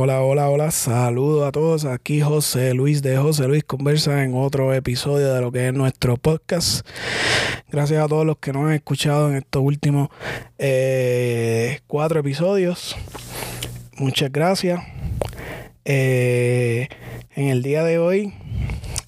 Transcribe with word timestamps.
hola, 0.00 0.22
hola, 0.22 0.48
hola. 0.48 0.70
Saludos 0.70 1.46
a 1.46 1.52
todos. 1.52 1.84
Aquí 1.84 2.22
José 2.22 2.72
Luis 2.72 3.02
de 3.02 3.18
José 3.18 3.46
Luis 3.46 3.64
Conversa 3.64 4.24
en 4.24 4.34
otro 4.34 4.72
episodio 4.72 5.34
de 5.34 5.42
lo 5.42 5.52
que 5.52 5.68
es 5.68 5.74
nuestro 5.74 6.16
podcast. 6.16 6.88
Gracias 7.70 8.02
a 8.02 8.08
todos 8.08 8.24
los 8.24 8.38
que 8.38 8.50
nos 8.54 8.64
han 8.64 8.72
escuchado 8.72 9.28
en 9.28 9.36
estos 9.36 9.62
últimos 9.62 10.08
eh, 10.56 11.80
cuatro 11.86 12.20
episodios. 12.20 12.96
Muchas 13.98 14.32
gracias. 14.32 14.80
Eh, 15.84 16.88
en 17.36 17.48
el 17.48 17.62
día 17.62 17.84
de 17.84 17.98
hoy 17.98 18.32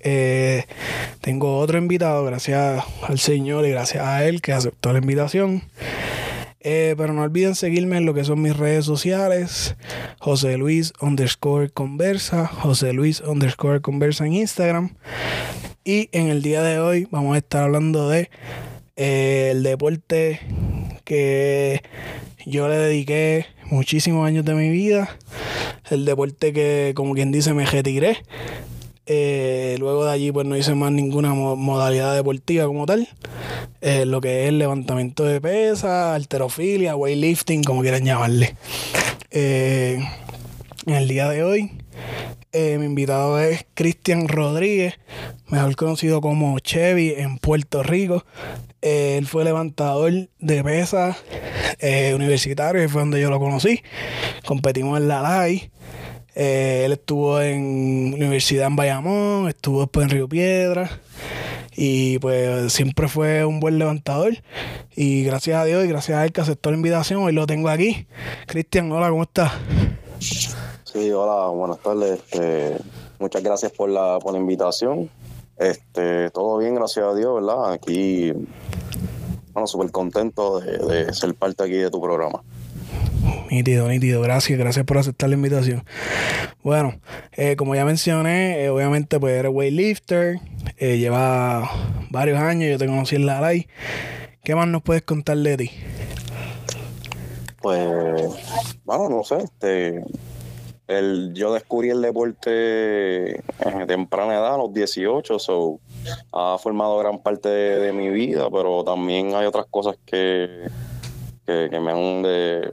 eh, 0.02 0.66
tengo 1.22 1.56
otro 1.58 1.78
invitado, 1.78 2.22
gracias 2.26 2.84
al 3.02 3.18
Señor 3.18 3.64
y 3.64 3.70
gracias 3.70 4.04
a 4.04 4.26
él 4.26 4.42
que 4.42 4.52
aceptó 4.52 4.92
la 4.92 4.98
invitación. 4.98 5.62
Eh, 6.64 6.94
pero 6.96 7.12
no 7.12 7.22
olviden 7.22 7.56
seguirme 7.56 7.96
en 7.96 8.06
lo 8.06 8.14
que 8.14 8.24
son 8.24 8.40
mis 8.40 8.56
redes 8.56 8.84
sociales. 8.84 9.74
José 10.20 10.56
Luis 10.56 10.92
underscore 11.00 11.70
conversa. 11.70 12.46
José 12.46 12.92
Luis 12.92 13.20
underscore 13.20 13.80
conversa 13.80 14.26
en 14.26 14.34
Instagram. 14.34 14.94
Y 15.84 16.08
en 16.12 16.28
el 16.28 16.42
día 16.42 16.62
de 16.62 16.78
hoy 16.78 17.08
vamos 17.10 17.34
a 17.34 17.38
estar 17.38 17.64
hablando 17.64 18.08
de 18.08 18.30
eh, 18.94 19.48
el 19.50 19.64
deporte 19.64 20.40
que 21.04 21.82
yo 22.46 22.68
le 22.68 22.76
dediqué 22.76 23.46
muchísimos 23.66 24.24
años 24.24 24.44
de 24.44 24.54
mi 24.54 24.70
vida. 24.70 25.16
El 25.90 26.04
deporte 26.04 26.52
que, 26.52 26.92
como 26.94 27.14
quien 27.14 27.32
dice, 27.32 27.52
me 27.54 27.66
retiré. 27.66 28.18
Eh, 29.06 29.76
luego 29.80 30.04
de 30.04 30.12
allí 30.12 30.30
pues 30.30 30.46
no 30.46 30.56
hice 30.56 30.74
más 30.74 30.92
ninguna 30.92 31.34
modalidad 31.34 32.14
deportiva 32.14 32.66
como 32.66 32.86
tal. 32.86 33.08
Eh, 33.80 34.06
lo 34.06 34.20
que 34.20 34.46
es 34.46 34.52
levantamiento 34.52 35.24
de 35.24 35.40
pesas, 35.40 36.14
alterofilia, 36.14 36.94
weightlifting, 36.94 37.64
como 37.64 37.82
quieran 37.82 38.04
llamarle. 38.04 38.54
Eh, 39.30 39.98
en 40.86 40.94
el 40.94 41.08
día 41.08 41.28
de 41.28 41.42
hoy 41.42 41.70
mi 42.54 42.84
invitado 42.84 43.40
es 43.40 43.64
Cristian 43.72 44.28
Rodríguez, 44.28 44.98
mejor 45.48 45.74
conocido 45.74 46.20
como 46.20 46.58
Chevy 46.58 47.14
en 47.16 47.38
Puerto 47.38 47.82
Rico. 47.82 48.26
él 48.82 49.26
fue 49.26 49.42
levantador 49.44 50.12
de 50.38 50.62
pesas 50.62 51.16
universitario 52.14 52.84
y 52.84 52.88
fue 52.88 53.00
donde 53.00 53.22
yo 53.22 53.30
lo 53.30 53.38
conocí. 53.38 53.80
Competimos 54.44 55.00
en 55.00 55.08
la 55.08 55.22
LAI. 55.22 55.70
Eh, 56.34 56.82
él 56.86 56.92
estuvo 56.92 57.40
en 57.40 58.14
universidad 58.14 58.66
en 58.66 58.76
Bayamón, 58.76 59.48
estuvo 59.48 59.80
después 59.80 60.04
en 60.04 60.10
Río 60.10 60.28
Piedra 60.28 60.90
y 61.76 62.18
pues 62.18 62.72
siempre 62.72 63.08
fue 63.08 63.44
un 63.44 63.60
buen 63.60 63.78
levantador 63.78 64.32
y 64.94 65.24
gracias 65.24 65.60
a 65.60 65.64
Dios 65.64 65.84
y 65.84 65.88
gracias 65.88 66.18
a 66.18 66.24
él 66.24 66.32
que 66.32 66.40
aceptó 66.40 66.70
la 66.70 66.76
invitación, 66.76 67.22
hoy 67.22 67.32
lo 67.32 67.46
tengo 67.46 67.68
aquí. 67.68 68.06
Cristian, 68.46 68.90
hola, 68.92 69.10
¿cómo 69.10 69.24
estás? 69.24 69.52
Sí, 70.84 71.10
hola, 71.10 71.48
buenas 71.48 71.78
tardes. 71.80 72.20
Este, 72.20 72.76
muchas 73.18 73.42
gracias 73.42 73.72
por 73.72 73.88
la, 73.88 74.18
por 74.18 74.32
la 74.32 74.38
invitación. 74.38 75.10
Este, 75.58 76.30
todo 76.30 76.58
bien, 76.58 76.74
gracias 76.74 77.06
a 77.06 77.14
Dios, 77.14 77.34
¿verdad? 77.34 77.72
Aquí, 77.72 78.32
bueno, 79.52 79.66
súper 79.66 79.90
contento 79.90 80.60
de 80.60 81.12
ser 81.12 81.34
parte 81.34 81.64
aquí 81.64 81.74
de 81.74 81.90
tu 81.90 82.00
programa. 82.00 82.42
Nítido, 83.52 83.86
nítido. 83.86 84.22
Gracias, 84.22 84.58
gracias 84.58 84.86
por 84.86 84.96
aceptar 84.96 85.28
la 85.28 85.34
invitación. 85.34 85.84
Bueno, 86.62 86.94
eh, 87.32 87.54
como 87.54 87.74
ya 87.74 87.84
mencioné, 87.84 88.64
eh, 88.64 88.70
obviamente 88.70 89.20
pues 89.20 89.34
eres 89.34 89.52
weightlifter, 89.52 90.38
eh, 90.78 90.96
lleva 90.96 91.70
varios 92.08 92.40
años, 92.40 92.70
yo 92.70 92.78
te 92.78 92.86
conocí 92.86 93.16
en 93.16 93.26
la 93.26 93.42
LAI. 93.42 93.68
¿Qué 94.42 94.54
más 94.54 94.68
nos 94.68 94.80
puedes 94.80 95.02
contar 95.02 95.36
de 95.36 95.58
ti? 95.58 95.70
Pues, 97.60 97.82
bueno, 98.84 99.10
no 99.10 99.22
sé, 99.22 99.36
este, 99.44 100.02
el, 100.88 101.34
yo 101.34 101.52
descubrí 101.52 101.90
el 101.90 102.00
deporte 102.00 103.32
en 103.32 103.86
temprana 103.86 104.32
edad, 104.32 104.54
a 104.54 104.56
los 104.56 104.72
18, 104.72 105.38
so, 105.38 105.78
ha 106.32 106.56
formado 106.58 106.96
gran 106.96 107.22
parte 107.22 107.50
de 107.50 107.92
mi 107.92 108.08
vida, 108.08 108.48
pero 108.50 108.82
también 108.82 109.34
hay 109.34 109.44
otras 109.44 109.66
cosas 109.70 109.98
que 110.06 110.70
que, 111.46 111.80
me 111.80 111.92
han 111.92 112.22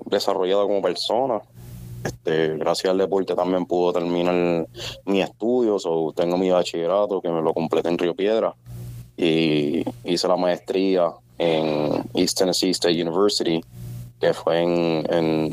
desarrollado 0.06 0.68
como 0.68 0.82
persona. 0.82 1.42
Este, 2.04 2.56
gracias 2.58 2.92
al 2.92 2.98
deporte 2.98 3.36
también 3.36 3.66
pude 3.66 4.00
terminar 4.00 4.68
mis 5.06 5.24
estudios 5.24 5.84
o 5.86 6.14
tengo 6.16 6.38
mi 6.38 6.50
bachillerato 6.50 7.22
que 7.22 7.30
me 7.30 7.42
lo 7.42 7.54
completé 7.54 7.90
en 7.90 7.98
Río 7.98 8.16
Piedra 8.16 8.56
y 9.18 9.84
hice 10.06 10.28
la 10.30 10.38
maestría 10.38 11.12
en 11.38 12.06
East 12.14 12.38
Tennessee 12.38 12.70
State 12.70 13.02
University 13.02 13.62
que 14.20 14.34
fue 14.34 14.62
en, 14.62 15.50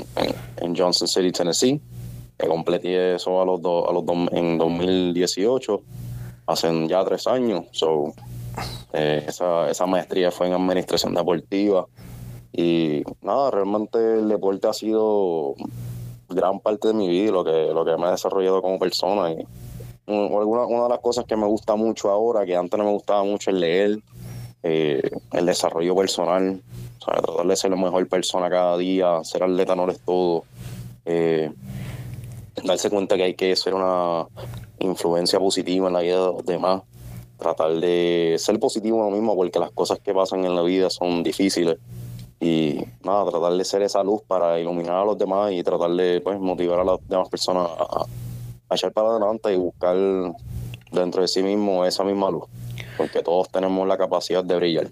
en, 0.57 0.77
Johnson 0.77 1.07
City, 1.07 1.33
Tennessee. 1.33 1.81
Que 2.37 2.49
completé 2.49 3.15
eso 3.15 3.41
a 3.41 3.45
los, 3.47 3.61
a 3.61 3.93
los 3.93 4.05
en 4.33 4.59
2018, 4.59 5.83
hace 6.47 6.89
ya 6.89 7.03
tres 7.05 7.27
años. 7.27 7.65
So, 7.71 8.13
eh, 8.93 9.25
esa, 9.27 9.71
esa 9.71 9.87
maestría 9.87 10.31
fue 10.31 10.49
en 10.49 10.53
administración 10.53 11.15
deportiva 11.15 11.87
y 12.57 13.05
nada, 13.21 13.51
realmente 13.51 13.99
el 14.15 14.31
deporte 14.31 14.67
ha 14.67 14.73
sido 14.73 15.55
gran 16.31 16.59
parte 16.59 16.89
de 16.89 16.95
mi 16.95 17.07
vida, 17.07 17.31
lo 17.31 17.45
que, 17.45 17.67
lo 17.67 17.85
que 17.85 17.97
me 17.99 18.07
ha 18.07 18.13
desarrollado 18.13 18.63
como 18.63 18.79
persona. 18.79 19.31
Y 19.31 19.47
una, 20.07 20.65
una 20.65 20.83
de 20.85 20.89
las 20.89 21.01
cosas 21.01 21.27
que 21.27 21.37
me 21.37 21.47
gusta 21.47 21.77
mucho 21.77 22.11
ahora, 22.11 22.47
que 22.47 22.57
antes 22.57 22.79
no 22.79 22.85
me 22.85 22.93
gustaba 22.93 23.23
mucho, 23.25 23.51
es 23.51 23.57
leer, 23.57 23.99
eh, 24.63 25.03
el 25.33 25.45
desarrollo 25.45 25.95
personal, 25.95 26.63
tratar 27.05 27.47
de 27.47 27.57
ser 27.57 27.73
la 27.73 27.77
mejor 27.77 28.09
persona 28.09 28.49
cada 28.49 28.79
día, 28.79 29.23
ser 29.23 29.43
atleta 29.43 29.77
no 29.77 29.91
es 29.91 30.01
todo. 30.01 30.45
Eh, 31.05 31.53
darse 32.65 32.89
cuenta 32.89 33.19
que 33.19 33.25
hay 33.25 33.35
que 33.35 33.55
ser 33.55 33.75
una 33.75 34.29
influencia 34.79 35.39
positiva 35.39 35.89
en 35.89 35.93
la 35.93 36.01
vida 36.01 36.21
de 36.21 36.33
los 36.33 36.47
demás, 36.47 36.85
tratar 37.39 37.75
de 37.75 38.37
ser 38.39 38.59
positivo 38.59 38.97
uno 38.97 39.11
mismo, 39.11 39.37
porque 39.37 39.59
las 39.59 39.73
cosas 39.73 39.99
que 39.99 40.15
pasan 40.15 40.47
en 40.47 40.55
la 40.55 40.63
vida 40.63 40.89
son 40.89 41.23
difíciles 41.23 41.77
y 42.41 42.85
nada, 43.03 43.31
tratar 43.31 43.53
de 43.53 43.65
ser 43.65 43.83
esa 43.83 44.03
luz 44.03 44.23
para 44.27 44.61
iluminar 44.61 44.97
a 44.97 45.05
los 45.05 45.17
demás 45.17 45.53
y 45.53 45.63
tratar 45.63 45.91
de 45.93 46.21
pues, 46.21 46.39
motivar 46.39 46.81
a 46.81 46.85
las 46.85 46.99
demás 47.09 47.29
personas 47.29 47.69
a, 47.79 48.75
echar 48.75 48.93
para 48.93 49.11
adelante 49.11 49.53
y 49.53 49.57
buscar 49.57 49.97
dentro 50.93 51.23
de 51.23 51.29
sí 51.29 51.43
mismo 51.43 51.85
esa 51.85 52.05
misma 52.05 52.31
luz, 52.31 52.45
porque 52.97 53.23
todos 53.23 53.49
tenemos 53.49 53.87
la 53.89 53.97
capacidad 53.97 54.45
de 54.45 54.57
brillar. 54.57 54.89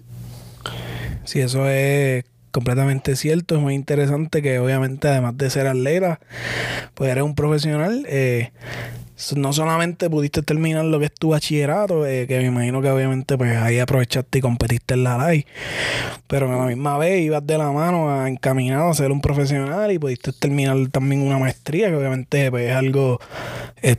Sí, 1.25 1.41
eso 1.41 1.67
es 1.67 2.23
completamente 2.51 3.15
cierto, 3.15 3.55
es 3.55 3.61
muy 3.61 3.75
interesante 3.75 4.41
que 4.41 4.59
obviamente 4.59 5.07
además 5.07 5.37
de 5.37 5.49
ser 5.49 5.67
atleta, 5.67 6.19
pues 6.93 7.11
eres 7.11 7.23
un 7.23 7.35
profesional. 7.35 8.05
Eh, 8.07 8.51
no 9.35 9.53
solamente 9.53 10.09
pudiste 10.09 10.41
terminar 10.41 10.85
lo 10.85 10.99
que 10.99 11.05
es 11.05 11.13
tu 11.13 11.29
bachillerato, 11.29 12.05
eh, 12.05 12.27
que 12.27 12.37
me 12.39 12.45
imagino 12.45 12.81
que 12.81 12.89
obviamente 12.89 13.37
pues 13.37 13.55
ahí 13.57 13.79
aprovechaste 13.79 14.39
y 14.39 14.41
competiste 14.41 14.95
en 14.95 15.03
la 15.03 15.17
LAI, 15.17 15.45
pero 16.27 16.51
a 16.51 16.57
la 16.57 16.65
misma 16.65 16.97
vez 16.97 17.21
ibas 17.21 17.45
de 17.45 17.57
la 17.57 17.71
mano 17.71 18.11
a, 18.11 18.27
encaminado 18.27 18.89
a 18.89 18.93
ser 18.93 19.11
un 19.11 19.21
profesional 19.21 19.91
y 19.91 19.99
pudiste 19.99 20.33
terminar 20.33 20.77
también 20.91 21.21
una 21.21 21.39
maestría, 21.39 21.89
que 21.89 21.95
obviamente 21.95 22.51
pues, 22.51 22.69
es 22.69 22.75
algo 22.75 23.19
eh, 23.81 23.95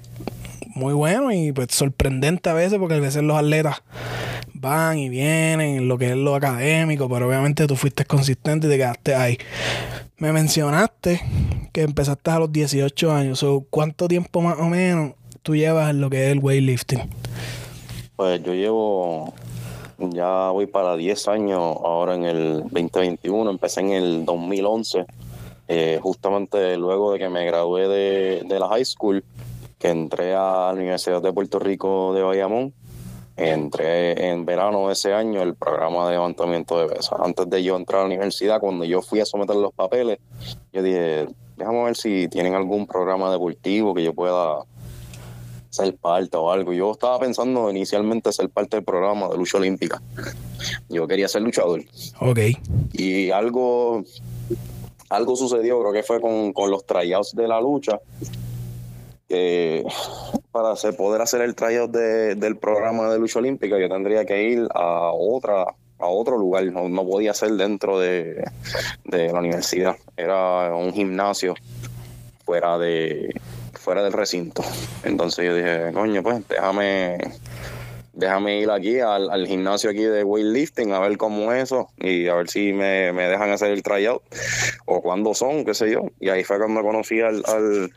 muy 0.77 0.93
bueno 0.93 1.33
y 1.33 1.53
pues 1.53 1.69
sorprendente 1.71 2.51
a 2.51 2.55
veces, 2.55 2.79
porque 2.79 2.95
a 2.95 3.01
veces 3.01 3.23
los 3.23 3.37
atletas 3.37 3.83
van 4.53 4.99
y 4.99 5.09
vienen 5.09 5.77
en 5.77 5.89
lo 5.89 5.97
que 5.99 6.11
es 6.11 6.17
lo 6.17 6.35
académico, 6.35 7.09
pero 7.09 7.27
obviamente 7.27 7.67
tú 7.67 7.77
fuiste 7.77 8.05
consistente 8.05 8.67
y 8.67 8.71
te 8.71 8.77
quedaste 8.77 9.15
ahí. 9.15 9.39
Me 10.19 10.33
mencionaste 10.33 11.21
que 11.73 11.83
empezaste 11.83 12.31
a 12.31 12.39
los 12.39 12.53
18 12.53 13.13
años. 13.13 13.45
¿Cuánto 13.71 14.07
tiempo 14.07 14.41
más 14.43 14.59
o 14.59 14.65
menos 14.65 15.15
tú 15.43 15.57
llevas 15.57 15.91
en 15.91 16.01
lo 16.01 16.11
que 16.11 16.27
es 16.27 16.33
el 16.33 16.41
weightlifting? 16.41 17.09
Pues 18.17 18.43
yo 18.43 18.55
llevo, 18.55 19.35
ya 19.99 20.51
voy 20.51 20.67
para 20.67 20.97
10 20.97 21.29
años 21.29 21.61
ahora 21.61 22.15
en 22.15 22.25
el 22.25 22.61
2021. 22.71 23.51
Empecé 23.51 23.81
en 23.81 23.93
el 23.93 24.25
2011, 24.27 25.07
eh, 25.69 25.99
justamente 26.03 26.77
luego 26.77 27.13
de 27.13 27.19
que 27.19 27.29
me 27.29 27.47
gradué 27.47 27.89
de, 27.89 28.43
de 28.47 28.59
la 28.61 28.69
high 28.69 28.85
school, 28.85 29.25
entré 29.91 30.35
a 30.35 30.69
la 30.69 30.73
Universidad 30.73 31.23
de 31.23 31.33
Puerto 31.33 31.59
Rico 31.59 32.15
de 32.15 32.23
Bayamón 32.23 32.75
entré 33.37 34.31
en 34.31 34.47
verano 34.47 34.87
de 34.87 34.95
ese 34.95 35.13
año 35.13 35.43
el 35.43 35.55
programa 35.55 36.07
de 36.07 36.13
levantamiento 36.13 36.79
de 36.79 36.87
pesas. 36.87 37.21
Antes 37.21 37.49
de 37.49 37.63
yo 37.63 37.77
entrar 37.77 38.01
a 38.01 38.03
la 38.05 38.07
universidad, 38.07 38.61
cuando 38.61 38.85
yo 38.85 39.03
fui 39.03 39.21
a 39.21 39.27
someter 39.27 39.57
los 39.57 39.73
papeles, 39.75 40.19
yo 40.73 40.83
dije, 40.83 41.27
déjame 41.57 41.85
ver 41.85 41.97
si 41.97 42.29
tienen 42.29 42.55
algún 42.55 42.87
programa 42.87 43.31
deportivo 43.31 43.95
que 43.95 44.03
yo 44.03 44.15
pueda 44.15 44.65
ser 45.69 45.95
parte 45.97 46.37
o 46.39 46.51
algo. 46.51 46.73
Yo 46.73 46.93
estaba 46.93 47.19
pensando 47.19 47.71
inicialmente 47.71 48.33
ser 48.33 48.49
parte 48.49 48.79
del 48.79 48.85
programa 48.85 49.29
de 49.29 49.37
lucha 49.37 49.59
olímpica. 49.59 50.01
Yo 50.89 51.07
quería 51.07 51.29
ser 51.29 51.43
luchador. 51.43 51.85
Ok. 52.21 52.39
Y 52.95 53.31
algo, 53.31 54.03
algo 55.11 55.37
sucedió, 55.37 55.79
creo 55.81 55.93
que 55.93 56.03
fue 56.03 56.23
con, 56.23 56.55
con 56.55 56.71
los 56.71 56.87
tryouts 56.87 57.35
de 57.37 57.47
la 57.47 57.61
lucha 57.61 58.01
que 59.29 59.85
para 60.53 60.75
poder 60.97 61.21
hacer 61.23 61.41
el 61.41 61.55
tryout 61.55 61.91
del 61.91 62.57
programa 62.57 63.11
de 63.11 63.19
lucha 63.19 63.39
olímpica 63.39 63.79
yo 63.79 63.89
tendría 63.89 64.25
que 64.25 64.43
ir 64.43 64.69
a 64.75 65.11
otra 65.13 65.67
a 65.99 66.07
otro 66.07 66.37
lugar, 66.37 66.65
no, 66.65 67.07
podía 67.07 67.33
ser 67.33 67.53
dentro 67.53 67.99
de, 67.99 68.45
la 69.05 69.39
universidad, 69.39 69.97
era 70.17 70.75
un 70.75 70.93
gimnasio 70.93 71.55
fuera 72.45 72.79
de 72.79 73.35
fuera 73.73 74.03
del 74.03 74.13
recinto. 74.13 74.63
Entonces 75.05 75.47
yo 75.47 75.55
dije, 75.55 75.93
coño, 75.95 76.23
pues 76.23 76.47
déjame 76.49 77.19
déjame 78.17 78.61
ir 78.61 78.71
aquí 78.71 78.99
al, 78.99 79.47
gimnasio 79.47 79.91
aquí 79.91 80.03
de 80.03 80.25
weightlifting 80.25 80.93
a 80.93 80.99
ver 81.01 81.19
cómo 81.19 81.53
es 81.53 81.65
eso 81.65 81.91
y 81.99 82.27
a 82.29 82.35
ver 82.35 82.49
si 82.49 82.73
me, 82.73 83.13
dejan 83.13 83.51
hacer 83.51 83.71
el 83.71 83.83
tryout 83.83 84.23
o 84.87 85.03
cuándo 85.03 85.35
son, 85.35 85.65
qué 85.65 85.75
sé 85.75 85.91
yo. 85.91 86.11
Y 86.19 86.31
ahí 86.31 86.43
fue 86.43 86.59
cuando 86.59 86.83
conocí 86.83 87.21
al, 87.21 87.43
al, 87.47 87.93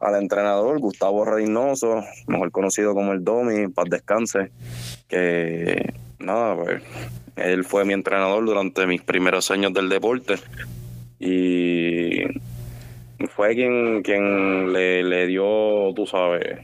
entrenador 0.00 0.78
Gustavo 0.78 1.24
Reynoso, 1.24 2.02
mejor 2.26 2.50
conocido 2.50 2.94
como 2.94 3.12
el 3.12 3.24
Domi, 3.24 3.68
paz 3.68 3.86
descanse, 3.88 4.50
que 5.08 5.92
nada, 6.18 6.56
pues 6.56 6.82
él 7.36 7.64
fue 7.64 7.84
mi 7.84 7.92
entrenador 7.92 8.44
durante 8.44 8.86
mis 8.86 9.02
primeros 9.02 9.50
años 9.50 9.72
del 9.72 9.88
deporte 9.88 10.36
y 11.18 12.22
fue 13.28 13.54
quien, 13.54 14.02
quien 14.02 14.72
le, 14.72 15.02
le 15.02 15.26
dio, 15.26 15.92
tú 15.94 16.06
sabes, 16.06 16.58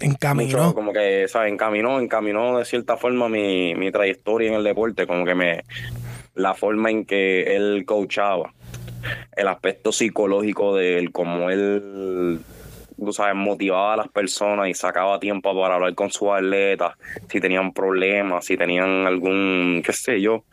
encaminó. 0.00 0.74
como 0.74 0.92
que, 0.92 1.26
¿sabes? 1.28 1.52
Encaminó, 1.52 2.00
encaminó 2.00 2.58
de 2.58 2.64
cierta 2.64 2.96
forma 2.96 3.28
mi, 3.28 3.74
mi 3.74 3.90
trayectoria 3.90 4.48
en 4.48 4.54
el 4.54 4.64
deporte, 4.64 5.06
como 5.06 5.24
que 5.24 5.34
me, 5.34 5.64
la 6.34 6.54
forma 6.54 6.90
en 6.90 7.04
que 7.04 7.56
él 7.56 7.84
coachaba, 7.86 8.52
el 9.36 9.48
aspecto 9.48 9.92
psicológico 9.92 10.76
de 10.76 10.98
él, 10.98 11.12
como 11.12 11.50
él, 11.50 12.40
tú 12.96 13.12
sabes, 13.12 13.34
motivaba 13.34 13.94
a 13.94 13.96
las 13.96 14.08
personas 14.08 14.68
y 14.68 14.74
sacaba 14.74 15.20
tiempo 15.20 15.58
para 15.60 15.74
hablar 15.74 15.94
con 15.94 16.10
sus 16.10 16.28
atletas, 16.30 16.94
si 17.28 17.40
tenían 17.40 17.72
problemas, 17.72 18.44
si 18.44 18.56
tenían 18.56 19.06
algún, 19.06 19.82
qué 19.84 19.92
sé 19.92 20.20
yo. 20.20 20.44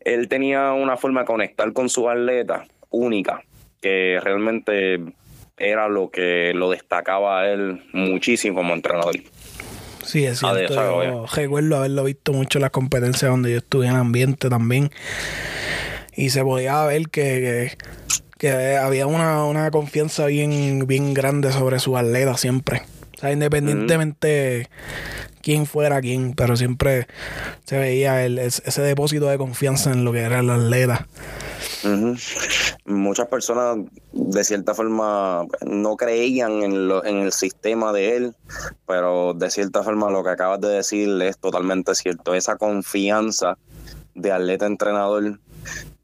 Él 0.00 0.28
tenía 0.28 0.72
una 0.72 0.96
forma 0.96 1.20
de 1.20 1.26
conectar 1.26 1.72
con 1.72 1.88
sus 1.88 2.06
atletas 2.06 2.68
única, 2.90 3.42
que 3.80 4.20
realmente 4.22 5.00
era 5.56 5.88
lo 5.88 6.10
que 6.10 6.52
lo 6.54 6.70
destacaba 6.70 7.40
a 7.40 7.50
él 7.50 7.82
muchísimo 7.92 8.56
como 8.56 8.74
entrenador. 8.74 9.14
Sí, 10.04 10.24
es 10.24 10.38
cierto. 10.38 11.02
Yo 11.02 11.26
recuerdo 11.34 11.76
haberlo 11.76 12.04
visto 12.04 12.32
mucho 12.32 12.58
en 12.58 12.62
las 12.62 12.70
competencias 12.70 13.30
donde 13.30 13.52
yo 13.52 13.58
estuve 13.58 13.86
en 13.86 13.96
ambiente 13.96 14.48
también. 14.48 14.90
Y 16.16 16.30
se 16.30 16.42
podía 16.42 16.84
ver 16.84 17.08
que, 17.08 17.76
que, 18.38 18.76
había 18.76 19.06
una, 19.06 19.70
confianza 19.70 20.26
bien, 20.26 20.86
bien 20.86 21.14
grande 21.14 21.52
sobre 21.52 21.78
su 21.78 21.96
atleta 21.96 22.36
siempre. 22.36 22.82
O 23.16 23.20
sea, 23.20 23.32
independientemente 23.32 24.68
quién 25.44 25.66
fuera 25.66 26.00
quién, 26.00 26.32
pero 26.32 26.56
siempre 26.56 27.06
se 27.64 27.78
veía 27.78 28.24
el, 28.24 28.38
ese 28.38 28.82
depósito 28.82 29.26
de 29.26 29.36
confianza 29.36 29.92
en 29.92 30.04
lo 30.04 30.12
que 30.12 30.20
era 30.20 30.40
el 30.40 30.50
atleta. 30.50 31.06
Muchas 32.86 33.28
personas 33.28 33.76
de 34.12 34.44
cierta 34.44 34.74
forma 34.74 35.46
no 35.66 35.96
creían 35.96 36.62
en, 36.62 36.88
lo, 36.88 37.04
en 37.04 37.18
el 37.18 37.32
sistema 37.32 37.92
de 37.92 38.16
él, 38.16 38.34
pero 38.86 39.34
de 39.34 39.50
cierta 39.50 39.82
forma 39.82 40.10
lo 40.10 40.24
que 40.24 40.30
acabas 40.30 40.60
de 40.60 40.68
decir 40.68 41.10
es 41.22 41.38
totalmente 41.38 41.94
cierto. 41.94 42.34
Esa 42.34 42.56
confianza 42.56 43.58
de 44.14 44.32
atleta 44.32 44.66
entrenador 44.66 45.38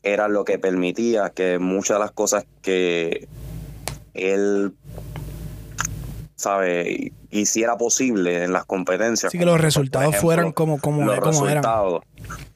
era 0.03 0.29
lo 0.29 0.45
que 0.45 0.59
permitía 0.59 1.31
que 1.31 1.59
muchas 1.59 1.97
de 1.97 2.01
las 2.01 2.13
cosas 2.13 2.47
que 2.63 3.29
él 4.15 4.75
sabe 6.37 7.13
hiciera 7.31 7.77
posible 7.77 8.45
en 8.45 8.53
las 8.53 8.65
competencias. 8.65 9.31
Sí, 9.31 9.39
que 9.39 9.45
los 9.45 9.61
resultados 9.61 10.17
fueran 10.17 10.53
como, 10.53 10.81
como, 10.81 11.05
los 11.05 11.19
resultados, 11.19 12.03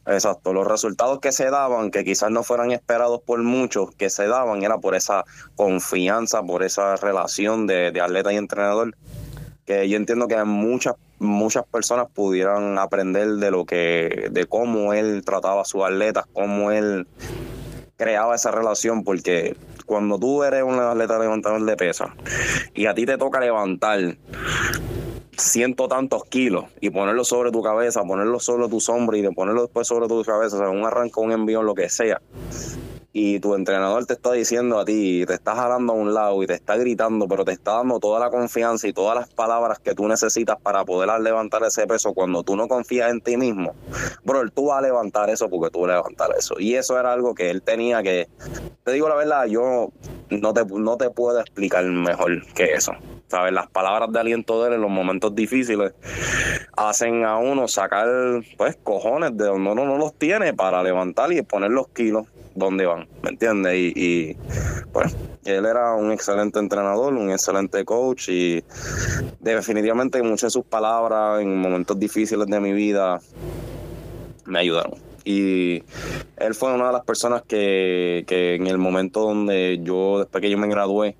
Exacto, 0.06 0.52
los 0.52 0.66
resultados 0.66 1.20
que 1.20 1.32
se 1.32 1.48
daban, 1.50 1.90
que 1.90 2.04
quizás 2.04 2.30
no 2.30 2.42
fueran 2.42 2.72
esperados 2.72 3.20
por 3.24 3.42
muchos, 3.42 3.94
que 3.94 4.10
se 4.10 4.26
daban 4.26 4.62
era 4.62 4.78
por 4.78 4.94
esa 4.94 5.24
confianza, 5.54 6.42
por 6.42 6.62
esa 6.62 6.96
relación 6.96 7.66
de, 7.66 7.90
de 7.90 8.00
atleta 8.00 8.32
y 8.32 8.36
entrenador, 8.36 8.96
que 9.64 9.88
yo 9.88 9.96
entiendo 9.96 10.28
que 10.28 10.42
muchas 10.44 10.94
muchas 11.24 11.64
personas 11.64 12.06
pudieran 12.12 12.78
aprender 12.78 13.28
de 13.36 13.50
lo 13.50 13.64
que, 13.64 14.28
de 14.30 14.46
cómo 14.46 14.92
él 14.92 15.22
trataba 15.24 15.62
a 15.62 15.64
sus 15.64 15.82
atletas, 15.82 16.24
cómo 16.32 16.70
él 16.70 17.06
creaba 17.96 18.34
esa 18.34 18.50
relación, 18.50 19.04
porque 19.04 19.56
cuando 19.86 20.18
tú 20.18 20.42
eres 20.44 20.62
un 20.62 20.78
atleta 20.78 21.18
levantador 21.18 21.64
de 21.64 21.76
pesa 21.76 22.14
y 22.74 22.86
a 22.86 22.94
ti 22.94 23.06
te 23.06 23.18
toca 23.18 23.40
levantar 23.40 24.16
ciento 25.36 25.88
tantos 25.88 26.24
kilos 26.24 26.66
y 26.80 26.90
ponerlo 26.90 27.24
sobre 27.24 27.50
tu 27.50 27.62
cabeza, 27.62 28.02
ponerlo 28.04 28.40
sobre 28.40 28.68
tu 28.68 28.80
sombra 28.80 29.16
y 29.18 29.22
de 29.22 29.32
ponerlo 29.32 29.62
después 29.62 29.86
sobre 29.86 30.08
tu 30.08 30.22
cabeza, 30.22 30.58
sea, 30.58 30.68
un 30.70 30.84
arranque, 30.84 31.20
un 31.20 31.32
envío, 31.32 31.62
lo 31.62 31.74
que 31.74 31.88
sea, 31.88 32.20
y 33.16 33.38
tu 33.38 33.54
entrenador 33.54 34.04
te 34.06 34.14
está 34.14 34.32
diciendo 34.32 34.76
a 34.76 34.84
ti, 34.84 35.24
te 35.24 35.34
está 35.34 35.54
jalando 35.54 35.92
a 35.92 35.96
un 35.96 36.12
lado 36.12 36.42
y 36.42 36.48
te 36.48 36.54
está 36.54 36.76
gritando, 36.76 37.28
pero 37.28 37.44
te 37.44 37.52
está 37.52 37.74
dando 37.74 38.00
toda 38.00 38.18
la 38.18 38.28
confianza 38.28 38.88
y 38.88 38.92
todas 38.92 39.16
las 39.16 39.32
palabras 39.32 39.78
que 39.78 39.94
tú 39.94 40.08
necesitas 40.08 40.56
para 40.60 40.84
poder 40.84 41.08
levantar 41.20 41.62
ese 41.62 41.86
peso 41.86 42.12
cuando 42.12 42.42
tú 42.42 42.56
no 42.56 42.66
confías 42.66 43.12
en 43.12 43.20
ti 43.20 43.36
mismo, 43.36 43.72
bro, 44.24 44.50
tú 44.50 44.66
vas 44.66 44.78
a 44.78 44.82
levantar 44.82 45.30
eso 45.30 45.48
porque 45.48 45.70
tú 45.70 45.82
vas 45.82 45.92
a 45.92 45.94
levantar 45.98 46.30
eso. 46.36 46.56
Y 46.58 46.74
eso 46.74 46.98
era 46.98 47.12
algo 47.12 47.36
que 47.36 47.50
él 47.50 47.62
tenía 47.62 48.02
que, 48.02 48.26
te 48.82 48.90
digo 48.90 49.08
la 49.08 49.14
verdad, 49.14 49.46
yo 49.46 49.92
no 50.30 50.52
te, 50.52 50.64
no 50.64 50.96
te 50.96 51.08
puedo 51.10 51.38
explicar 51.38 51.84
mejor 51.84 52.44
que 52.54 52.74
eso. 52.74 52.94
¿Sabes? 53.28 53.52
Las 53.52 53.68
palabras 53.68 54.12
de 54.12 54.20
aliento 54.20 54.60
de 54.62 54.68
él 54.68 54.74
en 54.74 54.82
los 54.82 54.90
momentos 54.90 55.34
difíciles 55.34 55.92
hacen 56.76 57.24
a 57.24 57.38
uno 57.38 57.68
sacar, 57.68 58.08
pues, 58.56 58.76
cojones 58.82 59.36
de 59.36 59.46
donde 59.46 59.70
uno 59.70 59.84
no 59.84 59.98
los 59.98 60.14
tiene 60.14 60.52
para 60.52 60.82
levantar 60.82 61.32
y 61.32 61.40
poner 61.42 61.70
los 61.70 61.88
kilos 61.88 62.26
dónde 62.54 62.86
van, 62.86 63.08
¿me 63.22 63.30
entiendes? 63.30 63.74
Y, 63.76 64.36
pues 64.92 65.16
él 65.44 65.66
era 65.66 65.94
un 65.94 66.10
excelente 66.12 66.58
entrenador, 66.58 67.12
un 67.12 67.30
excelente 67.30 67.84
coach 67.84 68.28
y 68.30 68.64
definitivamente 69.40 70.22
muchas 70.22 70.52
de 70.52 70.58
sus 70.58 70.64
palabras 70.64 71.42
en 71.42 71.56
momentos 71.56 71.98
difíciles 71.98 72.46
de 72.46 72.60
mi 72.60 72.72
vida 72.72 73.20
me 74.46 74.58
ayudaron. 74.58 74.94
Y 75.24 75.82
él 76.36 76.54
fue 76.54 76.74
una 76.74 76.88
de 76.88 76.92
las 76.92 77.04
personas 77.04 77.42
que, 77.42 78.24
que 78.26 78.56
en 78.56 78.66
el 78.66 78.76
momento 78.76 79.20
donde 79.20 79.80
yo, 79.82 80.18
después 80.18 80.42
que 80.42 80.50
yo 80.50 80.58
me 80.58 80.68
gradué 80.68 81.16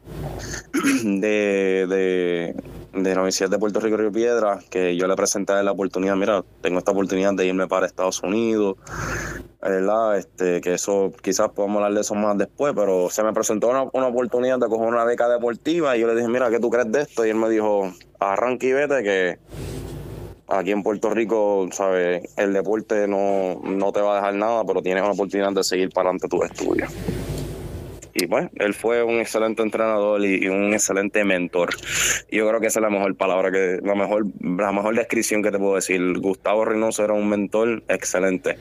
de, 1.05 1.87
de, 1.89 2.55
de 2.95 3.11
la 3.11 3.21
Universidad 3.21 3.51
de 3.51 3.59
Puerto 3.59 3.81
Rico 3.81 3.97
Río 3.97 4.13
Piedra, 4.13 4.61
que 4.71 4.97
yo 4.97 5.07
le 5.07 5.17
presenté 5.17 5.61
la 5.63 5.73
oportunidad, 5.73 6.17
mira, 6.17 6.45
tengo 6.61 6.79
esta 6.79 6.93
oportunidad 6.93 7.35
de 7.35 7.47
irme 7.47 7.67
para 7.67 7.87
Estados 7.87 8.23
Unidos, 8.23 8.77
¿verdad? 9.61 10.19
Este, 10.19 10.61
que 10.61 10.75
eso 10.75 11.13
quizás 11.23 11.51
podamos 11.51 11.77
hablar 11.77 11.95
de 11.95 12.01
eso 12.03 12.15
más 12.15 12.39
después, 12.39 12.73
pero 12.77 13.11
se 13.11 13.23
me 13.23 13.33
presentó 13.33 13.69
una, 13.69 13.85
una 13.93 14.07
oportunidad 14.07 14.59
de 14.59 14.69
coger 14.69 14.89
una 14.89 15.05
beca 15.05 15.29
deportiva 15.29 15.97
y 15.97 16.01
yo 16.01 16.07
le 16.07 16.15
dije, 16.15 16.29
mira, 16.29 16.51
¿qué 16.51 16.61
tú 16.61 16.71
crees 16.71 16.91
de 16.93 17.03
esto? 17.03 17.27
Y 17.27 17.31
él 17.31 17.37
me 17.37 17.49
dijo, 17.49 17.93
arranque 18.21 18.69
y 18.69 18.73
vete 18.73 19.03
que 19.03 19.39
aquí 20.49 20.71
en 20.71 20.83
Puerto 20.83 21.11
Rico, 21.11 21.69
¿sabes? 21.73 22.23
El 22.37 22.53
deporte 22.53 23.09
no, 23.09 23.61
no 23.65 23.93
te 23.93 24.01
va 24.01 24.13
a 24.13 24.17
dejar 24.17 24.35
nada, 24.35 24.65
pero 24.65 24.83
tienes 24.83 25.03
una 25.03 25.13
oportunidad 25.13 25.53
de 25.53 25.65
seguir 25.65 25.91
para 25.91 26.11
adelante 26.11 26.29
tus 26.29 26.45
estudios. 26.45 26.93
Y 28.15 28.27
bueno, 28.27 28.51
él 28.57 28.75
fue 28.75 29.03
un 29.03 29.19
excelente 29.19 29.63
entrenador 29.63 30.25
y, 30.25 30.49
un 30.49 30.73
excelente 30.73 31.25
mentor. 31.25 31.71
Yo 32.31 32.49
creo 32.49 32.61
que 32.61 32.69
esa 32.69 32.79
es 32.79 32.83
la 32.83 32.91
mejor 32.91 33.17
palabra, 33.17 33.51
que 33.51 33.81
la 33.83 33.95
mejor, 33.95 34.27
la 34.41 34.73
mejor 34.73 34.95
descripción 34.95 35.43
que 35.43 35.51
te 35.51 35.59
puedo 35.59 35.75
decir. 35.75 36.19
Gustavo 36.19 36.65
Reynoso 36.65 37.05
era 37.05 37.13
un 37.13 37.29
mentor 37.29 37.83
excelente. 37.89 38.57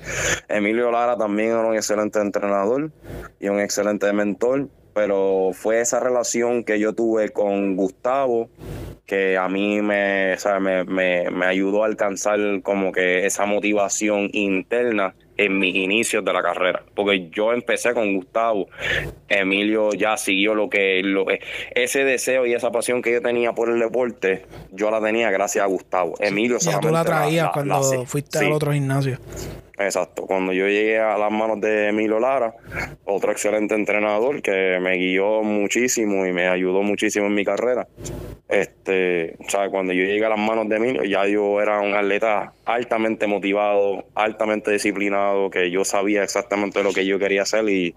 Emilio 0.50 0.92
Lara 0.92 1.18
también 1.18 1.50
era 1.50 1.62
un 1.62 1.76
excelente 1.76 2.20
entrenador 2.20 2.92
y 3.40 3.48
un 3.48 3.60
excelente 3.60 4.12
mentor 4.12 4.70
pero 4.94 5.52
fue 5.54 5.82
esa 5.82 6.00
relación 6.00 6.64
que 6.64 6.80
yo 6.80 6.94
tuve 6.94 7.30
con 7.30 7.76
Gustavo 7.76 8.50
que 9.06 9.38
a 9.38 9.50
mí 9.50 9.82
me, 9.82 10.36
me, 10.62 11.30
me, 11.30 11.46
ayudó 11.46 11.84
a 11.84 11.88
alcanzar 11.88 12.40
como 12.62 12.92
que 12.92 13.26
esa 13.26 13.46
motivación 13.46 14.30
interna 14.32 15.16
en 15.46 15.60
mis 15.60 15.76
inicios 15.76 16.24
de 16.24 16.34
la 16.34 16.42
carrera. 16.42 16.84
Porque 16.96 17.30
yo 17.30 17.54
empecé 17.54 17.94
con 17.94 18.16
Gustavo, 18.16 18.68
Emilio 19.28 19.94
ya 19.94 20.18
siguió 20.18 20.56
lo 20.56 20.70
que, 20.70 21.02
lo, 21.04 21.26
ese 21.76 22.04
deseo 22.04 22.46
y 22.46 22.54
esa 22.54 22.72
pasión 22.72 23.02
que 23.02 23.12
yo 23.12 23.22
tenía 23.22 23.54
por 23.54 23.70
el 23.70 23.80
deporte, 23.80 24.46
yo 24.72 24.92
la 24.92 25.02
tenía 25.02 25.32
gracias 25.32 25.64
a 25.64 25.68
Gustavo. 25.68 26.16
Emilio 26.20 26.58
ya 26.60 26.80
tú 26.80 26.90
la 26.90 27.04
traías 27.04 27.50
cuando 27.50 28.06
fuiste 28.06 28.40
al 28.40 28.52
otro 28.52 28.72
gimnasio. 28.72 29.20
Exacto, 29.78 30.28
cuando 30.28 30.54
yo 30.54 30.68
llegué 30.68 31.00
a 31.00 31.18
las 31.18 31.32
manos 31.32 31.60
de 31.60 31.88
Emilio 31.88 32.20
Lara, 32.20 32.54
otro 33.06 33.32
excelente 33.32 33.74
entrenador 33.74 34.42
que 34.44 34.78
me 34.80 34.98
guió 34.98 35.42
muchísimo 35.42 36.28
y 36.28 36.32
me 36.32 36.48
ayudó 36.48 36.84
muchísimo 36.84 37.26
en 37.26 37.34
mi 37.34 37.44
carrera. 37.44 37.88
Este, 38.48 39.36
o 39.40 39.72
cuando 39.72 39.94
yo 39.94 40.04
llegué 40.04 40.24
a 40.26 40.30
las 40.30 40.40
manos 40.40 40.70
de 40.70 40.76
Emilio, 40.76 41.04
ya 41.04 41.26
yo 41.26 41.60
era 41.60 41.80
un 41.80 41.96
atleta 41.96 42.54
altamente 42.66 43.26
motivado, 43.26 44.06
altamente 44.14 44.72
disciplinado, 44.72 45.33
que 45.52 45.72
yo 45.72 45.86
sabía 45.86 46.24
exactamente 46.24 46.84
lo 46.84 46.94
que 46.94 47.06
yo 47.06 47.20
quería 47.20 47.44
hacer 47.44 47.68
y 47.70 47.96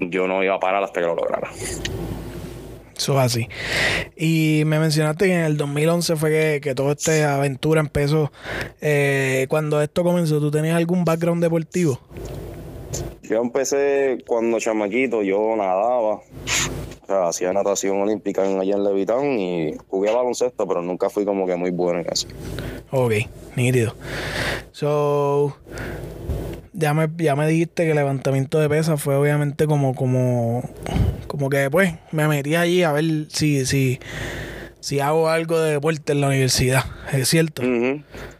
yo 0.00 0.26
no 0.26 0.42
iba 0.42 0.54
a 0.54 0.60
parar 0.60 0.82
hasta 0.82 1.00
que 1.00 1.06
lo 1.06 1.14
lograra. 1.14 1.50
Eso 2.96 3.12
es 3.12 3.18
así. 3.18 3.48
Y 4.16 4.62
me 4.66 4.80
mencionaste 4.80 5.26
que 5.26 5.34
en 5.34 5.44
el 5.44 5.56
2011 5.56 6.16
fue 6.16 6.60
que, 6.60 6.74
toda 6.74 6.92
esta 6.92 7.36
aventura 7.36 7.80
empezó. 7.80 8.32
Eh, 8.80 9.46
cuando 9.48 9.80
esto 9.80 10.02
comenzó, 10.02 10.40
¿tú 10.40 10.50
tenías 10.50 10.76
algún 10.76 11.04
background 11.04 11.42
deportivo? 11.42 12.00
Yo 13.22 13.40
empecé 13.40 14.18
cuando 14.26 14.58
chamaquito, 14.58 15.22
yo 15.22 15.54
nadaba. 15.56 16.22
Hacía 17.08 17.52
natación 17.52 18.00
olímpica 18.00 18.42
allá 18.42 18.76
en 18.76 18.84
Levitán 18.84 19.24
y 19.38 19.74
jugué 19.88 20.12
baloncesto, 20.12 20.66
pero 20.66 20.82
nunca 20.82 21.10
fui 21.10 21.24
como 21.24 21.46
que 21.46 21.56
muy 21.56 21.70
bueno 21.70 22.00
en 22.00 22.06
eso. 22.10 22.28
Ok, 22.90 23.12
nítido. 23.56 23.94
So, 24.72 25.56
ya 26.72 26.94
me, 26.94 27.08
ya 27.16 27.34
me 27.34 27.48
dijiste 27.48 27.84
que 27.84 27.90
el 27.90 27.96
levantamiento 27.96 28.60
de 28.60 28.68
pesas 28.68 29.02
fue 29.02 29.16
obviamente 29.16 29.66
como, 29.66 29.94
como, 29.94 30.62
como 31.26 31.48
que 31.48 31.70
pues 31.70 31.94
me 32.12 32.28
metí 32.28 32.54
allí 32.54 32.82
a 32.82 32.92
ver 32.92 33.26
si, 33.30 33.66
si, 33.66 33.98
si 34.80 35.00
hago 35.00 35.28
algo 35.28 35.58
de 35.58 35.72
deporte 35.72 36.12
en 36.12 36.20
la 36.20 36.28
universidad, 36.28 36.84
¿es 37.12 37.28
cierto? 37.28 37.62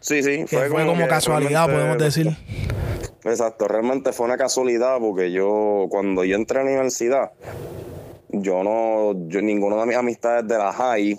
Sí, 0.00 0.22
sí. 0.22 0.44
fue, 0.46 0.68
como, 0.68 1.08
casualidad, 1.08 1.66
podemos 1.66 1.98
decir. 1.98 2.36
Exacto, 3.24 3.66
realmente 3.66 4.12
fue 4.12 4.26
una 4.26 4.36
casualidad 4.36 4.98
porque 5.00 5.32
yo, 5.32 5.86
cuando 5.90 6.24
yo 6.24 6.36
entré 6.36 6.60
a 6.60 6.62
la 6.62 6.70
universidad, 6.70 7.32
yo 8.30 8.62
no, 8.62 9.28
yo, 9.28 9.40
ninguno 9.42 9.80
de 9.80 9.86
mis 9.86 9.96
amistades 9.96 10.46
de 10.46 10.58
la 10.58 10.72
high 10.72 11.18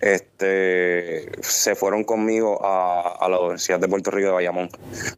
este, 0.00 1.42
se 1.42 1.74
fueron 1.74 2.04
conmigo 2.04 2.60
a, 2.62 3.28
la 3.28 3.40
Universidad 3.40 3.80
de 3.80 3.88
Puerto 3.88 4.10
Rico 4.10 4.28
de 4.28 4.34
Bayamón. 4.34 4.68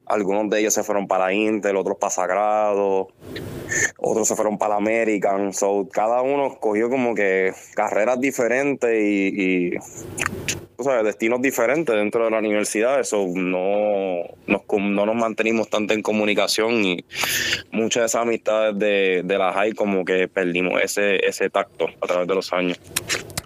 Algunos 0.07 0.49
de 0.51 0.61
ellos 0.61 0.75
se 0.75 0.83
fueron 0.83 1.07
para 1.07 1.33
Intel, 1.33 1.77
otros 1.77 1.99
para 1.99 2.11
Sagrado, 2.11 3.09
otros 3.99 4.29
se 4.29 4.37
fueron 4.37 4.59
para 4.59 4.77
American. 4.77 5.53
So, 5.53 5.89
cada 5.93 6.23
uno 6.23 6.47
escogió 6.47 6.89
como 6.89 7.15
que 7.15 7.53
carreras 7.75 8.21
diferentes 8.21 8.91
y, 8.91 9.73
destinos 11.05 11.41
diferentes 11.43 11.95
dentro 11.95 12.25
de 12.25 12.31
la 12.31 12.39
universidad. 12.39 13.01
Eso 13.01 13.27
no 13.35 14.23
nos, 14.47 14.63
no 14.69 15.07
nos 15.07 15.15
mantenimos 15.15 15.69
tanto 15.69 15.95
en 15.95 16.03
comunicación 16.03 16.85
y 16.85 17.05
muchas 17.71 18.03
de 18.03 18.07
esas 18.07 18.23
amistades 18.23 18.79
de, 18.79 19.23
de 19.25 19.39
la 19.39 19.53
high 19.53 19.73
como 19.73 20.05
que 20.05 20.29
perdimos 20.29 20.81
ese, 20.83 21.25
ese 21.27 21.51
tacto 21.51 21.89
a 22.01 22.07
través 22.07 22.29
de 22.29 22.35
los 22.35 22.53
años. 22.53 22.81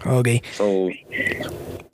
Ok. 0.05 0.27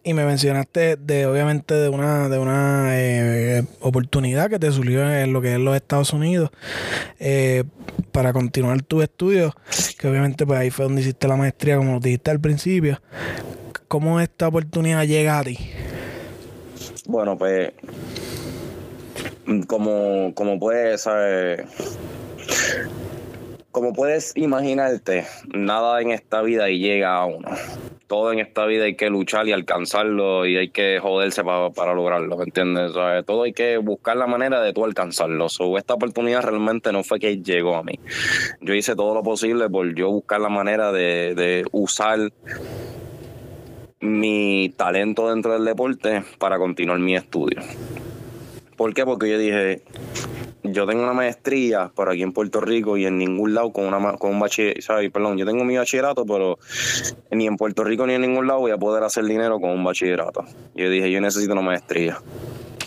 y 0.04 0.14
me 0.14 0.26
mencionaste 0.26 0.98
de 0.98 1.26
obviamente 1.28 1.76
de 1.76 1.88
una 1.88 2.28
de 2.28 2.40
una 2.40 3.00
eh, 3.00 3.64
oportunidad 3.80 4.50
que 4.50 4.60
te 4.60 4.70
surgió 4.72 5.10
en 5.10 5.32
lo 5.32 5.42
que 5.42 5.54
es 5.54 5.60
los 5.60 5.76
Estados 5.76 6.12
Unidos 6.12 6.50
eh, 7.20 7.64
para 8.12 8.34
continuar 8.34 8.82
tus 8.82 9.04
estudios, 9.04 9.54
que 9.98 10.08
obviamente 10.08 10.46
pues 10.46 10.60
ahí 10.60 10.70
fue 10.72 10.84
donde 10.84 11.02
hiciste 11.02 11.28
la 11.28 11.38
maestría, 11.38 11.78
como 11.78 11.94
lo 11.94 12.00
dijiste 12.00 12.32
al 12.32 12.42
principio. 12.42 13.02
¿Cómo 13.92 14.22
esta 14.22 14.48
oportunidad 14.48 15.04
llega 15.04 15.38
a 15.38 15.44
ti? 15.44 15.58
Bueno, 17.08 17.38
pues 17.38 17.74
como, 19.68 20.34
como 20.34 20.58
puedes, 20.58 21.10
como 23.70 23.92
puedes 23.92 24.32
imaginarte, 24.38 25.26
nada 25.54 26.00
en 26.00 26.12
esta 26.12 26.42
vida 26.42 26.70
llega 26.70 27.18
a 27.18 27.26
uno. 27.26 27.50
Todo 28.08 28.32
en 28.32 28.40
esta 28.40 28.66
vida 28.66 28.86
hay 28.86 28.96
que 28.96 29.10
luchar 29.10 29.50
y 29.50 29.52
alcanzarlo 29.52 30.46
y 30.46 30.56
hay 30.56 30.70
que 30.70 31.00
joderse 31.02 31.44
para, 31.44 31.94
lograrlo, 31.94 32.38
¿me 32.38 32.46
entiendes? 32.46 32.94
todo 33.26 33.44
hay 33.44 33.52
que 33.52 33.76
buscar 33.76 34.16
la 34.16 34.26
manera 34.26 34.62
de 34.62 34.72
tú 34.72 34.86
alcanzarlo. 34.86 35.48
esta 35.78 35.96
oportunidad 35.96 36.44
realmente 36.44 36.94
no 36.94 37.04
fue 37.04 37.20
que 37.20 37.42
llegó 37.42 37.76
a 37.76 37.84
mí. 37.84 38.00
Yo 38.62 38.74
hice 38.74 38.96
todo 38.96 39.14
lo 39.14 39.22
posible 39.22 39.70
por 39.70 39.94
yo 39.94 40.10
buscar 40.10 40.40
la 40.40 40.48
manera 40.48 40.94
de, 40.94 41.36
de 41.36 41.66
usar 41.74 42.32
mi 44.02 44.74
talento 44.76 45.30
dentro 45.30 45.54
del 45.54 45.64
deporte 45.64 46.24
para 46.38 46.58
continuar 46.58 47.00
mi 47.00 47.16
estudio. 47.16 47.62
¿Por 48.76 48.94
qué? 48.94 49.06
Porque 49.06 49.30
yo 49.30 49.38
dije, 49.38 49.84
yo 50.64 50.88
tengo 50.88 51.04
una 51.04 51.14
maestría 51.14 51.92
por 51.94 52.10
aquí 52.10 52.24
en 52.24 52.34
Puerto 52.34 52.62
Rico 52.62 52.98
y 52.98 53.06
en 53.06 53.18
ningún 53.18 53.54
lado 53.54 53.72
con 53.72 53.86
una 53.86 54.14
con 54.14 54.32
un 54.32 54.40
bachillerato, 54.40 55.12
perdón, 55.12 55.38
yo 55.38 55.46
tengo 55.46 55.64
mi 55.64 55.78
bachillerato, 55.78 56.26
pero 56.26 56.58
ni 57.30 57.48
en 57.48 57.58
Puerto 57.58 57.84
Rico 57.84 58.08
ni 58.08 58.14
en 58.14 58.22
ningún 58.22 58.48
lado 58.48 58.60
voy 58.60 58.72
a 58.72 58.78
poder 58.78 59.04
hacer 59.04 59.26
dinero 59.26 59.60
con 59.60 59.70
un 59.70 59.84
bachillerato. 59.84 60.46
Yo 60.76 60.90
dije, 60.90 61.12
yo 61.12 61.22
necesito 61.22 61.54
una 61.54 61.62
maestría. 61.62 62.18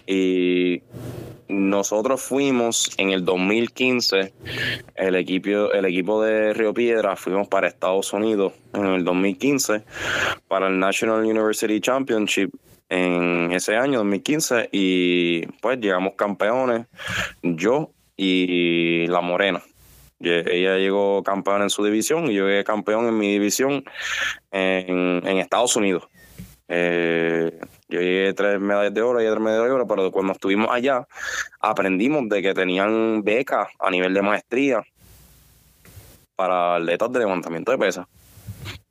Y 0.07 0.83
nosotros 1.49 2.23
fuimos 2.23 2.91
en 2.99 3.11
el 3.11 3.25
2015, 3.25 4.33
el 4.95 5.17
equipo, 5.17 5.73
el 5.73 5.85
equipo 5.85 6.23
de 6.23 6.55
Río 6.55 6.73
Piedra, 6.73 7.17
fuimos 7.17 7.49
para 7.49 7.69
Estados 7.69 8.13
Unidos 8.13 8.53
en 8.73 8.87
el 8.87 9.05
2015 9.05 9.85
para 10.49 10.69
el 10.69 10.79
National 10.79 11.25
University 11.25 11.81
Championship 11.81 12.51
en 12.89 13.53
ese 13.53 13.77
año, 13.77 13.99
2015, 13.99 14.69
y 14.73 15.47
pues 15.61 15.79
llegamos 15.81 16.15
campeones, 16.17 16.87
yo 17.43 17.91
y 18.17 19.07
La 19.09 19.21
Morena. 19.21 19.63
Ella 20.21 20.77
llegó 20.79 21.23
campeón 21.23 21.63
en 21.63 21.71
su 21.71 21.85
división 21.85 22.31
y 22.31 22.35
yo 22.35 22.47
llegué 22.47 22.65
campeón 22.65 23.07
en 23.09 23.19
mi 23.19 23.33
división 23.33 23.85
en, 24.51 25.39
Estados 25.39 25.77
Unidos. 25.77 26.05
Eh, 26.69 27.59
yo 27.89 28.01
llegué 28.01 28.33
tres 28.35 28.61
medallas 28.61 28.95
de 28.95 29.03
oro 29.03 29.21
y 29.21 29.27
tres 29.27 29.41
medallas 29.41 29.67
de 29.67 29.73
oro, 29.73 29.87
pero 29.87 30.11
cuando 30.11 30.33
estuvimos 30.33 30.69
allá 30.71 31.07
aprendimos 31.61 32.29
de 32.29 32.43
que 32.43 32.55
tenían 32.55 33.23
becas 33.23 33.69
a 33.79 33.91
nivel 33.91 34.15
de 34.15 34.23
maestría 34.23 34.83
para 36.37 36.77
atletas 36.77 37.13
de 37.13 37.19
levantamiento 37.21 37.73
de 37.73 37.79
pesas 37.79 38.07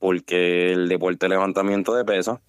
porque 0.03 0.73
el 0.73 0.89
deporte 0.89 1.25
de 1.25 1.29
levantamiento 1.29 1.93
de 1.95 2.03
pesas 2.03 2.39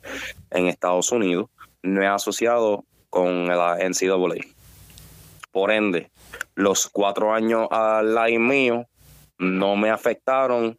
en 0.50 0.66
Estados 0.66 1.12
Unidos 1.12 1.50
no 1.82 2.02
es 2.02 2.08
asociado 2.08 2.84
con 3.10 3.46
la 3.46 3.78
NCAA. 3.78 4.44
Por 5.52 5.70
ende, 5.70 6.10
los 6.56 6.88
cuatro 6.88 7.32
años 7.32 7.68
al 7.70 8.14
line 8.14 8.38
mío 8.40 8.86
no 9.38 9.76
me 9.76 9.90
afectaron 9.90 10.76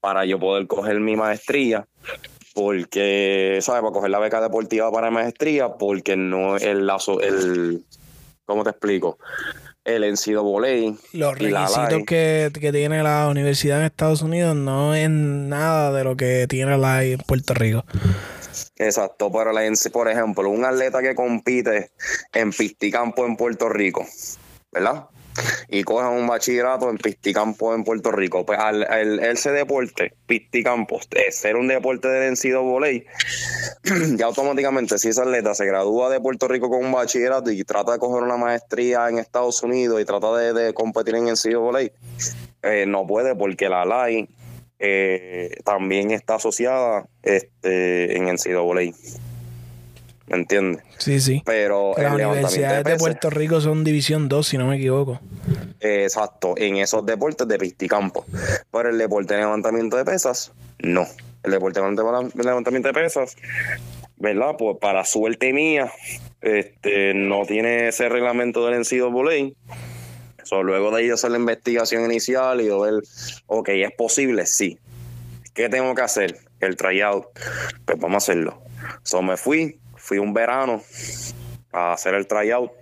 para 0.00 0.26
yo 0.26 0.38
poder 0.38 0.66
coger 0.66 1.00
mi 1.00 1.16
maestría 1.16 1.86
porque, 2.54 3.58
¿sabes? 3.60 3.82
Para 3.82 3.92
coger 3.92 4.10
la 4.10 4.18
beca 4.18 4.40
deportiva 4.40 4.90
para 4.92 5.10
maestría, 5.10 5.74
porque 5.74 6.16
no 6.16 6.56
el 6.56 6.86
lazo, 6.86 7.20
el, 7.20 7.84
¿cómo 8.44 8.64
te 8.64 8.70
explico? 8.70 9.18
el 9.84 10.02
NCAA. 10.12 10.94
Los 11.12 11.38
requisitos 11.38 12.02
que, 12.06 12.70
tiene 12.72 13.02
la 13.02 13.28
universidad 13.28 13.80
en 13.80 13.86
Estados 13.86 14.22
Unidos 14.22 14.54
no 14.56 14.94
es 14.94 15.10
nada 15.10 15.92
de 15.92 16.04
lo 16.04 16.16
que 16.16 16.46
tiene 16.48 16.78
la 16.78 17.02
en 17.04 17.18
Puerto 17.18 17.54
Rico. 17.54 17.84
Exacto, 18.76 19.30
pero 19.32 19.52
la, 19.52 19.62
por 19.92 20.08
ejemplo, 20.08 20.48
un 20.48 20.64
atleta 20.64 21.00
que 21.02 21.14
compite 21.14 21.90
en 22.32 22.52
pisticampo 22.52 23.26
en 23.26 23.36
Puerto 23.36 23.68
Rico, 23.68 24.06
¿verdad? 24.70 25.06
Y 25.68 25.84
cojan 25.84 26.12
un 26.12 26.26
bachillerato 26.26 26.90
en 26.90 26.98
pisticampo 26.98 27.74
en 27.74 27.84
Puerto 27.84 28.12
Rico. 28.12 28.44
Pues 28.44 28.58
al, 28.58 28.84
ese 29.20 29.50
deporte, 29.50 30.14
pisticampo, 30.26 31.00
ser 31.30 31.56
un 31.56 31.68
deporte 31.68 32.08
de 32.08 32.20
vencido 32.20 32.62
volei, 32.62 33.04
ya 34.16 34.26
automáticamente 34.26 34.98
si 34.98 35.08
ese 35.08 35.22
atleta 35.22 35.54
se 35.54 35.66
gradúa 35.66 36.10
de 36.10 36.20
Puerto 36.20 36.48
Rico 36.48 36.70
con 36.70 36.84
un 36.84 36.92
bachillerato 36.92 37.50
y 37.50 37.64
trata 37.64 37.92
de 37.92 37.98
coger 37.98 38.22
una 38.22 38.36
maestría 38.36 39.08
en 39.08 39.18
Estados 39.18 39.62
Unidos 39.62 40.00
y 40.00 40.04
trata 40.04 40.36
de, 40.36 40.74
competir 40.74 41.14
en 41.14 41.26
vencido 41.26 41.60
volei, 41.60 41.92
eh, 42.62 42.84
no 42.86 43.06
puede 43.06 43.34
porque 43.34 43.68
la 43.68 43.84
LAI 43.84 44.28
eh, 44.78 45.56
también 45.64 46.10
está 46.10 46.36
asociada 46.36 47.06
este, 47.22 48.16
en 48.16 48.24
NCAA. 48.24 48.92
¿Me 50.32 50.38
entiendes? 50.38 50.82
Sí, 50.96 51.20
sí. 51.20 51.42
Pero 51.44 51.92
las 51.96 52.14
universidades 52.14 52.84
de, 52.84 52.96
Puerto 52.96 53.30
Rico 53.30 53.60
son 53.60 53.84
División 53.84 54.28
2, 54.28 54.46
si 54.46 54.58
no 54.58 54.66
me 54.66 54.76
equivoco. 54.76 55.20
exacto, 55.80 56.54
en 56.56 56.76
esos 56.76 57.04
deportes 57.04 57.46
de 57.46 57.58
pisticampo. 57.58 58.24
Pero 58.72 58.88
el 58.88 58.98
deporte 58.98 59.34
de 59.34 59.40
levantamiento 59.40 59.96
de 59.96 60.04
pesas, 60.04 60.52
no. 60.80 61.06
El 61.42 61.52
deporte 61.52 61.80
de 61.80 62.44
levantamiento 62.44 62.88
de 62.88 62.94
pesas, 62.94 63.36
¿verdad? 64.16 64.56
Pues 64.58 64.78
para 64.80 65.04
suerte 65.04 65.52
mía, 65.52 65.92
este, 66.40 67.12
no 67.14 67.44
tiene 67.44 67.88
ese 67.88 68.08
reglamento 68.08 68.64
del 68.64 68.74
encido 68.74 69.10
voley. 69.10 69.54
So, 70.44 70.62
luego 70.62 70.90
de 70.90 71.02
ahí 71.02 71.10
hacer 71.10 71.30
la 71.30 71.38
investigación 71.38 72.04
inicial 72.04 72.60
y 72.60 72.68
ver, 72.68 73.02
ok, 73.46 73.68
¿es 73.68 73.92
posible? 73.92 74.46
Sí. 74.46 74.78
¿Qué 75.52 75.68
tengo 75.68 75.94
que 75.94 76.02
hacer? 76.02 76.38
El 76.60 76.76
tryout. 76.76 77.26
Pues 77.84 77.98
vamos 77.98 78.14
a 78.14 78.18
hacerlo. 78.18 78.62
So, 79.02 79.22
me 79.22 79.36
fui, 79.36 79.78
fui 80.02 80.18
un 80.18 80.34
verano 80.34 80.82
a 81.70 81.92
hacer 81.92 82.14
el 82.14 82.26
tryout 82.26 82.72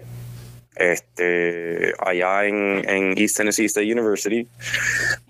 este, 0.75 1.93
allá 1.99 2.47
en, 2.47 2.83
en 2.89 3.19
East 3.19 3.37
Tennessee 3.37 3.67
State 3.67 3.93
University. 3.93 4.49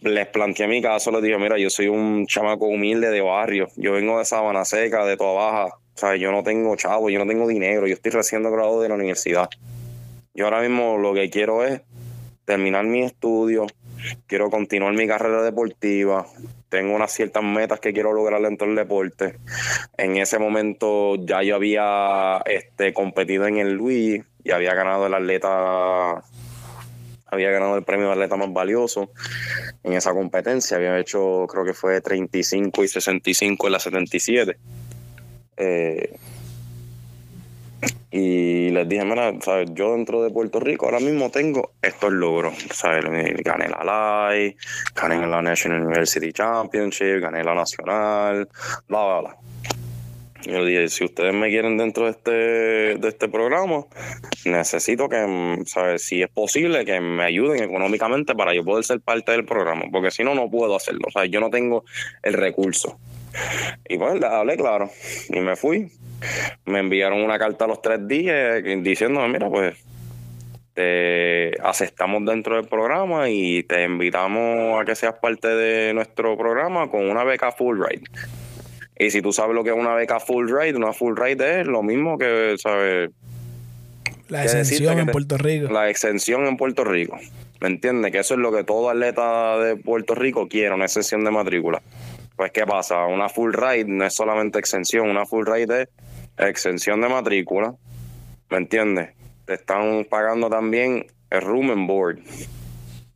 Les 0.03 0.29
planteé 0.29 0.69
mi 0.69 0.81
caso, 0.81 1.11
les 1.11 1.23
dije, 1.23 1.37
mira, 1.37 1.59
yo 1.59 1.69
soy 1.69 1.89
un 1.89 2.27
chamaco 2.27 2.67
humilde 2.67 3.11
de 3.11 3.21
barrio, 3.21 3.69
yo 3.77 3.93
vengo 3.93 4.19
de 4.19 4.25
Sabana 4.25 4.65
Seca, 4.65 5.05
de 5.05 5.17
toda 5.17 5.33
baja, 5.33 5.67
o 5.67 5.99
sea, 5.99 6.15
yo 6.15 6.31
no 6.31 6.45
tengo 6.45 6.77
chavo, 6.77 7.11
yo 7.11 7.19
no 7.19 7.27
tengo 7.27 7.49
dinero, 7.49 7.89
yo 7.89 7.95
estoy 7.95 8.13
recién 8.13 8.45
graduado 8.45 8.81
de 8.81 8.89
la 8.89 8.95
universidad. 8.95 9.51
Yo 10.33 10.45
ahora 10.45 10.61
mismo 10.61 10.97
lo 10.97 11.13
que 11.13 11.29
quiero 11.29 11.65
es 11.65 11.81
terminar 12.45 12.85
mi 12.85 13.03
estudio, 13.03 13.67
quiero 14.29 14.49
continuar 14.49 14.95
mi 14.95 15.09
carrera 15.09 15.43
deportiva, 15.43 16.27
tengo 16.71 16.95
unas 16.95 17.13
ciertas 17.13 17.43
metas 17.43 17.81
que 17.81 17.93
quiero 17.93 18.13
lograr 18.13 18.41
dentro 18.41 18.67
del 18.67 18.77
deporte. 18.77 19.37
En 19.99 20.17
ese 20.17 20.39
momento 20.39 21.17
ya 21.17 21.43
yo 21.43 21.57
había 21.57 22.41
este, 22.47 22.95
competido 22.95 23.47
en 23.47 23.59
el 23.59 23.75
Luis 23.75 24.23
y 24.43 24.51
había 24.53 24.73
ganado 24.75 25.07
el 25.07 25.15
atleta 25.15 26.23
había 27.33 27.51
ganado 27.51 27.77
el 27.77 27.85
premio 27.85 28.07
de 28.07 28.13
atleta 28.13 28.37
más 28.37 28.53
valioso 28.53 29.13
en 29.85 29.93
esa 29.93 30.13
competencia. 30.13 30.77
Había 30.77 30.99
hecho, 30.99 31.47
creo 31.49 31.65
que 31.65 31.75
fue 31.75 32.01
35 32.01 32.83
y 32.83 32.89
65 32.89 33.67
en 33.67 33.73
la 33.73 33.79
77. 33.79 34.57
Eh, 35.57 36.19
y 38.11 38.71
les 38.71 38.89
dije, 38.89 39.05
mira, 39.05 39.33
¿sabes? 39.41 39.71
yo 39.73 39.93
dentro 39.93 40.23
de 40.23 40.31
Puerto 40.31 40.59
Rico 40.59 40.87
ahora 40.87 41.01
mismo 41.01 41.31
tengo 41.31 41.73
estos 41.81 42.13
logros. 42.13 42.55
¿sabes? 42.73 43.05
Gané 43.45 43.69
la 43.69 43.85
LAI, 43.85 44.57
gané 44.95 45.27
la 45.27 45.41
National 45.41 45.83
University 45.83 46.33
Championship, 46.33 47.21
gané 47.21 47.45
la 47.45 47.55
Nacional, 47.55 48.49
bla, 48.89 49.05
bla, 49.05 49.21
bla. 49.21 49.37
Yo 50.43 50.65
dije, 50.65 50.89
si 50.89 51.05
ustedes 51.05 51.35
me 51.35 51.51
quieren 51.51 51.77
dentro 51.77 52.05
de 52.05 52.11
este, 52.13 52.31
de 52.31 53.09
este 53.09 53.29
programa, 53.29 53.85
necesito 54.47 55.09
que, 55.09 55.63
¿sabes? 55.67 56.03
si 56.03 56.23
es 56.23 56.31
posible, 56.31 56.85
que 56.87 56.99
me 57.01 57.25
ayuden 57.25 57.63
económicamente 57.63 58.35
para 58.35 58.55
yo 58.55 58.65
poder 58.65 58.85
ser 58.85 59.01
parte 59.01 59.33
del 59.33 59.45
programa, 59.45 59.83
porque 59.93 60.11
si 60.11 60.25
no, 60.25 60.35
no 60.35 60.51
puedo 60.51 60.75
hacerlo. 60.75 61.09
O 61.09 61.11
sea, 61.11 61.27
yo 61.27 61.41
no 61.41 61.51
tengo 61.51 61.85
el 62.23 62.33
recurso. 62.33 62.99
Y 63.89 63.99
pues 63.99 64.21
le 64.21 64.27
hablé 64.27 64.57
claro 64.57 64.91
y 65.29 65.41
me 65.41 65.57
fui. 65.57 65.91
Me 66.67 66.81
enviaron 66.81 67.23
una 67.23 67.39
carta 67.39 67.65
a 67.65 67.69
los 67.69 67.81
tres 67.81 68.07
días 68.07 68.63
diciéndome, 68.83 69.29
mira, 69.29 69.49
pues 69.49 69.77
te 70.75 71.53
aceptamos 71.63 72.25
dentro 72.25 72.57
del 72.57 72.67
programa 72.67 73.29
y 73.29 73.63
te 73.65 73.85
invitamos 73.85 74.81
a 74.81 74.85
que 74.85 74.95
seas 74.95 75.15
parte 75.15 75.49
de 75.49 75.93
nuestro 75.95 76.37
programa 76.37 76.91
con 76.91 77.09
una 77.09 77.25
beca 77.25 77.53
full 77.53 77.79
ride. 77.79 78.05
Y 78.99 79.11
si 79.11 79.23
tú 79.23 79.33
sabes 79.33 79.55
lo 79.55 79.65
que 79.65 79.71
es 79.71 79.77
una 79.77 79.95
beca 79.95 80.21
full 80.21 80.51
ride, 80.51 80.77
una 80.77 80.93
full 80.93 81.17
ride 81.17 81.63
es 81.63 81.67
lo 81.67 81.83
mismo 81.83 82.19
que, 82.19 82.55
¿sabes? 82.59 83.11
La 84.29 84.45
exención 84.45 84.99
en 84.99 85.07
Puerto 85.07 85.39
Rico. 85.39 85.73
La 85.73 85.89
exención 85.89 86.47
en 86.47 86.57
Puerto 86.57 86.85
Rico. 86.85 87.19
¿Me 87.61 87.69
entiendes? 87.69 88.13
Que 88.13 88.19
eso 88.19 88.35
es 88.35 88.41
lo 88.41 88.53
que 88.53 88.63
todo 88.63 88.91
atleta 88.91 89.59
de 89.59 89.77
Puerto 89.77 90.15
Rico 90.15 90.49
quiere, 90.49 90.75
una 90.75 90.85
exención 90.85 91.25
de 91.25 91.31
matrícula. 91.31 91.83
Pues, 92.41 92.53
¿qué 92.53 92.65
pasa? 92.65 93.05
Una 93.05 93.29
full 93.29 93.53
ride 93.53 93.85
no 93.85 94.03
es 94.03 94.15
solamente 94.15 94.59
exención, 94.59 95.11
una 95.11 95.27
full 95.27 95.45
ride 95.45 95.83
es 95.83 95.89
exención 96.47 96.99
de 97.03 97.11
matrícula, 97.11 97.75
¿me 98.49 98.57
entiendes? 98.57 99.11
Te 99.45 99.53
están 99.53 100.07
pagando 100.09 100.49
también 100.49 101.05
el 101.29 101.43
room 101.43 101.71
and 101.71 101.87
board 101.87 102.21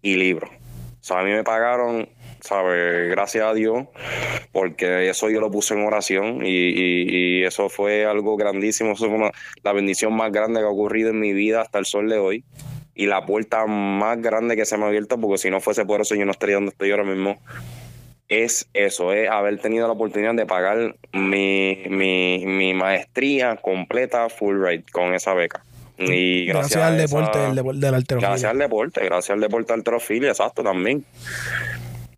y 0.03 0.17
libro. 0.17 0.49
O 0.49 1.01
sea, 1.01 1.21
a 1.21 1.25
mí 1.25 1.31
me 1.31 1.43
pagaron, 1.43 2.07
¿sabes? 2.41 3.09
Gracias 3.13 3.47
a 3.47 3.55
Dios, 3.55 3.87
porque 4.53 5.09
eso 5.09 5.31
yo 5.31 5.41
lo 5.41 5.51
puse 5.51 5.73
en 5.73 5.87
oración 5.87 6.41
y, 6.45 7.43
eso 7.45 7.71
fue 7.71 8.05
algo 8.05 8.37
grandísimo. 8.37 8.93
Eso 8.93 9.09
fue 9.09 9.31
la 9.63 9.73
bendición 9.73 10.13
más 10.13 10.33
grande 10.33 10.61
que 10.61 10.67
ha 10.67 10.69
ocurrido 10.69 11.09
en 11.09 11.21
mi 11.21 11.33
vida 11.33 11.63
hasta 11.63 11.79
el 11.79 11.87
sol 11.87 12.11
de 12.11 12.19
hoy. 12.19 12.45
Y 12.95 13.07
la 13.07 13.25
puerta 13.25 13.65
más 13.65 14.21
grande 14.21 14.55
que 14.55 14.67
se 14.67 14.77
me 14.77 14.85
ha 14.85 14.89
abierto, 14.89 15.19
porque 15.19 15.39
si 15.39 15.49
no 15.49 15.63
fuese 15.63 15.87
por 15.87 16.03
eso 16.03 16.15
yo 16.15 16.27
no 16.27 16.33
estaría 16.33 16.57
donde 16.57 16.73
estoy 16.73 16.91
ahora 16.91 17.05
mismo 17.05 17.39
es 18.29 18.69
eso, 18.73 19.13
es 19.13 19.29
haber 19.29 19.59
tenido 19.59 19.87
la 19.87 19.93
oportunidad 19.93 20.35
de 20.35 20.47
pagar 20.47 20.97
mi, 21.13 21.83
mi, 21.89 22.75
maestría 22.75 23.57
completa 23.57 24.29
full 24.29 24.61
rate 24.61 24.85
con 24.93 25.15
esa 25.15 25.35
beca. 25.35 25.63
Y 25.97 26.47
gracias, 26.47 26.83
al 26.83 26.99
deporte 26.99 27.39
del, 27.39 27.95
alterofilia. 27.95 28.29
Gracias 28.31 28.51
al 28.51 28.59
deporte, 28.59 29.05
gracias 29.05 29.31
al 29.31 29.41
deporte 29.41 29.73
alterofilia, 29.73 30.31
exacto, 30.31 30.63
también. 30.63 31.05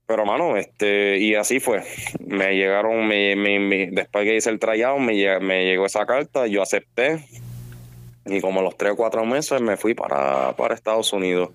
Pero, 0.07 0.25
mano, 0.25 0.57
este, 0.57 1.19
y 1.19 1.35
así 1.35 1.61
fue. 1.61 1.83
Me 2.25 2.55
llegaron, 2.55 3.07
me, 3.07 3.89
después 3.91 4.25
que 4.25 4.37
hice 4.37 4.51
el 4.51 4.61
tryout, 4.61 5.01
me, 5.01 5.41
me 5.41 5.65
llegó 5.65 5.85
esa 5.85 6.07
carta, 6.07 6.47
yo 6.47 6.63
acepté. 6.63 7.27
Y 8.25 8.41
como 8.41 8.63
los 8.63 8.77
tres 8.77 8.93
o 8.93 8.97
cuatro 8.97 9.25
meses 9.25 9.61
me 9.61 9.77
fui 9.77 9.95
para, 9.95 10.55
para 10.57 10.75
Estados 10.75 11.13
Unidos 11.13 11.51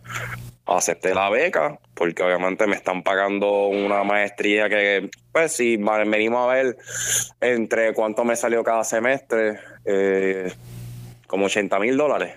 acepté 0.77 1.13
la 1.13 1.29
beca 1.29 1.79
porque 1.93 2.23
obviamente 2.23 2.65
me 2.65 2.75
están 2.75 3.03
pagando 3.03 3.67
una 3.67 4.03
maestría 4.03 4.69
que, 4.69 5.09
pues 5.31 5.51
si 5.51 5.77
venimos 5.77 6.49
a 6.49 6.53
ver 6.53 6.77
entre 7.39 7.93
cuánto 7.93 8.25
me 8.25 8.35
salió 8.35 8.63
cada 8.63 8.83
semestre, 8.83 9.59
eh, 9.85 10.51
como 11.27 11.45
80 11.45 11.77
mil 11.79 11.97
dólares 11.97 12.33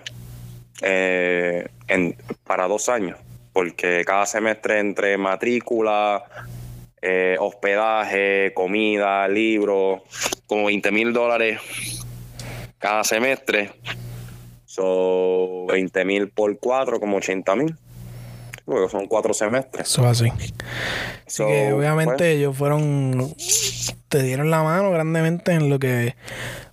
eh, 0.81 1.67
para 2.43 2.67
dos 2.67 2.89
años, 2.89 3.17
porque 3.53 4.03
cada 4.05 4.27
semestre 4.27 4.79
entre 4.79 5.17
matrícula, 5.17 6.23
eh, 7.01 7.37
hospedaje, 7.39 8.51
comida, 8.53 9.27
libros, 9.27 10.01
como 10.45 10.65
20 10.65 10.91
mil 10.91 11.11
dólares 11.11 11.59
cada 12.77 13.03
semestre. 13.03 13.71
Son 14.65 15.65
20 15.67 16.05
mil 16.05 16.29
por 16.29 16.59
cuatro, 16.59 16.99
como 16.99 17.17
80 17.17 17.55
mil 17.55 17.75
porque 18.65 18.89
son 18.89 19.07
cuatro 19.07 19.33
semestres. 19.33 19.87
Eso 19.87 20.05
así. 20.05 20.31
Así 21.27 21.45
que 21.45 21.73
obviamente 21.73 22.17
pues, 22.17 22.35
ellos 22.35 22.57
fueron, 22.57 23.33
te 24.09 24.23
dieron 24.23 24.49
la 24.49 24.63
mano 24.63 24.91
grandemente 24.91 25.53
en 25.53 25.69
lo 25.69 25.79
que 25.79 26.15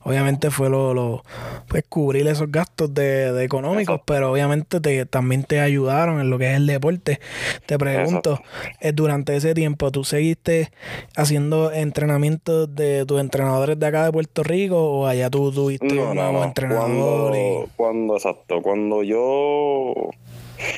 obviamente 0.05 0.50
fue 0.50 0.68
lo, 0.68 0.94
lo 0.94 1.22
pues 1.68 1.85
cubrir 1.88 2.26
esos 2.26 2.50
gastos 2.50 2.92
de, 2.92 3.42
económicos, 3.44 4.00
pero 4.05 4.33
obviamente 4.33 4.81
te, 4.81 5.07
también 5.07 5.44
te 5.44 5.61
ayudaron 5.61 6.20
en 6.20 6.31
lo 6.31 6.38
que 6.38 6.50
es 6.50 6.57
el 6.57 6.66
deporte. 6.66 7.20
Te 7.66 7.78
pregunto, 7.78 8.40
eh, 8.81 8.92
durante 8.92 9.37
ese 9.37 9.55
tiempo, 9.55 9.90
¿tú 9.90 10.05
seguiste 10.05 10.70
haciendo 11.16 11.72
entrenamientos 11.72 12.74
de 12.74 13.07
tus 13.07 13.20
entrenadores 13.20 13.78
de 13.78 13.87
acá 13.87 14.05
de 14.05 14.12
Puerto 14.12 14.42
Rico 14.42 14.76
o 14.76 15.07
allá 15.07 15.31
tú 15.31 15.52
tuviste 15.52 15.98
un 15.98 16.14
nuevo 16.14 16.44
entrenador? 16.44 17.31
Cuando, 17.31 17.68
cuando, 17.76 18.16
exacto, 18.16 18.61
cuando 18.62 19.02
yo 19.02 20.11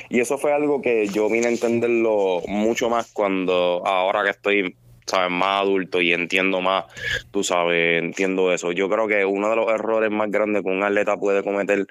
y 0.08 0.20
eso 0.20 0.38
fue 0.38 0.52
algo 0.52 0.82
que 0.82 1.06
yo 1.08 1.28
vine 1.28 1.46
a 1.46 1.50
entenderlo 1.50 2.42
mucho 2.46 2.88
más 2.88 3.12
cuando 3.12 3.82
ahora 3.86 4.24
que 4.24 4.30
estoy 4.30 4.76
sabes, 5.06 5.30
más 5.30 5.62
adulto 5.62 6.00
y 6.00 6.12
entiendo 6.12 6.60
más, 6.60 6.84
tú 7.30 7.44
sabes, 7.44 8.02
entiendo 8.02 8.52
eso. 8.52 8.72
Yo 8.72 8.88
creo 8.88 9.06
que 9.06 9.24
uno 9.24 9.50
de 9.50 9.56
los 9.56 9.70
errores 9.70 10.10
más 10.10 10.30
grandes 10.30 10.62
que 10.62 10.68
un 10.68 10.82
atleta 10.82 11.16
puede 11.16 11.42
cometer 11.42 11.86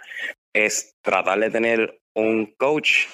es 0.54 0.96
tratar 1.02 1.40
de 1.40 1.50
tener 1.50 2.00
un 2.16 2.54
coach 2.58 3.08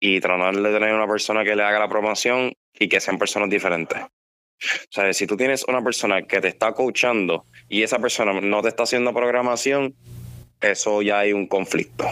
y 0.00 0.20
tratar 0.20 0.56
de 0.56 0.72
tener 0.72 0.94
una 0.94 1.06
persona 1.06 1.44
que 1.44 1.54
le 1.54 1.62
haga 1.62 1.78
la 1.78 1.88
promoción 1.88 2.52
y 2.72 2.88
que 2.88 3.00
sean 3.00 3.18
personas 3.18 3.50
diferentes. 3.50 4.00
O 4.00 4.92
sea, 4.92 5.12
si 5.12 5.26
tú 5.26 5.36
tienes 5.36 5.64
una 5.68 5.82
persona 5.82 6.22
que 6.22 6.40
te 6.40 6.48
está 6.48 6.72
coachando 6.72 7.46
y 7.68 7.82
esa 7.82 7.98
persona 7.98 8.40
no 8.40 8.62
te 8.62 8.68
está 8.68 8.82
haciendo 8.82 9.14
programación, 9.14 9.94
eso 10.60 11.00
ya 11.02 11.20
hay 11.20 11.32
un 11.32 11.46
conflicto. 11.46 12.06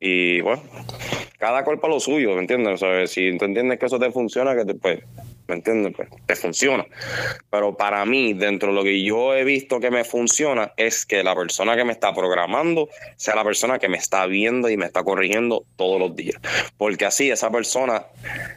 Y 0.00 0.40
bueno, 0.40 0.62
cada 1.38 1.64
cuerpo 1.64 1.88
lo 1.88 2.00
suyo, 2.00 2.34
¿me 2.34 2.40
entiendes? 2.40 2.82
O 2.82 3.06
si 3.06 3.36
tú 3.36 3.44
entiendes 3.44 3.78
que 3.78 3.86
eso 3.86 3.98
te 3.98 4.10
funciona, 4.10 4.54
que 4.54 4.64
te, 4.64 4.74
pues, 4.74 5.00
¿me 5.48 5.56
entiendes? 5.56 5.92
Pues 5.96 6.08
te 6.26 6.36
funciona. 6.36 6.86
Pero 7.50 7.76
para 7.76 8.04
mí, 8.04 8.32
dentro 8.32 8.68
de 8.68 8.74
lo 8.74 8.84
que 8.84 9.02
yo 9.02 9.34
he 9.34 9.44
visto 9.44 9.80
que 9.80 9.90
me 9.90 10.04
funciona, 10.04 10.72
es 10.76 11.04
que 11.04 11.22
la 11.24 11.34
persona 11.34 11.76
que 11.76 11.84
me 11.84 11.92
está 11.92 12.14
programando 12.14 12.88
sea 13.16 13.34
la 13.34 13.44
persona 13.44 13.78
que 13.78 13.88
me 13.88 13.96
está 13.98 14.26
viendo 14.26 14.68
y 14.68 14.76
me 14.76 14.86
está 14.86 15.02
corrigiendo 15.02 15.64
todos 15.76 16.00
los 16.00 16.14
días. 16.14 16.40
Porque 16.76 17.06
así 17.06 17.30
esa 17.30 17.50
persona 17.50 18.06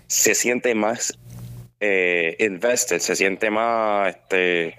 se 0.08 0.36
siente 0.36 0.76
más 0.76 1.18
eh, 1.80 2.36
invested, 2.40 3.00
se 3.00 3.16
siente 3.16 3.50
más, 3.50 4.10
este, 4.10 4.76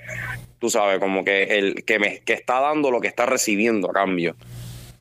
tú 0.60 0.70
sabes, 0.70 1.00
como 1.00 1.24
que 1.24 1.42
el 1.58 1.84
que 1.84 1.98
me 1.98 2.20
que 2.20 2.32
está 2.32 2.60
dando 2.60 2.92
lo 2.92 3.00
que 3.00 3.08
está 3.08 3.26
recibiendo 3.26 3.90
a 3.90 3.92
cambio 3.92 4.36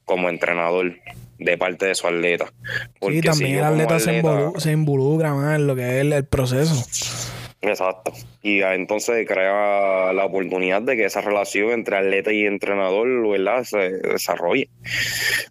como 0.06 0.28
entrenador 0.28 0.96
de 1.42 1.58
parte 1.58 1.88
de 1.88 1.96
su 1.96 2.08
atleta. 2.08 2.54
sí, 3.02 3.22
también 3.22 3.58
el 3.58 3.64
atleta, 3.64 4.00
se, 4.00 4.72
involucra, 4.72 5.34
más 5.34 5.56
en 5.56 5.68
lo 5.68 5.76
que 5.76 6.00
es 6.00 6.06
el 6.06 6.26
proceso. 6.26 6.86
Exacto. 7.64 8.12
Y 8.42 8.64
entonces 8.64 9.28
crea 9.28 10.12
la 10.14 10.26
oportunidad 10.26 10.82
de 10.82 10.98
que 10.98 11.06
esa 11.06 11.22
relación 11.22 11.70
entre 11.70 11.96
atleta 11.96 12.34
y 12.34 12.48
entrenador 12.48 13.28
¿verdad? 13.30 13.64
se 13.64 13.78
desarrolle. 13.78 14.68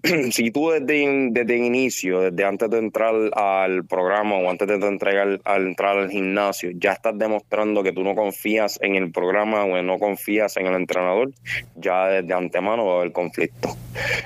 si 0.32 0.50
tú 0.50 0.70
desde, 0.70 1.28
desde 1.30 1.54
el 1.54 1.64
inicio, 1.64 2.20
desde 2.20 2.44
antes 2.44 2.68
de 2.68 2.78
entrar 2.78 3.14
al 3.34 3.84
programa 3.84 4.38
o 4.38 4.50
antes 4.50 4.66
de 4.66 4.74
entregar 4.74 5.38
al 5.44 5.66
entrar 5.68 5.98
al 5.98 6.10
gimnasio, 6.10 6.70
ya 6.74 6.92
estás 6.92 7.16
demostrando 7.16 7.84
que 7.84 7.92
tú 7.92 8.02
no 8.02 8.16
confías 8.16 8.80
en 8.82 8.96
el 8.96 9.12
programa 9.12 9.64
o 9.64 9.80
no 9.80 9.98
confías 10.00 10.56
en 10.56 10.66
el 10.66 10.74
entrenador, 10.74 11.30
ya 11.76 12.08
desde 12.08 12.34
antemano 12.34 12.86
va 12.86 12.94
a 12.94 12.96
haber 13.00 13.12
conflicto. 13.12 13.76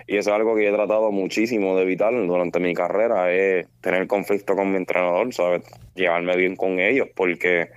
Y 0.06 0.16
eso 0.16 0.30
es 0.30 0.36
algo 0.36 0.56
que 0.56 0.68
he 0.68 0.72
tratado 0.72 1.12
muchísimo 1.12 1.76
de 1.76 1.82
evitar 1.82 2.14
durante 2.14 2.60
mi 2.60 2.72
carrera, 2.72 3.30
es 3.30 3.66
tener 3.82 4.06
conflicto 4.06 4.56
con 4.56 4.70
mi 4.70 4.78
entrenador, 4.78 5.34
¿sabes? 5.34 5.62
Llevarme 5.94 6.36
bien 6.36 6.56
con 6.56 6.80
ellos, 6.80 7.08
porque 7.14 7.68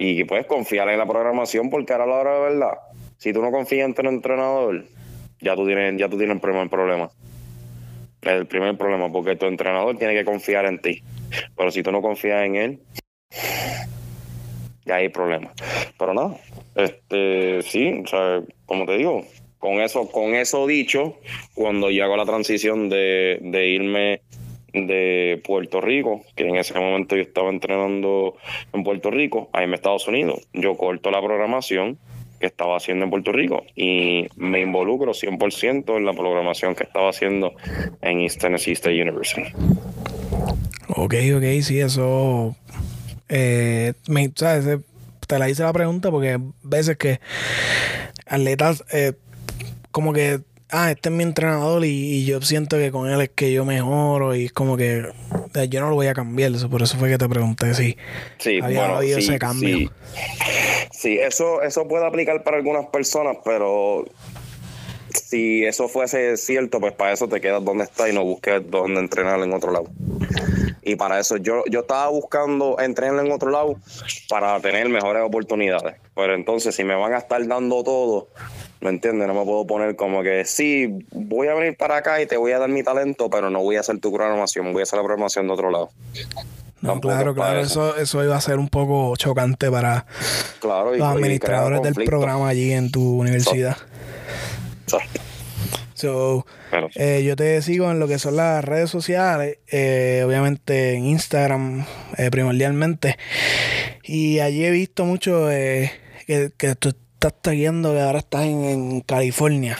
y 0.00 0.22
puedes 0.24 0.46
confiar 0.46 0.88
en 0.88 0.98
la 0.98 1.06
programación 1.06 1.70
porque 1.70 1.92
ahora 1.92 2.06
la 2.06 2.14
hora 2.14 2.34
de 2.34 2.40
verdad, 2.40 2.78
si 3.16 3.32
tú 3.32 3.42
no 3.42 3.50
confías 3.50 3.84
en 3.84 3.94
tu 3.94 4.02
entrenador, 4.02 4.84
ya 5.40 5.56
tú 5.56 5.66
tienes, 5.66 5.98
ya 5.98 6.08
tú 6.08 6.16
tienes 6.16 6.36
el 6.36 6.40
primer 6.40 6.70
problema. 6.70 7.10
El 8.22 8.46
primer 8.46 8.76
problema, 8.78 9.10
porque 9.10 9.34
tu 9.34 9.46
entrenador 9.46 9.98
tiene 9.98 10.14
que 10.14 10.24
confiar 10.24 10.66
en 10.66 10.80
ti. 10.80 11.02
Pero 11.56 11.72
si 11.72 11.82
tú 11.82 11.90
no 11.90 12.00
confías 12.00 12.46
en 12.46 12.54
él, 12.54 12.78
ya 14.84 14.96
hay 14.96 15.08
problema. 15.08 15.52
Pero 15.98 16.14
no, 16.14 16.38
este, 16.76 17.62
sí, 17.62 18.00
o 18.04 18.06
sea, 18.06 18.42
como 18.66 18.86
te 18.86 18.98
digo, 18.98 19.24
con 19.58 19.80
eso, 19.80 20.08
con 20.08 20.36
eso 20.36 20.64
dicho, 20.68 21.18
cuando 21.54 21.90
yo 21.90 22.04
hago 22.04 22.16
la 22.16 22.24
transición 22.24 22.88
de, 22.88 23.38
de 23.42 23.66
irme 23.66 24.22
de 24.72 25.40
Puerto 25.44 25.80
Rico, 25.80 26.24
que 26.36 26.46
en 26.46 26.56
ese 26.56 26.78
momento 26.78 27.16
yo 27.16 27.22
estaba 27.22 27.50
entrenando 27.50 28.36
en 28.72 28.84
Puerto 28.84 29.10
Rico, 29.10 29.48
ahí 29.52 29.64
en 29.64 29.74
Estados 29.74 30.06
Unidos. 30.08 30.46
Yo 30.52 30.76
corto 30.76 31.10
la 31.10 31.22
programación 31.22 31.98
que 32.38 32.46
estaba 32.46 32.76
haciendo 32.76 33.04
en 33.04 33.10
Puerto 33.10 33.32
Rico 33.32 33.64
y 33.74 34.26
me 34.36 34.60
involucro 34.60 35.12
100% 35.12 35.96
en 35.96 36.04
la 36.04 36.12
programación 36.12 36.74
que 36.74 36.84
estaba 36.84 37.10
haciendo 37.10 37.54
en 38.00 38.20
East 38.20 38.40
Tennessee 38.40 38.72
State 38.72 39.00
University. 39.00 39.42
Ok, 40.88 41.14
ok, 41.36 41.44
sí, 41.62 41.80
eso. 41.80 42.56
Eh, 43.28 43.94
me, 44.08 44.30
¿sabes? 44.34 44.80
Te 45.26 45.38
la 45.38 45.50
hice 45.50 45.62
la 45.62 45.72
pregunta 45.72 46.10
porque 46.10 46.38
veces 46.62 46.96
que 46.96 47.20
atletas, 48.26 48.84
eh, 48.92 49.12
como 49.90 50.12
que 50.12 50.40
ah, 50.70 50.90
este 50.90 51.08
es 51.08 51.14
mi 51.14 51.22
entrenador 51.22 51.84
y, 51.84 52.24
yo 52.24 52.40
siento 52.42 52.76
que 52.76 52.90
con 52.90 53.08
él 53.08 53.20
es 53.20 53.30
que 53.30 53.52
yo 53.52 53.64
mejoro 53.64 54.34
y 54.34 54.46
es 54.46 54.52
como 54.52 54.76
que 54.76 55.06
eh, 55.54 55.68
yo 55.68 55.80
no 55.80 55.88
lo 55.90 55.94
voy 55.94 56.06
a 56.06 56.14
cambiar. 56.14 56.52
Eso, 56.52 56.68
por 56.68 56.82
eso 56.82 56.96
fue 56.98 57.08
que 57.08 57.18
te 57.18 57.28
pregunté 57.28 57.74
si 57.74 57.96
sí, 58.38 58.60
había 58.62 58.96
habido 58.96 59.18
ese 59.18 59.38
cambio. 59.38 59.90
Sí. 60.90 61.18
eso, 61.18 61.62
eso 61.62 61.86
puede 61.88 62.06
aplicar 62.06 62.42
para 62.42 62.56
algunas 62.56 62.86
personas, 62.86 63.38
pero 63.44 64.04
si 65.14 65.64
eso 65.64 65.88
fuese 65.88 66.36
cierto, 66.36 66.80
pues 66.80 66.92
para 66.92 67.12
eso 67.12 67.28
te 67.28 67.40
quedas 67.40 67.64
donde 67.64 67.84
estás 67.84 68.10
y 68.10 68.12
no 68.12 68.24
busques 68.24 68.62
dónde 68.70 69.00
entrenar 69.00 69.40
en 69.40 69.52
otro 69.52 69.72
lado. 69.72 69.88
Y 70.82 70.96
para 70.96 71.18
eso 71.20 71.36
yo, 71.36 71.64
yo 71.70 71.80
estaba 71.80 72.08
buscando 72.08 72.78
entrenar 72.78 73.24
en 73.24 73.32
otro 73.32 73.50
lado 73.50 73.76
para 74.28 74.58
tener 74.60 74.88
mejores 74.88 75.22
oportunidades. 75.22 75.96
Pero 76.14 76.34
entonces, 76.34 76.74
si 76.74 76.82
me 76.82 76.94
van 76.94 77.12
a 77.12 77.18
estar 77.18 77.46
dando 77.46 77.84
todo, 77.84 78.28
¿Me 78.80 78.90
entiendes? 78.90 79.26
No 79.26 79.34
me 79.34 79.44
puedo 79.44 79.66
poner 79.66 79.96
como 79.96 80.22
que 80.22 80.44
sí, 80.44 81.04
voy 81.10 81.48
a 81.48 81.54
venir 81.54 81.76
para 81.76 81.96
acá 81.96 82.22
y 82.22 82.26
te 82.26 82.36
voy 82.36 82.52
a 82.52 82.58
dar 82.58 82.68
mi 82.68 82.82
talento, 82.82 83.28
pero 83.28 83.50
no 83.50 83.60
voy 83.60 83.76
a 83.76 83.80
hacer 83.80 83.98
tu 83.98 84.12
programación, 84.12 84.72
voy 84.72 84.80
a 84.80 84.82
hacer 84.84 84.98
la 84.98 85.04
programación 85.04 85.46
de 85.48 85.52
otro 85.52 85.70
lado. 85.70 85.90
No, 86.80 87.00
claro, 87.00 87.34
claro, 87.34 87.60
eso. 87.60 87.96
eso, 87.96 88.22
iba 88.22 88.36
a 88.36 88.40
ser 88.40 88.58
un 88.58 88.68
poco 88.68 89.16
chocante 89.16 89.68
para 89.68 90.06
los 90.62 91.02
administradores 91.02 91.82
del 91.82 91.94
programa 92.04 92.48
allí 92.48 92.72
en 92.72 92.92
tu 92.92 93.18
universidad. 93.18 93.76
So, 95.94 96.46
eh, 96.94 97.24
yo 97.24 97.34
te 97.34 97.60
sigo 97.60 97.90
en 97.90 97.98
lo 97.98 98.06
que 98.06 98.20
son 98.20 98.36
las 98.36 98.64
redes 98.64 98.88
sociales, 98.88 99.58
eh, 99.66 100.22
obviamente 100.24 100.94
en 100.94 101.06
Instagram 101.06 101.84
eh, 102.16 102.30
primordialmente. 102.30 103.16
Y 104.04 104.38
allí 104.38 104.64
he 104.64 104.70
visto 104.70 105.04
mucho 105.04 105.48
que, 105.48 105.90
que 106.56 106.74
tú 106.76 106.94
estás 107.18 107.42
tagueando 107.42 107.92
que 107.92 108.00
ahora 108.00 108.20
estás 108.20 108.44
en, 108.44 109.00
California. 109.00 109.76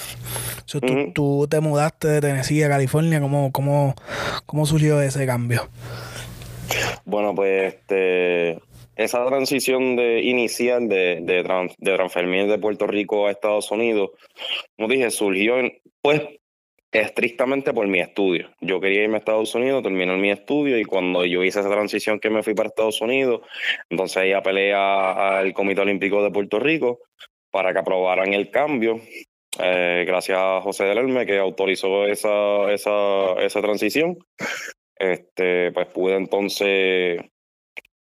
tú, 1.14 1.46
te 1.48 1.60
mudaste 1.60 2.08
de 2.08 2.20
Tennessee 2.20 2.64
a 2.64 2.68
California. 2.68 3.20
¿Cómo, 3.20 3.52
cómo, 3.52 3.94
cómo 4.44 4.66
surgió 4.66 5.00
ese 5.00 5.24
cambio? 5.24 5.68
Bueno, 7.04 7.36
pues 7.36 7.74
este, 7.74 8.58
esa 8.96 9.24
transición 9.26 9.94
de 9.94 10.22
inicial 10.22 10.88
de, 10.88 11.20
de, 11.22 11.68
de 11.78 11.94
transferir 11.94 12.48
de 12.48 12.58
Puerto 12.58 12.88
Rico 12.88 13.28
a 13.28 13.30
Estados 13.30 13.70
Unidos, 13.70 14.10
como 14.76 14.88
dije, 14.88 15.08
surgió 15.12 15.54
pues 16.02 16.22
estrictamente 16.90 17.72
por 17.72 17.86
mi 17.86 18.00
estudio. 18.00 18.50
Yo 18.60 18.80
quería 18.80 19.04
irme 19.04 19.16
a 19.16 19.18
Estados 19.18 19.54
Unidos, 19.54 19.84
terminé 19.84 20.16
mi 20.16 20.30
estudio 20.32 20.76
y 20.76 20.84
cuando 20.84 21.24
yo 21.24 21.44
hice 21.44 21.60
esa 21.60 21.70
transición 21.70 22.18
que 22.18 22.30
me 22.30 22.42
fui 22.42 22.54
para 22.54 22.68
Estados 22.68 23.00
Unidos, 23.00 23.42
entonces 23.90 24.16
ahí 24.16 24.32
apelé 24.32 24.74
al 24.74 25.52
Comité 25.52 25.82
Olímpico 25.82 26.22
de 26.24 26.30
Puerto 26.30 26.58
Rico 26.58 27.00
para 27.50 27.72
que 27.72 27.78
aprobaran 27.78 28.32
el 28.34 28.50
cambio. 28.50 29.00
Eh, 29.60 30.04
gracias 30.06 30.38
a 30.38 30.60
José 30.60 30.84
Delerme 30.84 31.26
que 31.26 31.38
autorizó 31.38 32.06
esa, 32.06 32.72
esa, 32.72 33.32
esa 33.40 33.60
transición. 33.60 34.18
Este, 34.96 35.72
pues 35.72 35.86
pude 35.88 36.16
entonces 36.16 37.20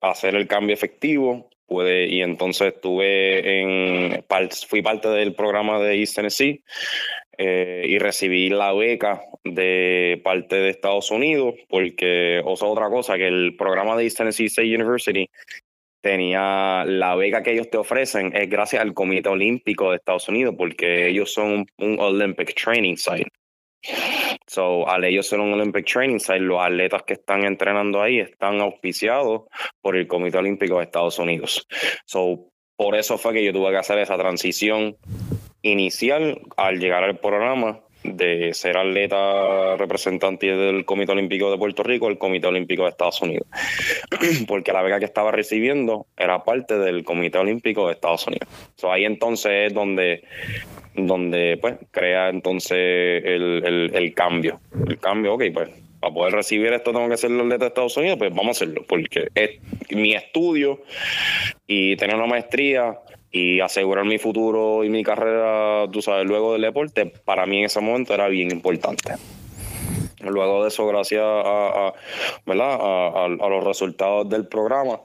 hacer 0.02 0.36
el 0.36 0.48
cambio 0.48 0.74
efectivo. 0.74 1.50
Y 1.74 2.22
entonces 2.22 2.74
estuve 2.74 3.62
en, 3.62 4.26
fui 4.68 4.82
parte 4.82 5.08
del 5.08 5.34
programa 5.34 5.80
de 5.80 6.00
East 6.02 6.18
Tennessee 6.18 6.62
eh, 7.38 7.86
y 7.88 7.98
recibí 7.98 8.50
la 8.50 8.74
beca 8.74 9.22
de 9.46 10.20
parte 10.22 10.58
de 10.58 10.70
Estados 10.70 11.12
Unidos, 11.12 11.56
porque, 11.70 12.42
o 12.44 12.58
sea, 12.58 12.68
otra 12.68 12.90
cosa, 12.90 13.16
que 13.18 13.28
el 13.28 13.56
programa 13.56 13.96
de 13.96 14.04
East 14.04 14.18
Tennessee 14.18 14.48
State 14.48 14.76
University 14.76 15.30
tenía 16.02 16.84
la 16.86 17.16
beca 17.16 17.44
que 17.44 17.54
ellos 17.54 17.70
te 17.70 17.78
ofrecen 17.78 18.36
es 18.36 18.50
gracias 18.50 18.82
al 18.82 18.94
Comité 18.94 19.30
Olímpico 19.30 19.92
de 19.92 19.98
Estados 19.98 20.28
Unidos, 20.28 20.56
porque 20.58 21.08
ellos 21.08 21.34
son 21.34 21.66
un 21.78 22.00
Olympic 22.00 22.54
Training 22.56 22.98
Site. 22.98 23.32
So, 24.48 24.88
al 24.88 25.04
ellos 25.06 25.28
ser 25.28 25.40
un 25.40 25.54
Olympic 25.54 25.86
Training 25.86 26.20
Site, 26.20 26.40
los 26.40 26.62
atletas 26.62 27.04
que 27.04 27.14
están 27.14 27.46
entrenando 27.46 28.02
ahí 28.02 28.20
están 28.20 28.60
auspiciados 28.60 29.44
por 29.82 29.96
el 29.96 30.08
Comité 30.08 30.38
Olímpico 30.38 30.78
de 30.78 30.84
Estados 30.84 31.18
Unidos. 31.20 31.68
So, 32.06 32.52
por 32.76 32.96
eso 32.96 33.18
fue 33.18 33.34
que 33.34 33.44
yo 33.44 33.54
tuve 33.54 33.72
que 33.72 33.78
hacer 33.78 33.98
esa 34.00 34.18
transición 34.18 34.98
inicial 35.62 36.42
al 36.58 36.80
llegar 36.80 37.04
al 37.04 37.20
programa 37.20 37.82
de 38.04 38.54
ser 38.54 38.78
atleta 38.78 39.78
representante 39.78 40.48
del 40.48 40.86
Comité 40.86 41.12
Olímpico 41.12 41.52
de 41.52 41.58
Puerto 41.58 41.84
Rico 41.84 42.08
al 42.08 42.18
Comité 42.18 42.48
Olímpico 42.48 42.84
de 42.84 42.90
Estados 42.90 43.22
Unidos. 43.22 43.48
Porque 44.48 44.74
la 44.74 44.82
beca 44.82 45.00
que 45.00 45.06
estaba 45.06 45.32
recibiendo 45.32 46.08
era 46.18 46.44
parte 46.44 46.78
del 46.78 47.04
Comité 47.04 47.38
Olímpico 47.38 47.88
de 47.88 47.94
Estados 47.94 48.28
Unidos. 48.28 48.48
ahí 48.84 49.06
entonces 49.06 49.68
es 49.68 49.74
donde, 49.74 50.24
donde 50.96 51.58
pues, 51.62 51.76
crea 51.92 52.30
entonces 52.30 52.78
el, 53.24 53.92
el, 53.94 54.14
cambio. 54.14 54.60
El 54.88 54.98
cambio, 54.98 55.36
ok, 55.36 55.44
pues 55.54 55.70
para 56.00 56.14
poder 56.14 56.34
recibir 56.34 56.74
esto 56.74 56.92
tengo 56.92 57.08
que 57.08 57.18
ser 57.18 57.32
atleta 57.32 57.58
de 57.58 57.68
Estados 57.68 57.96
Unidos, 57.96 58.18
pues 58.18 58.32
vamos 58.32 58.48
a 58.48 58.52
hacerlo, 58.52 58.84
porque 58.88 59.28
es 59.36 59.60
mi 59.92 60.14
estudio 60.16 60.82
y 61.68 61.96
tener 61.96 62.16
una 62.16 62.26
maestría 62.26 62.98
y 63.32 63.60
asegurar 63.62 64.06
mi 64.06 64.18
futuro 64.18 64.84
y 64.84 64.90
mi 64.90 65.04
carrera, 65.04 65.86
tú 65.92 66.02
sabes, 66.02 66.26
luego 66.26 66.54
del 66.54 66.64
deporte, 66.64 67.06
para 67.06 67.46
mí 67.46 67.60
en 67.60 67.66
ese 67.66 67.80
momento 67.80 68.14
era 68.14 68.28
bien 68.28 68.52
importante. 68.52 69.14
Luego 70.24 70.64
de 70.64 70.68
eso, 70.68 70.86
gracias 70.86 71.24
a, 71.24 71.94
¿verdad? 72.46 72.78
A, 72.80 73.28
los 73.28 73.64
resultados 73.64 74.30
del 74.30 74.46
programa, 74.46 75.00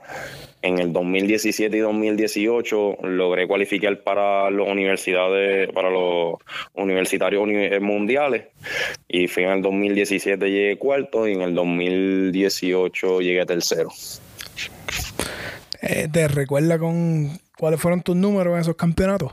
en 0.61 0.79
el 0.79 0.93
2017 0.93 1.75
y 1.75 1.81
2018 1.81 2.99
logré 3.03 3.47
cualificar 3.47 4.03
para 4.03 4.51
las 4.51 4.69
universidades, 4.69 5.71
para 5.73 5.91
los 5.91 6.35
universitarios 6.75 7.49
mundiales. 7.81 8.47
Y 9.09 9.29
fui 9.29 9.45
en 9.45 9.51
el 9.51 9.63
2017 9.63 10.51
llegué 10.51 10.77
cuarto 10.77 11.27
y 11.27 11.33
en 11.33 11.43
el 11.43 11.55
2018 11.55 13.21
llegué 13.21 13.47
tercero. 13.47 13.89
Eh, 15.81 16.09
¿Te 16.13 16.29
recuerda 16.29 16.79
con 16.79 17.39
¿Cuáles 17.59 17.81
fueron 17.81 18.03
tus 18.03 18.15
números 18.15 18.55
en 18.55 18.61
esos 18.61 18.77
campeonatos? 18.77 19.33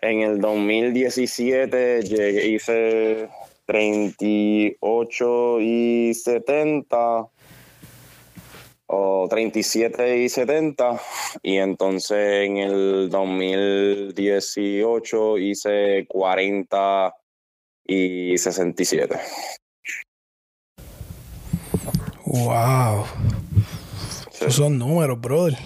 En 0.00 0.20
el 0.20 0.40
2017 0.40 2.02
llegué, 2.02 2.46
hice 2.46 3.28
38 3.66 5.60
y 5.60 6.14
70 6.14 7.26
o 8.86 9.26
37 9.28 10.18
y 10.18 10.28
70 10.28 11.00
y 11.42 11.56
entonces 11.56 12.46
en 12.46 12.58
el 12.58 13.10
2018 13.10 15.38
hice 15.38 16.06
40 16.08 17.12
y 17.84 18.38
67. 18.38 19.18
Wow. 22.26 23.04
Esos 24.32 24.54
son 24.54 24.78
números, 24.78 25.20
brother. 25.20 25.58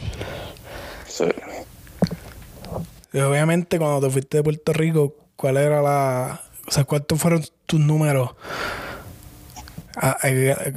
Y 3.12 3.18
obviamente 3.18 3.78
cuando 3.78 4.06
te 4.06 4.12
fuiste 4.12 4.38
de 4.38 4.42
Puerto 4.42 4.72
Rico, 4.72 5.14
¿cuál 5.36 5.56
era 5.56 5.82
la... 5.82 6.40
O 6.66 6.70
sea, 6.70 6.84
¿cuántos 6.84 7.20
fueron 7.20 7.44
tus 7.66 7.80
números 7.80 8.30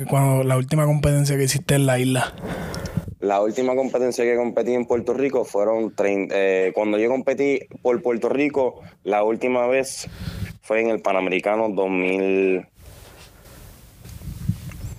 cuando 0.09 0.43
la 0.43 0.57
última 0.57 0.85
competencia 0.85 1.37
que 1.37 1.43
hiciste 1.43 1.75
en 1.75 1.85
la 1.85 1.99
isla? 1.99 2.33
La 3.19 3.41
última 3.41 3.75
competencia 3.75 4.23
que 4.23 4.35
competí 4.35 4.73
en 4.73 4.85
Puerto 4.85 5.13
Rico 5.13 5.45
fueron 5.45 5.95
30, 5.95 6.35
eh, 6.37 6.71
cuando 6.75 6.99
yo 6.99 7.09
competí 7.09 7.59
por 7.81 8.01
Puerto 8.01 8.29
Rico, 8.29 8.81
la 9.03 9.23
última 9.23 9.65
vez 9.67 10.07
fue 10.61 10.81
en 10.81 10.89
el 10.89 10.99
Panamericano 11.01 11.69
2000, 11.69 12.67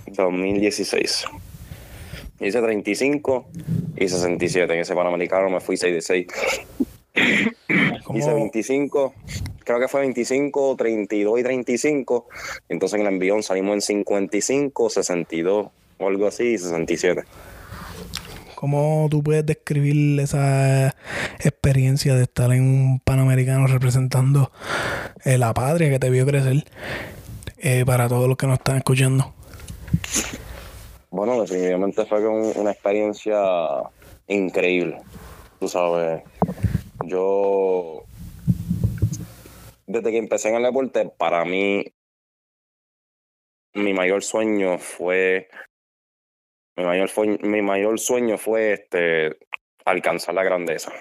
2016. 0.07 1.25
Hice 2.39 2.61
35 2.61 3.47
y 3.97 4.07
67. 4.07 4.73
En 4.73 4.79
ese 4.79 4.95
Panamericano 4.95 5.49
me 5.49 5.59
fui 5.59 5.77
6 5.77 5.93
de 5.93 6.01
6. 6.01 6.27
Hice 8.15 8.33
25, 8.33 9.13
creo 9.63 9.79
que 9.79 9.87
fue 9.87 10.01
25, 10.01 10.75
32 10.77 11.39
y 11.39 11.43
35. 11.43 12.27
Entonces 12.69 12.99
en 12.99 13.07
el 13.07 13.13
envión 13.13 13.43
salimos 13.43 13.73
en 13.73 13.81
55, 13.81 14.89
62 14.89 15.67
o 15.97 16.07
algo 16.07 16.27
así, 16.27 16.43
y 16.53 16.57
67. 16.57 17.23
¿Cómo 18.55 19.07
tú 19.11 19.21
puedes 19.21 19.45
describir 19.45 20.19
esa 20.19 20.95
experiencia 21.39 22.15
de 22.15 22.23
estar 22.23 22.51
en 22.51 22.63
un 22.63 22.99
Panamericano 22.99 23.67
representando 23.67 24.51
eh, 25.25 25.37
la 25.37 25.53
patria 25.53 25.89
que 25.89 25.99
te 25.99 26.09
vio 26.09 26.25
crecer 26.25 26.65
eh, 27.59 27.83
para 27.85 28.07
todos 28.07 28.27
los 28.27 28.35
que 28.35 28.47
nos 28.47 28.57
están 28.57 28.77
escuchando? 28.77 29.33
Bueno, 31.17 31.41
definitivamente 31.41 32.05
fue 32.05 32.27
una 32.27 32.69
experiencia 32.69 33.41
increíble. 34.27 35.01
Tú 35.59 35.67
sabes, 35.67 36.21
yo 37.05 38.03
desde 39.87 40.11
que 40.11 40.17
empecé 40.19 40.49
en 40.49 40.57
el 40.57 40.63
deporte, 40.63 41.09
para 41.17 41.43
mí 41.43 41.85
mi 43.73 43.95
mayor 43.95 44.21
sueño 44.21 44.77
fue 44.77 45.49
mi 46.75 46.85
mayor, 46.85 47.09
mi 47.41 47.63
mayor 47.63 47.99
sueño 47.99 48.37
fue 48.37 48.73
este 48.73 49.39
alcanzar 49.85 50.35
la 50.35 50.43
grandeza. 50.43 50.91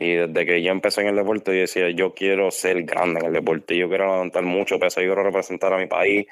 Y 0.00 0.14
desde 0.14 0.46
que 0.46 0.62
yo 0.62 0.70
empecé 0.70 1.00
en 1.00 1.08
el 1.08 1.16
deporte, 1.16 1.52
yo 1.52 1.62
decía, 1.62 1.90
yo 1.90 2.14
quiero 2.14 2.52
ser 2.52 2.84
grande 2.84 3.18
en 3.18 3.26
el 3.26 3.32
deporte, 3.32 3.76
yo 3.76 3.88
quiero 3.88 4.12
levantar 4.12 4.44
mucho 4.44 4.78
peso, 4.78 5.00
yo 5.00 5.08
quiero 5.08 5.24
representar 5.24 5.72
a 5.72 5.78
mi 5.78 5.86
país, 5.86 6.26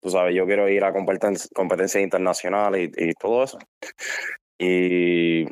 tú 0.00 0.08
sabes, 0.08 0.34
yo 0.34 0.46
quiero 0.46 0.66
ir 0.70 0.82
a 0.82 0.92
competencias 0.92 2.02
internacionales 2.02 2.90
y, 2.96 3.12
todo 3.12 3.44
eso. 3.44 3.58
Y 4.58 5.44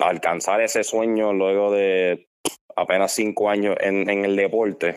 alcanzar 0.00 0.60
ese 0.60 0.84
sueño 0.84 1.32
luego 1.32 1.72
de 1.72 2.28
apenas 2.76 3.12
cinco 3.12 3.50
años 3.50 3.74
en, 3.80 4.08
en 4.08 4.24
el 4.24 4.36
deporte, 4.36 4.94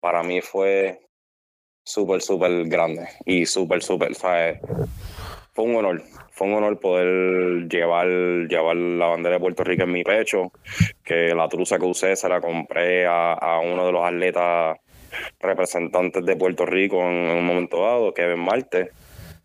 para 0.00 0.24
mí 0.24 0.40
fue 0.40 1.00
súper, 1.84 2.22
súper 2.22 2.64
grande 2.68 3.08
y 3.24 3.46
súper, 3.46 3.84
súper, 3.84 4.16
¿sabes? 4.16 4.58
Fue 5.56 5.64
un 5.64 5.74
honor, 5.74 6.02
fue 6.32 6.48
un 6.48 6.52
honor 6.52 6.78
poder 6.78 7.66
llevar, 7.66 8.06
llevar 8.06 8.76
la 8.76 9.06
bandera 9.06 9.36
de 9.36 9.40
Puerto 9.40 9.64
Rico 9.64 9.84
en 9.84 9.92
mi 9.92 10.04
pecho, 10.04 10.52
que 11.02 11.34
la 11.34 11.48
truza 11.48 11.78
que 11.78 11.86
usé 11.86 12.14
se 12.14 12.28
la 12.28 12.42
compré 12.42 13.06
a, 13.06 13.58
uno 13.64 13.86
de 13.86 13.92
los 13.92 14.04
atletas 14.04 14.76
representantes 15.40 16.26
de 16.26 16.36
Puerto 16.36 16.66
Rico 16.66 17.00
en, 17.00 17.30
un 17.30 17.46
momento 17.46 17.80
dado, 17.80 18.12
Kevin 18.12 18.44
Marte, 18.44 18.90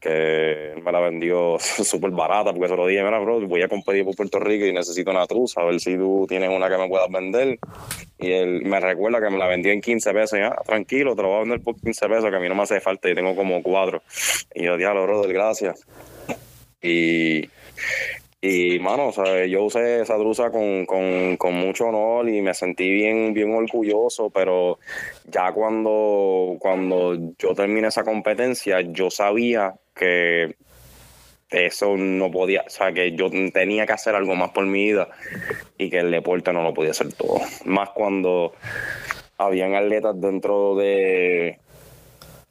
que 0.01 0.73
me 0.83 0.91
la 0.91 0.99
vendió 0.99 1.57
súper 1.59 2.11
barata, 2.11 2.51
porque 2.51 2.67
se 2.67 2.75
lo 2.75 2.87
dije, 2.87 3.03
mira, 3.03 3.19
bro, 3.19 3.39
voy 3.47 3.61
a 3.61 3.69
competir 3.69 4.03
por 4.03 4.15
Puerto 4.15 4.39
Rico 4.39 4.65
y 4.65 4.73
necesito 4.73 5.11
una 5.11 5.27
truza, 5.27 5.61
a 5.61 5.65
ver 5.65 5.79
si 5.79 5.95
tú 5.95 6.25
tienes 6.27 6.49
una 6.49 6.69
que 6.69 6.77
me 6.77 6.89
puedas 6.89 7.09
vender. 7.09 7.59
Y 8.17 8.31
él 8.31 8.63
me 8.63 8.79
recuerda 8.79 9.21
que 9.21 9.29
me 9.29 9.37
la 9.37 9.47
vendió 9.47 9.71
en 9.71 9.79
15 9.79 10.13
pesos, 10.13 10.39
y, 10.39 10.41
ah, 10.41 10.59
tranquilo, 10.65 11.15
te 11.15 11.21
lo 11.21 11.29
voy 11.29 11.37
a 11.37 11.39
vender 11.41 11.61
por 11.61 11.79
15 11.79 12.09
pesos, 12.09 12.29
que 12.29 12.35
a 12.35 12.39
mí 12.39 12.49
no 12.49 12.55
me 12.55 12.63
hace 12.63 12.81
falta 12.81 13.09
y 13.09 13.15
tengo 13.15 13.35
como 13.35 13.61
cuatro. 13.61 14.01
Y 14.53 14.63
yo, 14.63 14.75
diablo, 14.75 15.03
brother, 15.03 15.31
gracias. 15.31 15.85
Y, 16.81 17.47
y 18.41 18.79
mano, 18.79 19.09
o 19.09 19.11
sea, 19.11 19.45
yo 19.45 19.65
usé 19.65 20.01
esa 20.01 20.17
truza 20.17 20.49
con, 20.49 20.87
con, 20.87 21.37
con, 21.37 21.53
mucho 21.53 21.85
honor 21.85 22.27
y 22.27 22.41
me 22.41 22.55
sentí 22.55 22.89
bien, 22.89 23.35
bien 23.35 23.53
orgulloso, 23.53 24.31
pero 24.31 24.79
ya 25.25 25.51
cuando, 25.51 26.57
cuando 26.59 27.15
yo 27.37 27.53
terminé 27.53 27.89
esa 27.89 28.03
competencia, 28.03 28.81
yo 28.81 29.11
sabía 29.11 29.75
que 29.93 30.55
eso 31.51 31.97
no 31.97 32.31
podía, 32.31 32.63
o 32.65 32.69
sea, 32.69 32.93
que 32.93 33.11
yo 33.11 33.29
tenía 33.53 33.85
que 33.85 33.93
hacer 33.93 34.15
algo 34.15 34.35
más 34.35 34.51
por 34.51 34.65
mi 34.65 34.85
vida 34.85 35.09
y 35.77 35.89
que 35.89 35.99
el 35.99 36.11
deporte 36.11 36.53
no 36.53 36.63
lo 36.63 36.73
podía 36.73 36.91
hacer 36.91 37.13
todo. 37.13 37.39
Más 37.65 37.89
cuando 37.89 38.53
habían 39.37 39.75
atletas 39.75 40.19
dentro 40.19 40.75
de, 40.75 41.59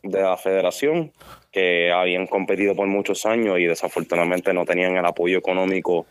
de 0.02 0.20
la 0.20 0.36
federación 0.36 1.12
que 1.50 1.90
habían 1.90 2.26
competido 2.26 2.74
por 2.74 2.86
muchos 2.86 3.26
años 3.26 3.58
y 3.58 3.64
desafortunadamente 3.64 4.52
no 4.52 4.64
tenían 4.64 4.96
el 4.96 5.04
apoyo 5.06 5.38
económico 5.38 6.06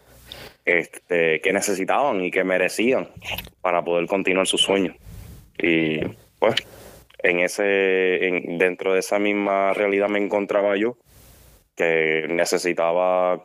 este, 0.65 1.41
que 1.41 1.53
necesitaban 1.53 2.23
y 2.23 2.31
que 2.31 2.43
merecían 2.43 3.09
para 3.61 3.83
poder 3.83 4.07
continuar 4.07 4.47
sus 4.47 4.61
sueños. 4.61 4.95
Y 5.57 5.99
pues 6.39 6.55
en 7.19 7.39
ese, 7.39 8.27
en, 8.27 8.57
dentro 8.57 8.93
de 8.93 8.99
esa 8.99 9.19
misma 9.19 9.73
realidad 9.73 10.09
me 10.09 10.19
encontraba 10.19 10.75
yo, 10.75 10.97
que 11.79 12.27
necesitaba 12.29 13.41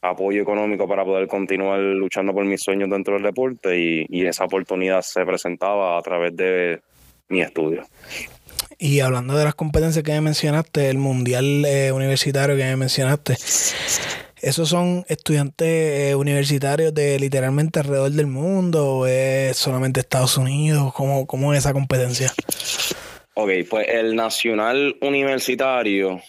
apoyo 0.00 0.40
económico 0.40 0.86
para 0.86 1.04
poder 1.04 1.26
continuar 1.26 1.80
luchando 1.80 2.32
por 2.32 2.44
mis 2.44 2.62
sueños 2.62 2.88
dentro 2.88 3.14
del 3.14 3.24
deporte 3.24 3.76
y, 3.76 4.06
y 4.08 4.24
esa 4.26 4.44
oportunidad 4.44 5.02
se 5.02 5.26
presentaba 5.26 5.98
a 5.98 6.02
través 6.02 6.36
de 6.36 6.80
mi 7.28 7.42
estudio. 7.42 7.84
Y 8.78 9.00
hablando 9.00 9.36
de 9.36 9.44
las 9.44 9.56
competencias 9.56 10.04
que 10.04 10.12
me 10.12 10.20
mencionaste, 10.20 10.88
el 10.88 10.98
mundial 10.98 11.64
eh, 11.66 11.90
universitario 11.90 12.56
que 12.56 12.62
me 12.62 12.76
mencionaste, 12.76 13.32
¿esos 14.40 14.68
son 14.68 15.04
estudiantes 15.08 15.66
eh, 15.66 16.14
universitarios 16.14 16.94
de 16.94 17.18
literalmente 17.18 17.80
alrededor 17.80 18.12
del 18.12 18.28
mundo 18.28 18.98
o 18.98 19.06
es 19.08 19.56
solamente 19.56 19.98
Estados 19.98 20.38
Unidos? 20.38 20.94
¿Cómo, 20.94 21.26
cómo 21.26 21.52
es 21.52 21.58
esa 21.58 21.72
competencia? 21.72 22.32
Ok, 23.34 23.50
pues 23.68 23.88
el 23.88 24.14
nacional 24.14 24.96
universitario 25.00 26.20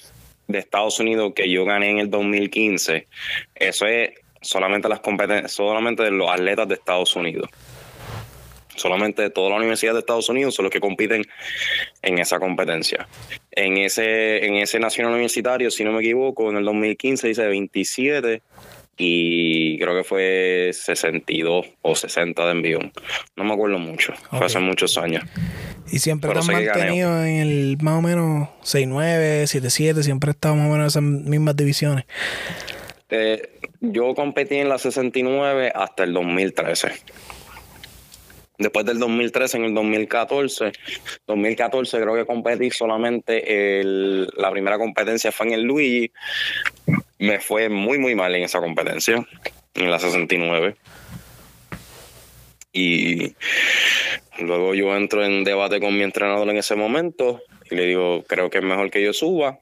de 0.50 0.60
Estados 0.60 1.00
Unidos 1.00 1.32
que 1.34 1.50
yo 1.50 1.64
gané 1.64 1.92
en 1.92 2.00
el 2.00 2.10
2015, 2.10 3.08
eso 3.56 3.86
es 3.86 4.12
solamente 4.42 4.90
las 4.90 5.00
competencias, 5.00 5.54
solamente 5.54 6.04
de 6.04 6.12
los 6.12 6.30
atletas 6.30 6.68
de 6.68 6.76
Estados 6.76 7.16
Unidos 7.16 7.50
solamente 8.80 9.30
toda 9.30 9.50
la 9.50 9.58
universidad 9.58 9.94
de 9.94 10.00
Estados 10.00 10.30
Unidos 10.30 10.56
son 10.56 10.64
los 10.64 10.72
que 10.72 10.80
compiten 10.80 11.24
en 12.02 12.18
esa 12.18 12.40
competencia. 12.40 13.08
En 13.52 13.78
ese, 13.78 14.46
en 14.46 14.56
ese 14.56 14.80
nacional 14.80 15.14
universitario, 15.14 15.70
si 15.70 15.84
no 15.84 15.92
me 15.92 16.00
equivoco, 16.00 16.50
en 16.50 16.58
el 16.58 16.66
2015 16.66 17.28
dice 17.28 17.46
27 17.46 18.42
y 18.98 19.78
creo 19.80 19.96
que 19.96 20.04
fue 20.04 20.72
62 20.74 21.68
o 21.82 21.96
60 21.96 22.46
de 22.46 22.52
envión. 22.52 22.92
No 23.36 23.44
me 23.44 23.54
acuerdo 23.54 23.80
mucho, 23.80 24.14
fue 24.30 24.46
hace 24.46 24.60
muchos 24.60 24.98
años. 24.98 25.24
Y 25.92 26.00
siempre 26.00 26.32
han 26.32 26.46
mantenido 26.46 27.26
en 27.26 27.36
el 27.36 27.78
más 27.82 28.00
o 28.00 28.02
menos 28.02 28.50
6-9, 28.64 29.44
7-7, 29.44 30.04
siempre 30.04 30.32
estado 30.32 30.56
más 30.56 30.68
o 30.68 30.72
menos 30.72 30.96
en 30.96 31.04
esas 31.04 31.28
mismas 31.30 31.56
divisiones. 31.56 32.06
Eh, 33.10 33.60
yo 33.82 34.14
competí 34.14 34.56
en 34.56 34.70
la 34.70 34.78
69 34.78 35.72
hasta 35.74 36.04
el 36.04 36.14
2013. 36.14 36.92
Después 38.60 38.86
del 38.86 39.00
2013, 39.00 39.58
en 39.58 39.64
el 39.64 39.74
2014, 39.74 40.74
2014 41.26 42.02
creo 42.02 42.16
que 42.16 42.26
competí 42.26 42.70
solamente 42.72 43.80
el, 43.80 44.28
la 44.36 44.52
primera 44.52 44.78
competencia 44.78 45.32
fue 45.32 45.48
en 45.48 45.54
el 45.54 45.64
Luigi. 45.64 46.12
Me 47.20 47.40
fue 47.40 47.70
muy, 47.70 47.98
muy 47.98 48.16
mal 48.16 48.36
en 48.36 48.44
esa 48.44 48.60
competencia, 48.60 49.26
en 49.76 49.90
la 49.90 49.98
69. 49.98 50.76
Y 52.74 53.34
luego 54.40 54.74
yo 54.74 54.96
entro 54.96 55.24
en 55.24 55.44
debate 55.44 55.80
con 55.80 55.96
mi 55.96 56.04
entrenador 56.04 56.50
en 56.50 56.58
ese 56.58 56.76
momento 56.76 57.42
y 57.70 57.76
le 57.76 57.86
digo, 57.86 58.24
creo 58.28 58.50
que 58.50 58.60
es 58.60 58.64
mejor 58.64 58.90
que 58.90 59.04
yo 59.04 59.14
suba. 59.14 59.60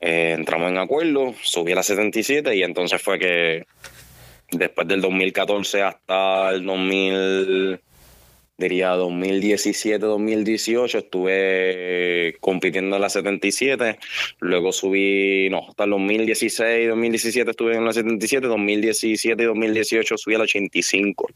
Eh, 0.00 0.32
entramos 0.36 0.70
en 0.70 0.78
acuerdo, 0.78 1.34
subí 1.42 1.72
a 1.72 1.76
la 1.76 1.82
77 1.82 2.54
y 2.54 2.62
entonces 2.62 3.00
fue 3.00 3.18
que 3.18 3.64
después 4.50 4.86
del 4.86 5.00
2014 5.00 5.82
hasta 5.82 6.50
el 6.50 6.64
2000 6.64 7.80
diría 8.58 8.96
2017-2018 8.96 10.98
estuve 10.98 12.36
compitiendo 12.40 12.96
en 12.96 13.02
la 13.02 13.08
77, 13.08 13.98
luego 14.40 14.72
subí, 14.72 15.48
no, 15.50 15.66
hasta 15.68 15.84
el 15.84 15.92
2016-2017 15.92 17.50
estuve 17.50 17.76
en 17.76 17.84
la 17.84 17.92
77, 17.92 18.46
2017 18.46 19.42
y 19.42 19.46
2018 19.46 20.16
subí 20.16 20.34
al 20.34 20.42
85, 20.42 21.28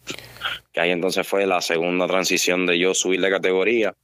que 0.72 0.80
ahí 0.80 0.90
entonces 0.90 1.26
fue 1.26 1.46
la 1.46 1.60
segunda 1.60 2.06
transición 2.06 2.66
de 2.66 2.78
yo 2.78 2.94
subir 2.94 3.20
de 3.20 3.30
categoría 3.30 3.94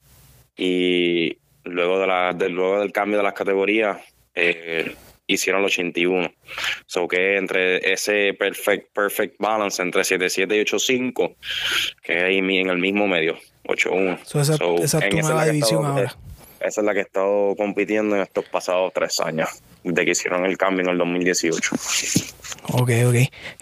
y 0.57 1.39
luego, 1.65 1.99
de 1.99 2.07
la, 2.07 2.33
luego 2.33 2.81
del 2.81 2.93
cambio 2.93 3.19
de 3.19 3.25
las 3.25 3.35
categorías, 3.35 3.99
eh, 4.35 4.95
hicieron 5.27 5.63
el 5.63 5.67
81. 5.67 6.33
So 6.87 7.09
que 7.09 7.37
entre 7.37 7.93
ese 7.93 8.35
perfect, 8.35 8.93
perfect 8.93 9.37
balance 9.39 9.83
entre 9.83 10.03
7.7 10.03 10.57
y 10.57 10.65
8.5, 10.65 11.35
que 12.03 12.21
ahí 12.21 12.39
en 12.39 12.71
el 12.71 12.79
mismo 12.79 13.07
medio, 13.07 13.37
8.1. 13.65 14.41
esa, 14.41 14.99
es 14.99 15.11
tu 15.11 15.17
nueva 15.19 15.47
división 15.47 15.85
ahora. 15.85 16.17
Esa 16.61 16.81
es 16.81 16.87
la 16.87 16.95
que 16.95 17.01
he 17.01 17.03
estado 17.03 17.55
compitiendo 17.57 18.17
en 18.17 18.23
estos 18.23 18.45
pasados 18.47 18.91
tres 18.95 19.21
años, 19.21 19.49
de 19.85 20.05
que 20.05 20.13
hicieron 20.13 20.45
el 20.47 20.57
cambio 20.57 20.85
en 20.85 20.91
el 20.91 20.99
2018. 20.99 21.77
Ok, 22.73 22.91
ok. 23.07 23.15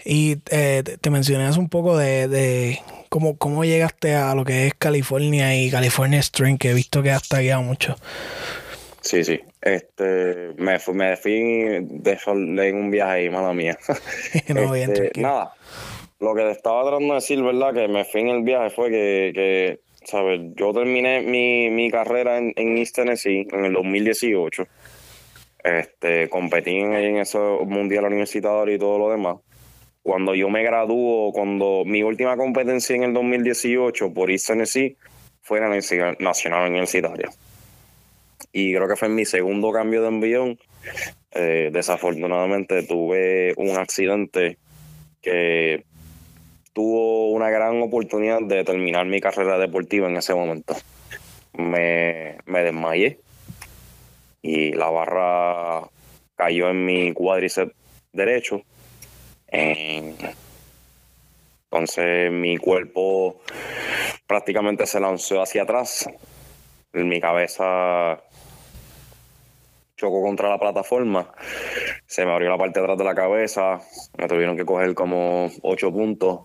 Y 0.05 0.37
eh, 0.49 0.83
te 0.99 1.09
mencioné 1.09 1.49
un 1.57 1.69
poco 1.69 1.97
de, 1.97 2.27
de 2.27 2.81
cómo, 3.09 3.37
cómo 3.37 3.65
llegaste 3.65 4.15
a 4.15 4.33
lo 4.33 4.45
que 4.45 4.67
es 4.67 4.73
California 4.73 5.55
y 5.55 5.69
California 5.69 6.21
String, 6.21 6.57
que 6.57 6.71
he 6.71 6.73
visto 6.73 7.03
que 7.03 7.11
has 7.11 7.27
tagueado 7.27 7.61
mucho. 7.61 7.95
Sí, 9.05 9.23
sí. 9.23 9.39
Este, 9.61 10.53
me 10.57 10.79
fui, 10.79 10.95
me 10.95 11.15
fui 11.15 11.31
de, 11.31 12.17
en 12.25 12.75
un 12.75 12.89
viaje 12.89 13.11
ahí, 13.11 13.29
mala 13.29 13.53
mía. 13.53 13.77
no, 14.49 14.73
este, 14.73 15.11
nada, 15.15 15.53
lo 16.19 16.33
que 16.33 16.41
te 16.41 16.51
estaba 16.51 16.81
tratando 16.81 17.09
de 17.09 17.19
decir, 17.19 17.43
¿verdad? 17.43 17.71
Que 17.71 17.87
me 17.87 18.03
fui 18.03 18.21
en 18.21 18.29
el 18.29 18.41
viaje 18.41 18.71
fue 18.71 18.89
que, 18.89 19.31
que 19.35 19.79
¿sabes? 20.05 20.41
Yo 20.55 20.73
terminé 20.73 21.21
mi, 21.21 21.69
mi 21.69 21.91
carrera 21.91 22.39
en, 22.39 22.51
en, 22.55 22.79
East 22.79 22.95
Tennessee 22.95 23.47
en 23.51 23.65
el 23.65 23.73
2018. 23.73 24.67
Este, 25.63 26.27
competí 26.27 26.75
en, 26.75 26.93
en 26.93 27.17
ese 27.17 27.37
mundial 27.37 28.05
universitario 28.05 28.73
y 28.73 28.79
todo 28.79 28.97
lo 28.97 29.11
demás. 29.11 29.37
Cuando 30.01 30.33
yo 30.33 30.49
me 30.49 30.63
graduó, 30.63 31.31
cuando 31.31 31.83
mi 31.85 32.01
última 32.01 32.35
competencia 32.37 32.95
en 32.95 33.03
el 33.03 33.13
2018 33.13 34.13
por 34.13 34.31
East 34.31 34.47
Tennessee 34.47 34.97
fue 35.43 35.59
en 35.59 35.69
la 35.69 36.15
Nacional 36.19 36.71
Universitaria. 36.71 37.29
Y 38.57 38.73
creo 38.73 38.87
que 38.87 38.95
fue 38.95 39.09
en 39.09 39.15
mi 39.15 39.25
segundo 39.25 39.73
cambio 39.73 40.01
de 40.01 40.07
envión. 40.07 40.57
Eh, 41.31 41.71
desafortunadamente 41.73 42.83
tuve 42.83 43.53
un 43.57 43.75
accidente 43.75 44.57
que 45.21 45.83
tuvo 46.71 47.31
una 47.31 47.49
gran 47.49 47.81
oportunidad 47.81 48.39
de 48.43 48.63
terminar 48.63 49.07
mi 49.07 49.19
carrera 49.19 49.57
deportiva 49.57 50.07
en 50.07 50.15
ese 50.15 50.33
momento. 50.33 50.73
Me, 51.51 52.37
me 52.45 52.63
desmayé 52.63 53.19
y 54.41 54.71
la 54.71 54.89
barra 54.89 55.89
cayó 56.37 56.69
en 56.69 56.85
mi 56.85 57.11
cuádriceps 57.11 57.75
derecho. 58.13 58.61
entonces 61.69 62.31
mi 62.31 62.55
cuerpo 62.55 63.41
prácticamente 64.25 64.85
se 64.85 65.01
lanzó 65.01 65.41
hacia 65.41 65.63
atrás. 65.63 66.09
Mi 66.93 67.19
cabeza 67.19 68.23
chocó 69.95 70.21
contra 70.21 70.49
la 70.49 70.59
plataforma. 70.59 71.31
Se 72.05 72.25
me 72.25 72.31
abrió 72.31 72.49
la 72.49 72.57
parte 72.57 72.79
de 72.79 72.85
atrás 72.85 72.97
de 72.97 73.03
la 73.03 73.15
cabeza. 73.15 73.81
Me 74.17 74.27
tuvieron 74.27 74.57
que 74.57 74.65
coger 74.65 74.93
como 74.93 75.51
ocho 75.61 75.91
puntos. 75.91 76.41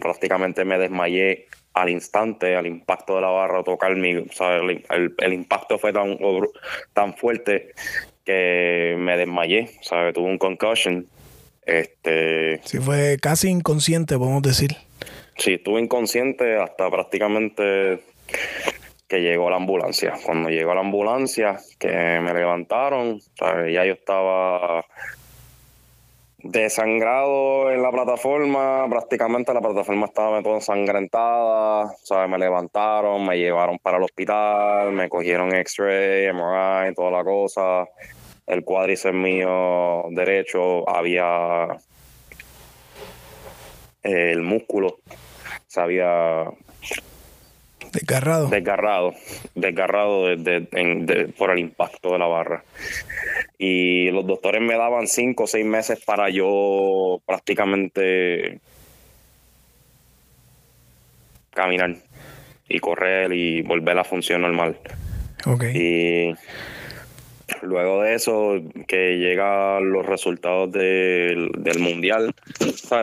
Prácticamente 0.00 0.64
me 0.64 0.78
desmayé 0.78 1.46
al 1.74 1.90
instante, 1.90 2.56
al 2.56 2.66
impacto 2.66 3.16
de 3.16 3.20
la 3.20 3.28
barra, 3.28 3.62
tocar 3.62 3.94
mi. 3.94 4.10
el, 4.10 5.32
impacto 5.32 5.78
fue 5.78 5.92
tan, 5.92 6.18
tan 6.94 7.14
fuerte 7.14 7.72
que 8.24 8.96
me 8.98 9.16
desmayé. 9.16 9.70
¿sabes? 9.82 10.14
Tuve 10.14 10.30
un 10.30 10.38
concussion. 10.38 11.06
Este. 11.64 12.60
Sí, 12.64 12.78
fue 12.78 13.18
casi 13.20 13.48
inconsciente, 13.48 14.16
podemos 14.16 14.42
decir. 14.42 14.76
Sí, 15.36 15.54
estuve 15.54 15.80
inconsciente 15.80 16.56
hasta 16.56 16.90
prácticamente 16.90 18.00
que 19.08 19.20
llegó 19.20 19.50
la 19.50 19.56
ambulancia. 19.56 20.14
Cuando 20.24 20.48
llegó 20.48 20.74
la 20.74 20.80
ambulancia, 20.80 21.58
que 21.78 22.20
me 22.20 22.34
levantaron, 22.34 23.20
ya 23.40 23.84
yo 23.84 23.92
estaba 23.92 24.84
desangrado 26.38 27.72
en 27.72 27.82
la 27.82 27.90
plataforma, 27.90 28.86
prácticamente 28.88 29.52
la 29.52 29.60
plataforma 29.60 30.06
estaba 30.06 30.42
toda 30.42 30.56
ensangrentada, 30.56 31.92
¿sabes? 32.02 32.30
me 32.30 32.38
levantaron, 32.38 33.26
me 33.26 33.36
llevaron 33.36 33.78
para 33.78 33.98
el 33.98 34.04
hospital, 34.04 34.92
me 34.92 35.08
cogieron 35.08 35.54
X-ray, 35.54 36.32
MRI, 36.32 36.94
toda 36.94 37.10
la 37.10 37.24
cosa. 37.24 37.88
El 38.46 38.62
cuádriceps 38.62 39.14
mío 39.14 40.04
derecho 40.10 40.88
había 40.88 41.66
el 44.04 44.42
músculo 44.42 44.98
se 45.66 45.80
había 45.80 46.44
Desgarrado. 47.96 48.48
Desgarrado, 48.48 49.14
desgarrado 49.54 50.26
por 51.38 51.50
el 51.50 51.58
impacto 51.58 52.12
de 52.12 52.18
la 52.18 52.26
barra. 52.26 52.62
Y 53.58 54.10
los 54.10 54.26
doctores 54.26 54.60
me 54.60 54.76
daban 54.76 55.06
cinco 55.06 55.44
o 55.44 55.46
seis 55.46 55.64
meses 55.64 55.98
para 56.04 56.28
yo 56.28 57.20
prácticamente 57.24 58.60
caminar 61.54 61.96
y 62.68 62.78
correr 62.80 63.32
y 63.32 63.62
volver 63.62 63.92
a 63.92 63.94
la 63.96 64.04
función 64.04 64.42
normal. 64.42 64.76
Okay. 65.46 65.72
Y 65.74 66.34
Luego 67.62 68.02
de 68.02 68.14
eso, 68.14 68.60
que 68.88 69.18
llegan 69.18 69.92
los 69.92 70.04
resultados 70.04 70.70
del, 70.72 71.50
mundial, 71.78 72.34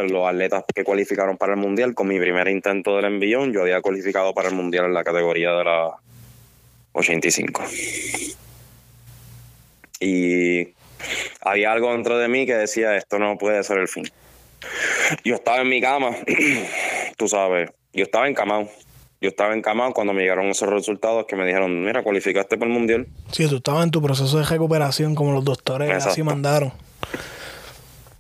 los 0.10 0.28
atletas 0.28 0.66
que 0.74 0.84
cualificaron 0.84 1.38
para 1.38 1.54
el 1.54 1.60
mundial, 1.60 1.94
con 1.94 2.08
mi 2.08 2.20
primer 2.20 2.50
intento 2.50 2.98
del 2.98 3.06
envión, 3.06 3.54
yo 3.54 3.62
había 3.62 3.82
cualificado 3.82 4.34
para 4.34 4.50
el 4.50 4.56
mundial 4.56 4.86
en 4.86 4.94
la 4.94 5.04
categoría 5.04 5.52
de 5.54 5.64
la 5.64 5.92
85. 6.92 7.64
Y 10.02 10.74
había 11.40 11.72
algo 11.72 11.94
dentro 11.94 12.18
de 12.18 12.28
mí 12.28 12.46
que 12.46 12.56
decía, 12.56 12.98
esto 12.98 13.20
no 13.20 13.38
puede 13.38 13.64
ser 13.64 13.78
el 13.78 13.88
fin. 13.88 14.04
Yo 15.24 15.36
estaba 15.36 15.62
en 15.62 15.70
mi 15.70 15.80
cama, 15.80 16.12
tú 17.18 17.30
sabes, 17.30 17.72
yo 17.94 18.04
estaba 18.04 18.28
encamado 18.28 18.70
yo 19.24 19.30
estaba 19.30 19.56
encamado 19.56 19.94
cuando 19.94 20.12
me 20.12 20.22
llegaron 20.22 20.48
esos 20.48 20.68
resultados 20.68 21.26
que 21.28 21.38
me 21.38 21.46
dijeron, 21.46 21.82
mira, 21.82 22.04
cualificaste 22.04 22.58
para 22.58 22.70
el 22.70 22.78
mundial. 22.78 23.08
Sí, 23.32 23.48
tú 23.48 23.56
estabas 23.56 23.86
en 23.86 23.92
tu 23.92 24.02
proceso 24.02 24.38
de 24.38 24.44
recuperación 24.44 25.16
como 25.16 25.32
los 25.32 25.46
doctores 25.46 26.06
así 26.06 26.22
mandaron. 26.24 26.74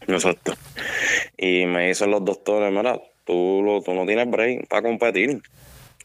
Exacto. 0.07 0.53
Y 1.37 1.65
me 1.65 1.89
dicen 1.89 2.09
los 2.09 2.23
doctores, 2.23 2.71
mira, 2.71 3.01
tú, 3.25 3.81
tú 3.83 3.93
no 3.93 4.05
tienes 4.05 4.31
break 4.31 4.69
para 4.69 4.81
competir. 4.81 5.41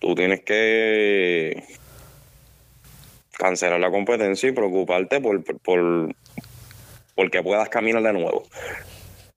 Tú 0.00 0.16
tienes 0.16 0.40
que 0.40 1.62
cancelar 3.38 3.78
la 3.78 3.92
competencia 3.92 4.48
y 4.48 4.52
preocuparte 4.52 5.20
por, 5.20 5.44
por, 5.60 6.12
por 7.14 7.30
que 7.30 7.40
puedas 7.40 7.68
caminar 7.68 8.02
de 8.02 8.14
nuevo. 8.14 8.48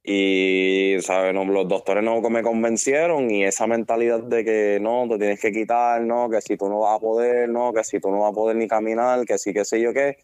Y, 0.04 0.98
¿sabes? 1.02 1.34
los 1.36 1.68
doctores 1.68 2.04
no 2.04 2.22
me 2.22 2.42
convencieron 2.42 3.30
y 3.30 3.44
esa 3.44 3.68
mentalidad 3.68 4.22
de 4.22 4.44
que 4.44 4.80
no, 4.82 5.08
te 5.08 5.20
tienes 5.20 5.40
que 5.40 5.52
quitar, 5.52 6.02
no, 6.02 6.30
que 6.30 6.42
si 6.42 6.58
tú 6.58 6.70
no 6.70 6.80
vas 6.80 6.98
a 6.98 7.00
poder, 7.00 7.48
no, 7.50 7.72
que 7.72 7.84
si 7.84 8.00
tú 8.00 8.10
no 8.10 8.22
vas 8.22 8.32
a 8.32 8.36
poder 8.36 8.56
ni 8.56 8.68
caminar, 8.68 9.26
que 9.26 9.38
sí, 9.38 9.54
que 9.54 9.64
sé 9.64 9.80
yo 9.80 9.94
qué, 9.94 10.18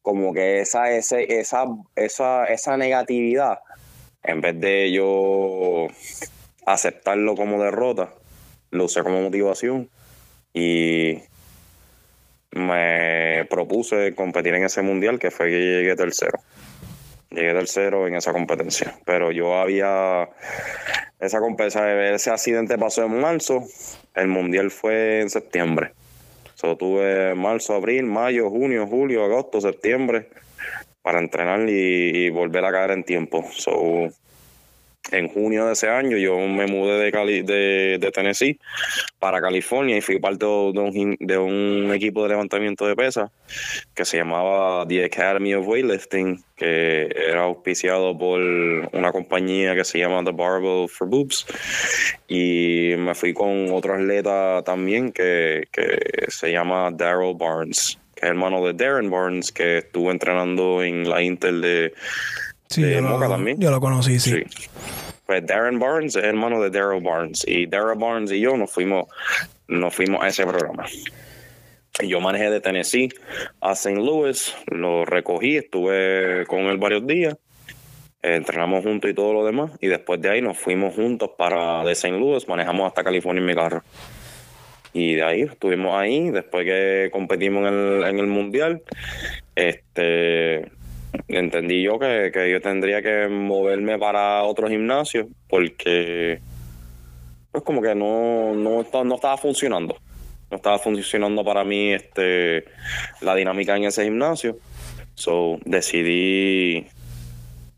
como 0.00 0.32
que 0.32 0.60
esa, 0.60 0.92
ese, 0.92 1.40
esa, 1.40 1.64
esa, 1.96 2.44
esa 2.44 2.76
negatividad, 2.76 3.58
en 4.22 4.40
vez 4.40 4.60
de 4.60 4.92
yo 4.92 5.88
aceptarlo 6.64 7.34
como 7.34 7.60
derrota, 7.60 8.14
lo 8.70 8.84
usé 8.84 9.02
como 9.02 9.22
motivación 9.22 9.90
y 10.54 11.18
me 12.52 13.44
propuse 13.50 14.14
competir 14.14 14.54
en 14.54 14.64
ese 14.64 14.82
mundial 14.82 15.18
que 15.18 15.30
fue 15.30 15.46
que 15.46 15.58
llegué 15.58 15.96
tercero. 15.96 16.38
Llegué 17.30 17.52
tercero 17.52 18.06
en 18.06 18.14
esa 18.14 18.32
competencia. 18.32 18.94
Pero 19.04 19.32
yo 19.32 19.56
había. 19.56 20.28
Esa 21.18 21.40
competencia, 21.40 22.14
ese 22.14 22.30
accidente 22.30 22.78
pasó 22.78 23.04
en 23.04 23.20
marzo. 23.20 23.64
El 24.14 24.28
mundial 24.28 24.70
fue 24.70 25.20
en 25.20 25.30
septiembre. 25.30 25.92
So, 26.54 26.76
tuve 26.76 27.34
marzo, 27.34 27.74
abril, 27.74 28.04
mayo, 28.04 28.48
junio, 28.48 28.86
julio, 28.86 29.24
agosto, 29.24 29.60
septiembre 29.60 30.28
para 31.02 31.20
entrenar 31.20 31.68
y, 31.68 32.30
volver 32.30 32.64
a 32.64 32.72
caer 32.72 32.90
en 32.92 33.04
tiempo. 33.04 33.44
So, 33.52 34.08
en 35.12 35.28
junio 35.28 35.66
de 35.66 35.72
ese 35.72 35.88
año 35.88 36.16
yo 36.16 36.38
me 36.38 36.66
mudé 36.66 36.98
de, 36.98 37.12
Cali, 37.12 37.44
Tennessee 38.12 38.58
para 39.18 39.40
California 39.40 39.96
y 39.96 40.00
fui 40.00 40.18
parte 40.18 40.44
de 40.44 40.50
un, 40.50 41.16
de 41.18 41.38
un 41.38 41.92
equipo 41.94 42.22
de 42.22 42.30
levantamiento 42.30 42.86
de 42.86 42.96
pesas 42.96 43.30
que 43.94 44.04
se 44.04 44.16
llamaba 44.16 44.86
The 44.86 45.04
Academy 45.04 45.54
of 45.54 45.66
Weightlifting, 45.66 46.42
que 46.56 47.08
era 47.14 47.44
auspiciado 47.44 48.16
por 48.16 48.40
una 48.40 49.12
compañía 49.12 49.74
que 49.74 49.84
se 49.84 49.98
llama 49.98 50.24
The 50.24 50.32
Barbell 50.32 50.88
for 50.88 51.08
Boobs. 51.08 51.46
Y 52.28 52.94
me 52.98 53.14
fui 53.14 53.32
con 53.32 53.70
otro 53.70 53.94
atleta 53.94 54.62
también 54.64 55.12
que, 55.12 55.64
que 55.72 56.26
se 56.28 56.52
llama 56.52 56.90
Daryl 56.92 57.34
Barnes, 57.36 57.98
que 58.14 58.26
es 58.26 58.30
hermano 58.30 58.64
de 58.64 58.72
Darren 58.72 59.10
Barnes, 59.10 59.52
que 59.52 59.78
estuvo 59.78 60.10
entrenando 60.10 60.82
en 60.82 61.08
la 61.08 61.22
Intel 61.22 61.60
de 61.60 61.92
Sí, 62.68 62.82
yo 62.82 63.00
lo, 63.00 63.28
también. 63.28 63.58
Yo 63.60 63.70
lo 63.70 63.80
conocí, 63.80 64.18
sí. 64.18 64.42
Pues 65.26 65.44
Darren 65.44 65.78
Barnes 65.78 66.14
es 66.14 66.24
hermano 66.24 66.60
de 66.62 66.70
Daryl 66.70 67.02
Barnes. 67.02 67.44
Y 67.46 67.66
Daryl 67.66 67.98
Barnes 67.98 68.30
y 68.30 68.40
yo 68.40 68.56
nos 68.56 68.70
fuimos, 68.70 69.06
nos 69.66 69.94
fuimos 69.94 70.22
a 70.22 70.28
ese 70.28 70.46
programa. 70.46 70.86
Y 72.00 72.08
yo 72.08 72.20
manejé 72.20 72.50
de 72.50 72.60
Tennessee 72.60 73.08
a 73.60 73.72
St. 73.72 73.96
Louis, 73.96 74.54
lo 74.66 75.04
recogí, 75.04 75.56
estuve 75.56 76.44
con 76.46 76.60
él 76.66 76.76
varios 76.76 77.06
días, 77.06 77.36
entrenamos 78.20 78.84
juntos 78.84 79.10
y 79.10 79.14
todo 79.14 79.32
lo 79.32 79.46
demás, 79.46 79.72
y 79.80 79.86
después 79.86 80.20
de 80.20 80.28
ahí 80.28 80.42
nos 80.42 80.58
fuimos 80.58 80.94
juntos 80.94 81.30
para 81.38 81.82
de 81.84 81.92
St. 81.92 82.16
Louis, 82.16 82.46
manejamos 82.48 82.86
hasta 82.86 83.02
California 83.02 83.40
en 83.40 83.46
mi 83.46 83.54
carro. 83.54 83.82
Y 84.92 85.14
de 85.14 85.22
ahí 85.22 85.42
estuvimos 85.42 85.94
ahí, 85.94 86.30
después 86.30 86.64
que 86.66 87.08
competimos 87.12 87.66
en 87.66 87.74
el, 87.74 88.04
en 88.04 88.18
el 88.18 88.26
mundial, 88.26 88.82
este 89.54 90.70
entendí 91.28 91.82
yo 91.82 91.98
que, 91.98 92.30
yo 92.50 92.60
tendría 92.60 93.02
que 93.02 93.28
moverme 93.28 93.98
para 93.98 94.42
otro 94.44 94.68
gimnasio 94.68 95.28
porque 95.48 96.40
pues 97.50 97.64
como 97.64 97.80
que 97.80 97.94
no, 97.94 98.54
no, 98.54 98.80
estaba 98.80 99.36
funcionando. 99.36 99.96
No 100.50 100.58
estaba 100.58 100.78
funcionando 100.78 101.44
para 101.44 101.64
mí 101.64 101.92
este 101.92 102.64
la 103.20 103.34
dinámica 103.34 103.76
en 103.76 103.84
ese 103.84 104.04
gimnasio. 104.04 104.58
So 105.14 105.58
decidí, 105.64 106.86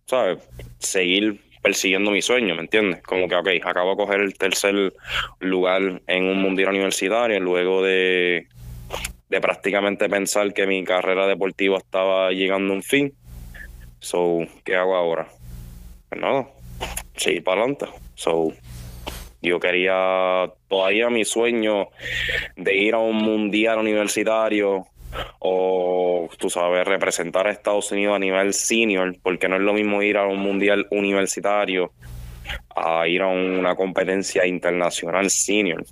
¿sabes? 0.06 0.38
Seguir 0.78 1.40
persiguiendo 1.62 2.10
mi 2.10 2.22
sueño, 2.22 2.54
¿me 2.54 2.62
entiendes? 2.62 3.02
Como 3.02 3.28
que, 3.28 3.36
ok, 3.36 3.48
acabo 3.64 3.90
de 3.90 3.96
coger 3.96 4.20
el 4.20 4.34
tercer 4.36 4.92
lugar 5.40 6.02
en 6.06 6.24
un 6.24 6.40
mundial 6.40 6.70
universitario 6.70 7.38
luego 7.40 7.82
de, 7.82 8.48
de 9.28 9.40
prácticamente 9.40 10.08
pensar 10.08 10.52
que 10.52 10.66
mi 10.66 10.84
carrera 10.84 11.26
deportiva 11.26 11.78
estaba 11.78 12.30
llegando 12.32 12.72
a 12.72 12.76
un 12.76 12.82
fin. 12.82 13.14
So, 14.00 14.40
¿qué 14.64 14.76
hago 14.76 14.96
ahora? 14.96 15.28
Pues 16.08 16.20
nada, 16.20 16.48
seguir 17.16 17.44
para 17.44 17.62
adelante. 17.62 17.86
So, 18.14 18.52
yo 19.40 19.60
quería 19.60 20.52
todavía 20.68 21.10
mi 21.10 21.24
sueño 21.24 21.88
de 22.56 22.76
ir 22.76 22.94
a 22.94 22.98
un 22.98 23.16
mundial 23.16 23.78
universitario 23.78 24.86
o, 25.38 26.28
tú 26.38 26.50
sabes, 26.50 26.86
representar 26.86 27.46
a 27.46 27.50
Estados 27.50 27.90
Unidos 27.92 28.16
a 28.16 28.18
nivel 28.18 28.52
senior, 28.52 29.16
porque 29.22 29.48
no 29.48 29.56
es 29.56 29.62
lo 29.62 29.72
mismo 29.72 30.02
ir 30.02 30.16
a 30.16 30.26
un 30.26 30.38
mundial 30.38 30.86
universitario 30.90 31.92
a 32.74 33.06
ir 33.06 33.22
a 33.22 33.28
una 33.28 33.74
competencia 33.74 34.46
internacional 34.46 35.30
senior. 35.30 35.84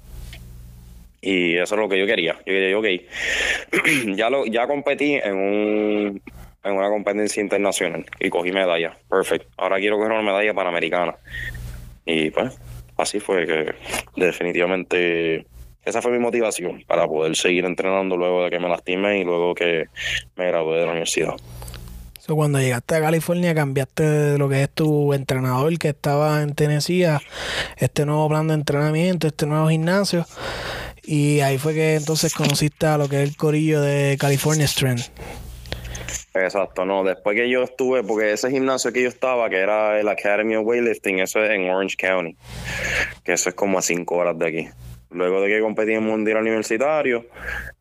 Y 1.20 1.56
eso 1.56 1.74
es 1.74 1.80
lo 1.80 1.88
que 1.88 1.98
yo 1.98 2.06
quería. 2.06 2.34
Yo 2.38 2.44
quería, 2.44 2.78
ok, 2.78 2.86
ya, 4.16 4.30
lo, 4.30 4.46
ya 4.46 4.66
competí 4.66 5.14
en, 5.14 5.34
un, 5.34 6.22
en 6.66 6.76
una 6.76 6.88
competencia 6.88 7.40
internacional 7.40 8.04
y 8.18 8.28
cogí 8.28 8.52
medalla. 8.52 8.96
Perfecto. 9.08 9.48
Ahora 9.56 9.78
quiero 9.78 9.96
coger 9.96 10.12
una 10.12 10.22
medalla 10.22 10.52
panamericana. 10.52 11.16
Y 12.04 12.30
pues, 12.30 12.58
así 12.96 13.20
fue 13.20 13.46
que 13.46 13.74
definitivamente 14.16 15.46
esa 15.84 16.02
fue 16.02 16.10
mi 16.10 16.18
motivación 16.18 16.82
para 16.86 17.06
poder 17.06 17.36
seguir 17.36 17.64
entrenando 17.64 18.16
luego 18.16 18.44
de 18.44 18.50
que 18.50 18.58
me 18.58 18.68
lastimé 18.68 19.20
y 19.20 19.24
luego 19.24 19.54
que 19.54 19.86
me 20.34 20.48
gradué 20.48 20.80
de 20.80 20.84
la 20.84 20.90
universidad. 20.90 21.34
cuando 22.26 22.58
llegaste 22.58 22.96
a 22.96 23.00
California 23.00 23.54
cambiaste 23.54 24.02
de 24.02 24.38
lo 24.38 24.48
que 24.48 24.64
es 24.64 24.70
tu 24.70 25.14
entrenador 25.14 25.78
que 25.78 25.90
estaba 25.90 26.42
en 26.42 26.56
Tennessee 26.56 27.04
este 27.76 28.04
nuevo 28.04 28.28
plan 28.28 28.48
de 28.48 28.54
entrenamiento, 28.54 29.28
este 29.28 29.46
nuevo 29.46 29.68
gimnasio 29.68 30.26
y 31.04 31.38
ahí 31.38 31.56
fue 31.56 31.72
que 31.72 31.94
entonces 31.94 32.34
conociste 32.34 32.86
a 32.86 32.98
lo 32.98 33.08
que 33.08 33.22
es 33.22 33.28
el 33.28 33.36
corillo 33.36 33.80
de 33.80 34.16
California 34.18 34.66
Strength. 34.66 35.04
Exacto, 36.42 36.84
no, 36.84 37.02
después 37.02 37.34
que 37.36 37.48
yo 37.48 37.62
estuve, 37.62 38.02
porque 38.02 38.32
ese 38.32 38.50
gimnasio 38.50 38.92
que 38.92 39.02
yo 39.02 39.08
estaba, 39.08 39.48
que 39.48 39.56
era 39.56 39.98
el 39.98 40.08
Academy 40.08 40.56
of 40.56 40.66
Weightlifting, 40.66 41.20
eso 41.20 41.42
es 41.42 41.50
en 41.50 41.70
Orange 41.70 41.96
County, 41.96 42.36
que 43.24 43.32
eso 43.32 43.48
es 43.48 43.54
como 43.54 43.78
a 43.78 43.82
cinco 43.82 44.16
horas 44.16 44.38
de 44.38 44.46
aquí. 44.46 44.68
Luego 45.10 45.40
de 45.40 45.48
que 45.48 45.60
competí 45.60 45.92
en 45.92 46.02
Mundial 46.02 46.38
Universitario, 46.38 47.26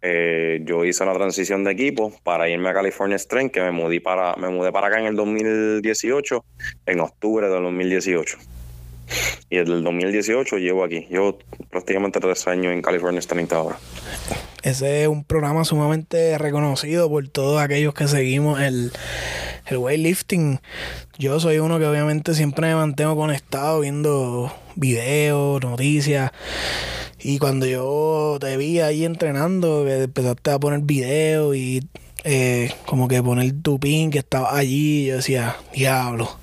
eh, 0.02 0.62
yo 0.64 0.86
hice 0.86 1.04
una 1.04 1.14
transición 1.14 1.64
de 1.64 1.72
equipo 1.72 2.14
para 2.24 2.48
irme 2.48 2.70
a 2.70 2.74
California 2.74 3.18
Strength, 3.18 3.52
que 3.52 3.62
me 3.62 3.72
mudé 3.72 4.00
para, 4.00 4.36
me 4.36 4.48
mudé 4.50 4.72
para 4.72 4.88
acá 4.88 5.00
en 5.00 5.08
el 5.08 5.16
2018, 5.16 6.46
en 6.86 7.00
octubre 7.00 7.50
del 7.50 7.64
2018. 7.64 8.38
Y 9.50 9.58
desde 9.58 9.74
el 9.74 9.84
2018 9.84 10.58
llevo 10.58 10.84
aquí. 10.84 11.08
Llevo 11.10 11.38
prácticamente 11.70 12.20
tres 12.20 12.48
años 12.48 12.74
en 12.74 12.82
California 12.82 13.22
30 13.22 13.56
ahora. 13.56 13.78
Ese 14.64 15.04
es 15.04 15.08
un 15.08 15.24
programa 15.24 15.64
sumamente 15.64 16.38
reconocido 16.40 17.08
por 17.08 17.28
todos 17.28 17.62
aquellos 17.62 17.94
que 17.94 18.08
seguimos 18.08 18.60
el, 18.60 18.92
el 19.68 19.78
weightlifting. 19.78 20.60
Yo 21.20 21.40
soy 21.40 21.60
uno 21.60 21.78
que 21.78 21.86
obviamente 21.86 22.34
siempre 22.34 22.70
me 22.70 22.76
mantengo 22.76 23.16
conectado 23.16 23.82
viendo 23.82 24.52
videos, 24.76 25.62
noticias. 25.62 26.32
Y 27.20 27.38
cuando 27.38 27.66
yo 27.68 28.38
te 28.40 28.58
vi 28.58 28.80
ahí 28.80 29.06
entrenando, 29.06 29.88
empezaste 29.88 30.52
a 30.52 30.60
poner 30.60 30.82
videos 30.82 31.56
y 31.56 31.88
eh, 32.24 32.72
como 32.88 33.08
que 33.08 33.22
poner 33.22 33.54
tu 33.62 33.80
pin 33.80 34.10
que 34.10 34.20
estaba 34.20 34.58
allí, 34.58 35.06
yo 35.06 35.18
decía, 35.18 35.58
diablo. 35.74 36.38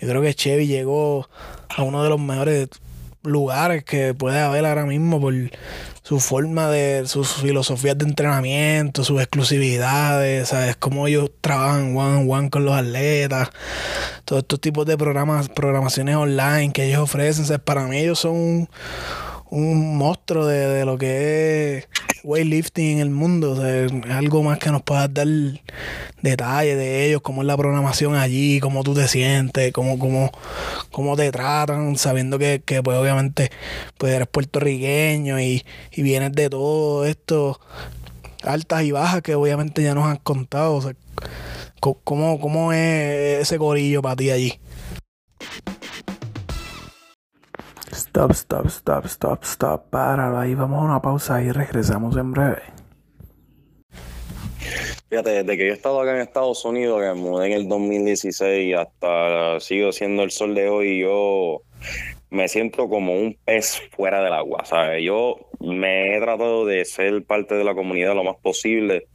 Yo 0.00 0.08
creo 0.08 0.22
que 0.22 0.34
Chevy 0.34 0.66
llegó 0.66 1.28
a 1.76 1.82
uno 1.82 2.02
de 2.02 2.08
los 2.08 2.20
mejores 2.20 2.68
lugares 3.22 3.84
que 3.84 4.14
puede 4.14 4.40
haber 4.40 4.66
ahora 4.66 4.84
mismo 4.84 5.20
por 5.20 5.34
su 6.02 6.18
forma 6.18 6.68
de, 6.68 7.06
sus 7.06 7.34
filosofías 7.34 7.96
de 7.96 8.06
entrenamiento, 8.06 9.04
sus 9.04 9.20
exclusividades, 9.20 10.48
¿sabes? 10.48 10.76
Cómo 10.76 11.06
ellos 11.06 11.30
trabajan 11.40 11.96
one 11.96 12.16
on 12.16 12.30
one 12.30 12.50
con 12.50 12.64
los 12.64 12.74
atletas, 12.74 13.50
todos 14.24 14.42
estos 14.42 14.60
tipos 14.60 14.84
de 14.86 14.98
programas, 14.98 15.48
programaciones 15.48 16.16
online 16.16 16.72
que 16.72 16.86
ellos 16.86 17.00
ofrecen, 17.00 17.46
¿sabes? 17.46 17.62
Para 17.62 17.86
mí 17.86 17.98
ellos 17.98 18.18
son 18.18 18.68
monstruo 19.52 20.46
de, 20.46 20.84
lo 20.86 20.96
que 20.96 21.78
es 21.78 21.88
weightlifting 22.24 22.92
en 22.92 22.98
el 23.00 23.10
mundo. 23.10 23.66
es 23.66 23.92
algo 24.10 24.42
más 24.42 24.58
que 24.58 24.70
nos 24.70 24.82
pueda 24.82 25.08
dar 25.08 25.28
detalles 26.22 26.76
de 26.78 27.06
ellos, 27.06 27.20
cómo 27.20 27.42
es 27.42 27.46
la 27.46 27.56
programación 27.56 28.14
allí, 28.14 28.60
cómo 28.60 28.82
tú 28.82 28.94
te 28.94 29.06
sientes, 29.08 29.72
cómo, 29.72 29.98
cómo, 29.98 30.30
cómo 30.90 31.16
te 31.16 31.30
tratan, 31.30 31.96
sabiendo 31.96 32.38
que, 32.38 32.62
pues 32.82 32.96
obviamente 32.96 33.50
pues 33.98 34.14
eres 34.14 34.28
puertorriqueño 34.28 35.38
y, 35.38 35.64
y 35.92 36.02
vienes 36.02 36.32
de 36.32 36.48
todo 36.48 37.04
esto, 37.04 37.60
altas 38.42 38.84
y 38.84 38.92
bajas 38.92 39.20
que 39.20 39.34
obviamente 39.34 39.82
ya 39.82 39.94
nos 39.94 40.06
han 40.06 40.16
contado. 40.16 40.80
¿cómo, 41.80 42.40
¿Cómo 42.40 42.72
es 42.72 43.42
ese 43.42 43.58
corillo 43.58 44.00
para 44.00 44.16
ti 44.16 44.30
allí? 44.30 44.58
Stop, 47.92 48.30
stop, 48.32 48.66
stop, 48.68 49.04
stop, 49.04 49.44
stop. 49.44 49.90
Para 49.90 50.40
ahí, 50.40 50.54
vamos 50.54 50.80
a 50.80 50.84
una 50.84 51.02
pausa 51.02 51.42
y 51.42 51.50
regresamos 51.52 52.16
en 52.16 52.32
breve. 52.32 52.62
Fíjate, 55.10 55.30
desde 55.30 55.58
que 55.58 55.66
yo 55.66 55.72
he 55.72 55.76
estado 55.76 56.00
acá 56.00 56.14
en 56.14 56.22
Estados 56.22 56.64
Unidos, 56.64 57.02
que 57.02 57.08
me 57.08 57.14
mudé 57.14 57.48
en 57.48 57.52
el 57.52 57.68
2016 57.68 58.76
hasta 58.76 59.60
sigo 59.60 59.92
siendo 59.92 60.22
el 60.22 60.30
sol 60.30 60.54
de 60.54 60.70
hoy, 60.70 61.00
yo 61.00 61.60
me 62.30 62.48
siento 62.48 62.88
como 62.88 63.12
un 63.12 63.36
pez 63.44 63.82
fuera 63.94 64.22
del 64.24 64.32
agua, 64.32 64.64
¿sabes? 64.64 65.04
Yo 65.04 65.50
me 65.60 66.16
he 66.16 66.20
tratado 66.20 66.64
de 66.64 66.86
ser 66.86 67.22
parte 67.26 67.56
de 67.56 67.64
la 67.64 67.74
comunidad 67.74 68.14
lo 68.14 68.24
más 68.24 68.36
posible, 68.36 69.06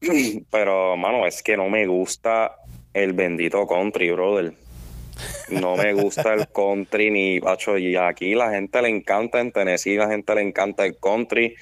pero, 0.50 0.96
mano, 0.96 1.26
es 1.26 1.42
que 1.42 1.58
no 1.58 1.68
me 1.68 1.86
gusta 1.86 2.56
el 2.94 3.12
bendito 3.12 3.66
country, 3.66 4.10
brother. 4.10 4.54
No 5.50 5.76
me 5.76 5.92
gusta 5.92 6.34
el 6.34 6.48
country 6.48 7.10
ni 7.10 7.40
pacho. 7.40 7.76
Y 7.76 7.96
aquí 7.96 8.34
la 8.34 8.50
gente 8.50 8.80
le 8.82 8.88
encanta 8.88 9.40
en 9.40 9.52
Tennessee, 9.52 9.96
la 9.96 10.08
gente 10.08 10.34
le 10.34 10.42
encanta 10.42 10.84
el 10.84 10.98
country. 10.98 11.54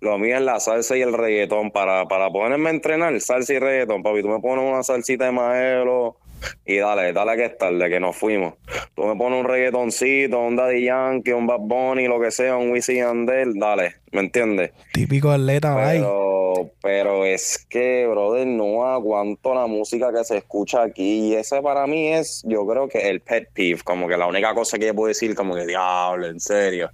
Lo 0.00 0.18
mío 0.18 0.36
es 0.36 0.42
la 0.42 0.60
salsa 0.60 0.96
y 0.96 1.02
el 1.02 1.12
reggaetón. 1.12 1.70
Para, 1.70 2.06
para 2.06 2.30
ponerme 2.30 2.70
a 2.70 2.72
entrenar, 2.72 3.20
salsa 3.20 3.54
y 3.54 3.58
reggaetón, 3.58 4.02
papi. 4.02 4.22
Tú 4.22 4.28
me 4.28 4.40
pones 4.40 4.64
una 4.64 4.82
salsita 4.82 5.26
de 5.26 5.32
maelo 5.32 6.21
y 6.64 6.76
dale, 6.76 7.12
dale 7.12 7.36
que 7.36 7.44
es 7.46 7.58
tarde, 7.58 7.88
que 7.88 8.00
nos 8.00 8.16
fuimos. 8.16 8.54
Tú 8.94 9.04
me 9.04 9.16
pones 9.16 9.40
un 9.40 9.46
reggaetoncito, 9.46 10.40
un 10.40 10.56
Daddy 10.56 10.84
Yankee, 10.84 11.32
un 11.32 11.46
Bad 11.46 11.60
Bunny, 11.60 12.06
lo 12.06 12.20
que 12.20 12.30
sea, 12.30 12.56
un 12.56 12.70
Wisin 12.70 12.96
Yandel, 12.96 13.54
dale, 13.58 13.96
¿me 14.10 14.20
entiendes? 14.20 14.72
Típico 14.92 15.30
atleta, 15.30 15.76
pero, 15.76 16.70
pero 16.82 17.24
es 17.24 17.66
que, 17.68 18.06
brother, 18.06 18.46
no 18.46 18.86
aguanto 18.86 19.54
la 19.54 19.66
música 19.66 20.12
que 20.12 20.24
se 20.24 20.38
escucha 20.38 20.82
aquí. 20.82 21.30
Y 21.30 21.34
ese 21.34 21.60
para 21.62 21.86
mí 21.86 22.08
es, 22.08 22.42
yo 22.46 22.66
creo 22.66 22.88
que 22.88 23.08
el 23.08 23.20
pet 23.20 23.48
peeve, 23.52 23.80
como 23.82 24.08
que 24.08 24.16
la 24.16 24.26
única 24.26 24.54
cosa 24.54 24.78
que 24.78 24.86
yo 24.86 24.94
puedo 24.94 25.08
decir, 25.08 25.34
como 25.34 25.54
que 25.54 25.66
diablo, 25.66 26.26
en 26.26 26.40
serio. 26.40 26.90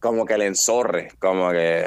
Como 0.00 0.24
que 0.24 0.38
le 0.38 0.46
enzorre, 0.46 1.08
como 1.18 1.50
que. 1.50 1.86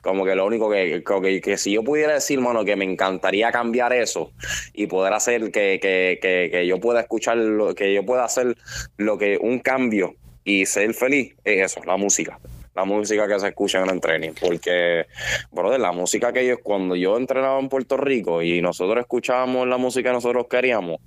Como 0.00 0.24
que 0.24 0.34
lo 0.34 0.46
único 0.46 0.70
que, 0.70 1.02
que, 1.42 1.56
si 1.56 1.72
yo 1.72 1.84
pudiera 1.84 2.14
decir, 2.14 2.40
mano, 2.40 2.64
que 2.64 2.76
me 2.76 2.84
encantaría 2.84 3.52
cambiar 3.52 3.92
eso 3.92 4.32
y 4.72 4.86
poder 4.86 5.12
hacer 5.12 5.52
que, 5.52 5.78
que, 5.80 6.48
que, 6.50 6.66
yo 6.66 6.80
pueda 6.80 7.00
escuchar, 7.00 7.36
lo, 7.36 7.74
que 7.74 7.92
yo 7.94 8.04
pueda 8.04 8.24
hacer 8.24 8.56
lo 8.96 9.18
que 9.18 9.38
un 9.40 9.60
cambio 9.60 10.14
y 10.44 10.66
ser 10.66 10.94
feliz, 10.94 11.34
es 11.44 11.72
eso, 11.72 11.84
la 11.84 11.96
música 11.96 12.38
la 12.74 12.84
música 12.84 13.26
que 13.26 13.38
se 13.38 13.48
escucha 13.48 13.82
en 13.82 13.90
el 13.90 14.00
training. 14.00 14.32
Porque, 14.40 15.06
brother, 15.50 15.80
la 15.80 15.92
música 15.92 16.32
que 16.32 16.40
ellos, 16.40 16.58
cuando 16.62 16.96
yo 16.96 17.16
entrenaba 17.16 17.58
en 17.58 17.68
Puerto 17.68 17.96
Rico 17.96 18.42
y 18.42 18.60
nosotros 18.60 19.00
escuchábamos 19.00 19.66
la 19.66 19.76
música 19.76 20.10
que 20.10 20.14
nosotros 20.14 20.46
queríamos, 20.48 21.00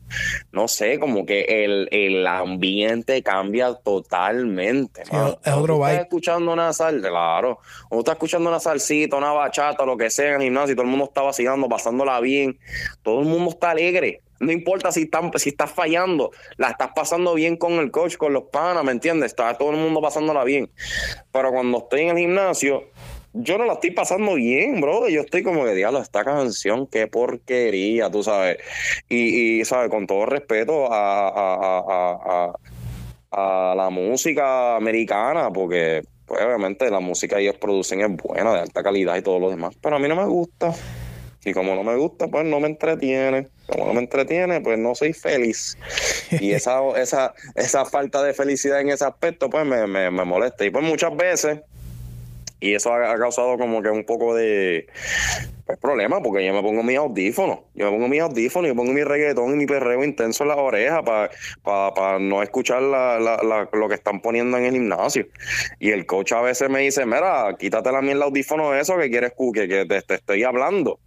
no 0.51 0.67
sé, 0.67 0.99
como 0.99 1.25
que 1.25 1.63
el, 1.63 1.87
el 1.91 2.27
ambiente 2.27 3.21
cambia 3.23 3.73
totalmente. 3.75 5.03
es 5.03 5.53
otro 5.53 5.79
vibe. 5.79 6.01
escuchando 6.01 6.53
una 6.53 6.73
salsa, 6.73 7.09
claro. 7.09 7.59
Uno 7.89 7.99
está 7.99 8.13
escuchando 8.13 8.49
una 8.49 8.59
salsita, 8.59 9.17
una 9.17 9.31
bachata, 9.31 9.85
lo 9.85 9.97
que 9.97 10.09
sea 10.09 10.29
en 10.29 10.35
el 10.35 10.41
gimnasio 10.43 10.73
y 10.73 10.75
todo 10.75 10.85
el 10.85 10.91
mundo 10.91 11.05
está 11.05 11.21
vacilando, 11.21 11.69
pasándola 11.69 12.19
bien. 12.19 12.59
Todo 13.01 13.19
el 13.21 13.25
mundo 13.25 13.51
está 13.51 13.71
alegre. 13.71 14.21
No 14.43 14.51
importa 14.51 14.91
si, 14.91 15.03
están, 15.03 15.31
si 15.37 15.49
estás 15.49 15.71
fallando, 15.71 16.31
la 16.57 16.69
estás 16.69 16.91
pasando 16.95 17.33
bien 17.33 17.57
con 17.57 17.73
el 17.73 17.91
coach, 17.91 18.17
con 18.17 18.33
los 18.33 18.43
panas, 18.43 18.83
¿me 18.83 18.91
entiendes? 18.91 19.31
Está 19.31 19.57
todo 19.57 19.71
el 19.71 19.77
mundo 19.77 20.01
pasándola 20.01 20.43
bien. 20.43 20.69
Pero 21.31 21.51
cuando 21.51 21.79
estoy 21.79 22.01
en 22.01 22.09
el 22.09 22.17
gimnasio, 22.17 22.83
yo 23.33 23.57
no 23.57 23.65
la 23.65 23.73
estoy 23.73 23.91
pasando 23.91 24.35
bien, 24.35 24.79
bro. 24.79 25.09
Yo 25.09 25.21
estoy 25.21 25.43
como 25.43 25.65
que, 25.65 25.73
diablo, 25.73 25.99
esta 25.99 26.23
canción, 26.23 26.87
qué 26.87 27.07
porquería, 27.07 28.09
tú 28.11 28.23
sabes. 28.23 28.57
Y, 29.09 29.59
y 29.59 29.65
¿sabes? 29.65 29.89
Con 29.89 30.05
todo 30.05 30.25
respeto 30.25 30.87
a, 30.91 32.53
a, 33.31 33.73
la 33.75 33.89
música 33.89 34.75
americana, 34.75 35.49
porque 35.51 36.03
pues, 36.27 36.41
obviamente 36.43 36.89
la 36.91 36.99
música 36.99 37.37
que 37.37 37.43
ellos 37.43 37.57
producen 37.57 38.01
es 38.01 38.15
buena, 38.15 38.53
de 38.53 38.59
alta 38.59 38.83
calidad 38.83 39.17
y 39.17 39.23
todo 39.23 39.39
lo 39.39 39.49
demás. 39.49 39.75
Pero 39.81 39.95
a 39.95 39.99
mí 39.99 40.07
no 40.07 40.15
me 40.15 40.25
gusta. 40.25 40.71
Y 41.45 41.53
como 41.53 41.75
no 41.75 41.83
me 41.83 41.95
gusta, 41.95 42.27
pues 42.27 42.45
no 42.45 42.59
me 42.59 42.67
entretiene. 42.67 43.47
Como 43.67 43.87
no 43.87 43.93
me 43.93 43.99
entretiene, 44.01 44.61
pues 44.61 44.79
no 44.79 44.95
soy 44.95 45.13
feliz. 45.13 45.77
Y 46.31 46.51
esa, 46.51 46.79
esa, 46.97 47.33
esa 47.55 47.85
falta 47.85 48.23
de 48.23 48.33
felicidad 48.33 48.79
en 48.79 48.89
ese 48.89 49.05
aspecto, 49.05 49.49
pues 49.49 49.65
me, 49.65 49.85
me, 49.87 50.09
me 50.09 50.25
molesta. 50.25 50.65
Y 50.65 50.69
pues 50.69 50.83
muchas 50.83 51.15
veces, 51.15 51.59
y 52.63 52.75
eso 52.75 52.93
ha, 52.93 53.17
causado 53.17 53.57
como 53.57 53.81
que 53.81 53.89
un 53.89 54.05
poco 54.05 54.33
de, 54.33 54.87
Pues 55.65 55.77
problema, 55.79 56.23
porque 56.23 56.45
yo 56.45 56.53
me 56.53 56.61
pongo 56.61 56.81
mis 56.81 56.97
audífonos. 56.97 57.59
Yo 57.73 57.87
me 57.87 57.91
pongo 57.91 58.07
mis 58.07 58.21
audífonos, 58.21 58.69
yo 58.69 58.75
pongo 58.75 58.93
mi 58.93 59.03
reggaetón 59.03 59.51
y 59.51 59.57
mi 59.57 59.65
perreo 59.65 60.01
intenso 60.01 60.45
en 60.45 60.47
las 60.47 60.57
orejas 60.57 61.01
para 61.61 62.19
no 62.19 62.41
escuchar 62.41 62.81
lo 62.81 63.89
que 63.89 63.95
están 63.95 64.21
poniendo 64.21 64.57
en 64.57 64.63
el 64.63 64.73
gimnasio. 64.75 65.27
Y 65.77 65.89
el 65.89 66.05
coach 66.05 66.31
a 66.31 66.41
veces 66.41 66.69
me 66.69 66.79
dice, 66.79 67.05
mira, 67.05 67.53
quítate 67.59 67.91
la 67.91 67.99
el 67.99 68.21
audífono 68.21 68.73
eso 68.73 68.97
que 68.97 69.09
quieres 69.09 69.33
que, 69.53 69.67
que 69.67 69.85
te, 69.85 70.01
te, 70.01 70.13
estoy 70.13 70.43
hablando. 70.43 71.01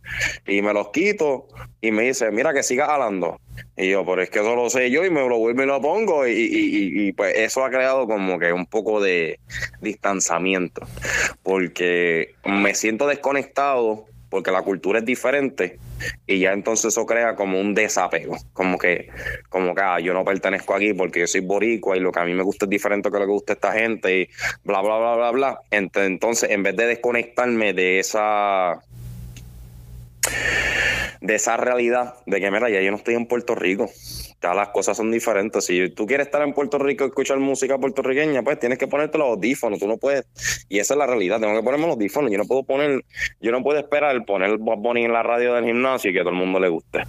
Y 0.46 0.60
me 0.60 0.74
los 0.74 0.90
quito 0.90 1.48
y 1.80 1.90
me 1.90 2.02
dice, 2.02 2.30
mira 2.32 2.52
que 2.52 2.62
sigas 2.62 2.90
hablando. 2.90 3.40
Y 3.76 3.90
yo, 3.90 4.04
pero 4.06 4.22
es 4.22 4.30
que 4.30 4.40
eso 4.40 4.54
lo 4.56 4.70
sé 4.70 4.90
yo 4.90 5.04
y 5.04 5.10
me 5.10 5.26
lo 5.28 5.38
vuelvo 5.38 5.62
y 5.62 5.66
lo 5.66 5.80
pongo. 5.80 6.26
Y, 6.26 6.32
y, 6.32 7.08
y, 7.08 7.12
pues 7.12 7.34
eso 7.36 7.64
ha 7.64 7.70
creado 7.70 8.06
como 8.06 8.38
que 8.38 8.52
un 8.52 8.66
poco 8.66 9.00
de 9.00 9.38
distanciamiento. 9.80 10.86
Porque 11.42 12.34
me 12.44 12.74
siento 12.74 13.06
desconectado 13.06 14.06
porque 14.28 14.50
la 14.50 14.62
cultura 14.62 14.98
es 14.98 15.04
diferente 15.04 15.78
y 16.26 16.40
ya 16.40 16.52
entonces 16.52 16.86
eso 16.86 17.06
crea 17.06 17.36
como 17.36 17.60
un 17.60 17.74
desapego, 17.74 18.36
como 18.52 18.76
que, 18.76 19.08
como 19.48 19.74
que 19.74 19.82
ah, 19.82 20.00
yo 20.00 20.12
no 20.12 20.24
pertenezco 20.24 20.74
aquí 20.74 20.92
porque 20.92 21.20
yo 21.20 21.26
soy 21.26 21.40
boricua 21.40 21.96
y 21.96 22.00
lo 22.00 22.12
que 22.12 22.20
a 22.20 22.24
mí 22.24 22.34
me 22.34 22.42
gusta 22.42 22.66
es 22.66 22.70
diferente 22.70 23.10
que 23.10 23.18
lo 23.18 23.24
que 23.24 23.32
gusta 23.32 23.52
esta 23.54 23.72
gente 23.72 24.20
y 24.20 24.28
bla, 24.64 24.82
bla, 24.82 24.98
bla, 24.98 25.16
bla, 25.16 25.30
bla. 25.30 25.60
Entonces, 25.70 26.50
en 26.50 26.62
vez 26.62 26.76
de 26.76 26.86
desconectarme 26.86 27.72
de 27.72 28.00
esa 28.00 28.80
de 31.26 31.34
esa 31.34 31.56
realidad 31.56 32.14
de 32.24 32.40
que, 32.40 32.50
mira, 32.50 32.70
ya 32.70 32.80
yo 32.80 32.90
no 32.90 32.96
estoy 32.96 33.14
en 33.14 33.26
Puerto 33.26 33.54
Rico. 33.54 33.90
Ya 34.40 34.54
las 34.54 34.68
cosas 34.68 34.96
son 34.96 35.10
diferentes. 35.10 35.64
Si 35.64 35.90
tú 35.90 36.06
quieres 36.06 36.26
estar 36.26 36.42
en 36.42 36.52
Puerto 36.52 36.78
Rico 36.78 37.04
y 37.04 37.08
escuchar 37.08 37.38
música 37.38 37.78
puertorriqueña, 37.78 38.42
pues 38.42 38.60
tienes 38.60 38.78
que 38.78 38.86
ponerte 38.86 39.18
los 39.18 39.28
audífonos. 39.28 39.80
Tú 39.80 39.88
no 39.88 39.96
puedes. 39.96 40.26
Y 40.68 40.78
esa 40.78 40.94
es 40.94 40.98
la 40.98 41.06
realidad. 41.06 41.40
Tengo 41.40 41.56
que 41.56 41.64
ponerme 41.64 41.86
los 41.86 41.96
audífonos. 41.96 42.30
Yo 42.30 42.38
no 42.38 42.44
puedo 42.44 42.62
poner, 42.62 43.04
yo 43.40 43.50
no 43.50 43.62
puedo 43.62 43.78
esperar 43.78 44.24
poner 44.24 44.56
Bob 44.58 44.78
Bunny 44.78 45.04
en 45.04 45.12
la 45.12 45.22
radio 45.22 45.54
del 45.54 45.64
gimnasio 45.64 46.10
y 46.10 46.14
que 46.14 46.20
todo 46.20 46.30
el 46.30 46.36
mundo 46.36 46.60
le 46.60 46.68
guste. 46.68 47.02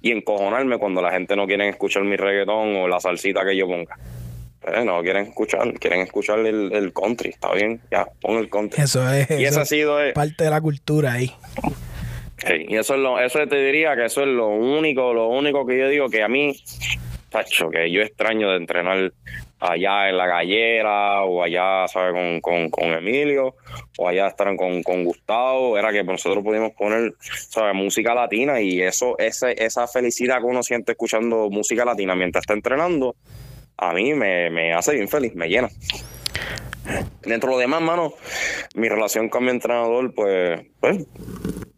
Y 0.00 0.12
encojonarme 0.12 0.78
cuando 0.78 1.02
la 1.02 1.10
gente 1.10 1.34
no 1.34 1.46
quiere 1.46 1.68
escuchar 1.68 2.04
mi 2.04 2.16
reggaetón 2.16 2.76
o 2.76 2.86
la 2.86 3.00
salsita 3.00 3.44
que 3.44 3.56
yo 3.56 3.66
ponga. 3.66 3.98
Pues 4.60 4.84
no 4.84 5.02
quieren 5.02 5.26
escuchar, 5.26 5.72
quieren 5.74 6.00
escuchar 6.00 6.38
el, 6.38 6.92
country, 6.94 7.30
está 7.30 7.52
bien, 7.52 7.80
ya, 7.90 8.06
pon 8.20 8.38
el 8.38 8.48
country. 8.48 8.82
Eso 8.82 9.06
es, 9.12 9.30
y 9.30 9.44
eso 9.44 9.60
ha 9.60 9.66
sido 9.66 9.98
parte 10.14 10.44
de 10.44 10.50
la 10.50 10.60
cultura 10.60 11.12
ahí 11.12 11.34
y 12.68 12.76
eso 12.76 12.94
es 12.94 13.00
lo, 13.00 13.18
eso 13.18 13.46
te 13.46 13.64
diría 13.64 13.96
que 13.96 14.06
eso 14.06 14.22
es 14.22 14.28
lo 14.28 14.48
único, 14.48 15.12
lo 15.12 15.28
único 15.28 15.64
que 15.66 15.78
yo 15.78 15.88
digo 15.88 16.08
que 16.08 16.22
a 16.22 16.28
mí, 16.28 16.54
tacho, 17.30 17.70
que 17.70 17.90
yo 17.90 18.02
extraño 18.02 18.50
de 18.50 18.56
entrenar 18.56 19.12
allá 19.60 20.10
en 20.10 20.16
la 20.18 20.26
gallera 20.26 21.22
o 21.22 21.42
allá, 21.42 21.88
¿sabes? 21.88 22.12
Con, 22.12 22.40
con, 22.40 22.70
con 22.70 22.92
Emilio 22.92 23.54
o 23.98 24.08
allá 24.08 24.26
estar 24.26 24.54
con, 24.56 24.82
con, 24.82 25.04
Gustavo, 25.04 25.78
era 25.78 25.90
que 25.92 26.04
nosotros 26.04 26.44
podíamos 26.44 26.72
poner, 26.72 27.14
¿sabes? 27.20 27.74
Música 27.74 28.14
latina 28.14 28.60
y 28.60 28.82
eso, 28.82 29.16
ese, 29.18 29.54
esa 29.64 29.86
felicidad 29.86 30.38
que 30.40 30.46
uno 30.46 30.62
siente 30.62 30.92
escuchando 30.92 31.48
música 31.50 31.84
latina 31.84 32.14
mientras 32.14 32.42
está 32.42 32.54
entrenando, 32.54 33.16
a 33.78 33.92
mí 33.92 34.12
me, 34.12 34.50
me 34.50 34.74
hace 34.74 34.94
bien 34.94 35.08
feliz, 35.08 35.34
me 35.34 35.48
llena. 35.48 35.68
Dentro 37.22 37.50
de 37.50 37.54
lo 37.54 37.58
demás, 37.58 37.80
mano, 37.80 38.14
mi 38.74 38.88
relación 38.88 39.28
con 39.28 39.44
mi 39.44 39.50
entrenador, 39.50 40.12
pues, 40.14 40.60
pues 40.80 41.06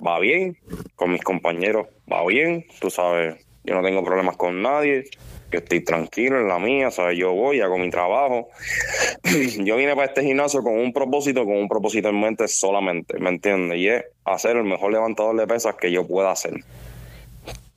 va 0.04 0.18
bien, 0.18 0.58
con 0.94 1.12
mis 1.12 1.22
compañeros 1.22 1.86
va 2.10 2.24
bien, 2.26 2.66
tú 2.80 2.90
sabes, 2.90 3.46
yo 3.64 3.74
no 3.74 3.82
tengo 3.82 4.04
problemas 4.04 4.36
con 4.36 4.62
nadie, 4.62 5.04
yo 5.52 5.60
estoy 5.60 5.84
tranquilo 5.84 6.40
en 6.40 6.48
la 6.48 6.58
mía, 6.58 6.90
sabes, 6.90 7.18
yo 7.18 7.32
voy, 7.32 7.60
hago 7.60 7.78
mi 7.78 7.90
trabajo. 7.90 8.48
yo 9.64 9.76
vine 9.76 9.94
para 9.94 10.08
este 10.08 10.22
gimnasio 10.22 10.62
con 10.62 10.74
un 10.74 10.92
propósito, 10.92 11.44
con 11.44 11.56
un 11.56 11.68
propósito 11.68 12.08
en 12.08 12.20
mente 12.20 12.48
solamente, 12.48 13.18
¿me 13.18 13.30
entiendes? 13.30 13.78
Y 13.78 13.88
es 13.88 14.04
hacer 14.24 14.56
el 14.56 14.64
mejor 14.64 14.92
levantador 14.92 15.36
de 15.36 15.46
pesas 15.46 15.76
que 15.76 15.92
yo 15.92 16.06
pueda 16.06 16.32
hacer. 16.32 16.54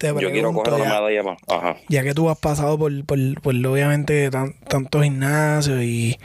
Yo 0.01 0.31
quiero 0.31 0.53
coger 0.53 0.73
una 0.73 0.85
medalla 0.85 1.23
más. 1.23 1.37
Ajá. 1.47 1.77
Ya 1.87 2.03
que 2.03 2.13
tú 2.13 2.29
has 2.29 2.37
pasado 2.37 2.77
por, 2.77 3.05
por, 3.05 3.19
por 3.41 3.55
obviamente, 3.55 4.29
tantos 4.29 5.03
gimnasios 5.03 5.81
y 5.81 6.17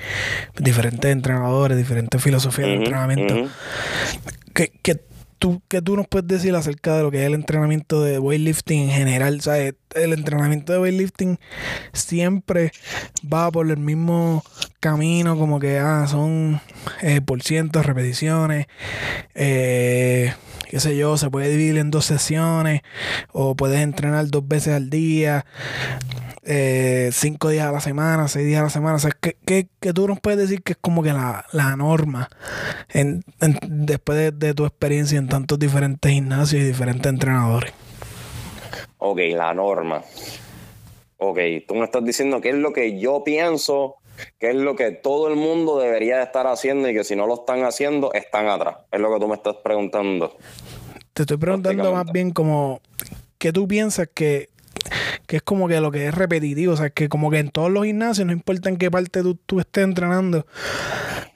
diferentes 0.59 1.11
entrenadores, 1.11 1.77
diferentes 1.77 2.23
filosofías 2.23 2.69
de 2.69 2.75
entrenamiento, 2.75 3.51
que, 4.53 4.71
que 4.83 5.01
¿Tú, 5.45 5.63
¿Qué 5.69 5.83
tú 5.83 5.95
nos 5.95 6.09
puedes 6.09 6.27
decir 6.27 6.55
acerca 6.55 6.97
de 6.97 7.03
lo 7.03 7.11
que 7.11 7.21
es 7.21 7.27
el 7.27 7.35
entrenamiento 7.35 8.03
de 8.03 8.19
weightlifting 8.19 8.85
en 8.85 8.91
general? 8.91 9.43
¿Sabes? 9.43 9.75
El 9.95 10.15
entrenamiento 10.15 10.73
de 10.73 10.79
weightlifting 10.79 11.39
siempre 11.93 12.73
va 13.31 13.51
por 13.51 13.69
el 13.71 13.77
mismo 13.77 14.43
camino, 14.85 15.39
como 15.39 15.59
que 15.59 15.79
ah, 15.79 16.07
son 16.07 16.61
eh, 17.01 17.23
por 17.23 17.43
cientos, 17.43 17.87
repeticiones, 17.87 18.67
eh, 19.35 20.35
qué 20.69 20.79
sé 20.79 20.95
yo, 20.95 21.17
se 21.17 21.31
puede 21.31 21.49
dividir 21.49 21.79
en 21.79 21.91
dos 21.91 22.05
sesiones, 22.05 22.83
o 23.33 23.55
puedes 23.55 23.81
entrenar 23.81 24.27
dos 24.27 24.47
veces 24.47 24.75
al 24.75 24.91
día 24.91 25.47
eh, 26.43 27.09
cinco 27.13 27.49
días 27.49 27.67
a 27.67 27.73
la 27.73 27.81
semana, 27.81 28.29
seis 28.29 28.45
días 28.45 28.61
a 28.61 28.65
la 28.65 28.71
semana. 28.71 28.97
O 28.97 28.99
sea, 28.99 29.13
¿qué, 29.13 29.69
tú 29.95 30.07
nos 30.07 30.21
puedes 30.21 30.39
decir 30.39 30.63
que 30.63 30.73
es 30.73 30.79
como 30.79 31.03
que 31.03 31.15
la, 31.15 31.77
norma 31.79 32.29
en, 32.91 33.25
después 33.67 34.39
de, 34.39 34.53
tu 34.53 34.67
experiencia 34.67 35.19
en 35.19 35.29
tantos 35.29 35.59
diferentes 35.59 36.13
gimnasios 36.13 36.63
y 36.63 36.67
diferentes 36.67 37.11
entrenadores? 37.11 37.73
Ok, 38.99 39.21
la 39.31 39.55
norma. 39.55 40.03
Ok, 41.17 41.39
tú 41.67 41.75
me 41.75 41.85
estás 41.85 42.05
diciendo 42.05 42.43
qué 42.43 42.51
es 42.51 42.57
lo 42.57 42.75
que 42.75 43.01
yo 43.01 43.25
pienso, 43.25 43.97
qué 44.39 44.51
es 44.51 44.57
lo 44.57 44.77
que 44.77 44.91
todo 44.93 45.29
el 45.29 45.37
mundo 45.37 45.79
debería 45.79 46.23
estar 46.23 46.47
haciendo 46.47 46.89
y 46.89 46.95
que 46.95 47.05
si 47.05 47.17
no 47.17 47.27
lo 47.27 47.35
están 47.35 47.65
haciendo, 47.65 48.13
están 48.13 48.49
atrás. 48.49 48.77
Es 48.91 49.01
lo 49.01 49.13
que 49.13 49.21
tú 49.21 49.29
me 49.29 49.35
estás 49.35 49.57
preguntando. 49.57 50.37
Te 51.13 51.23
estoy 51.23 51.37
preguntando 51.37 51.93
más 51.93 52.11
bien 52.13 52.31
como, 52.31 52.81
¿qué 53.39 53.53
tú 53.53 53.69
piensas 53.69 54.09
que 54.13 54.51
que 55.27 55.37
es 55.37 55.43
como 55.43 55.69
que 55.69 55.81
lo 55.81 55.91
que 55.91 56.07
es 56.07 56.15
repetitivo, 56.15 56.73
o 56.73 56.77
sea, 56.77 56.91
que 56.91 57.09
como 57.09 57.31
que 57.31 57.39
en 57.39 57.51
todos 57.51 57.71
los 57.71 57.85
gimnasios, 57.85 58.27
no 58.27 58.33
importa 58.33 58.69
en 58.69 58.77
qué 58.77 58.91
parte 58.91 59.23
tú, 59.47 59.61
estés 59.61 59.85
entrenando 59.85 60.47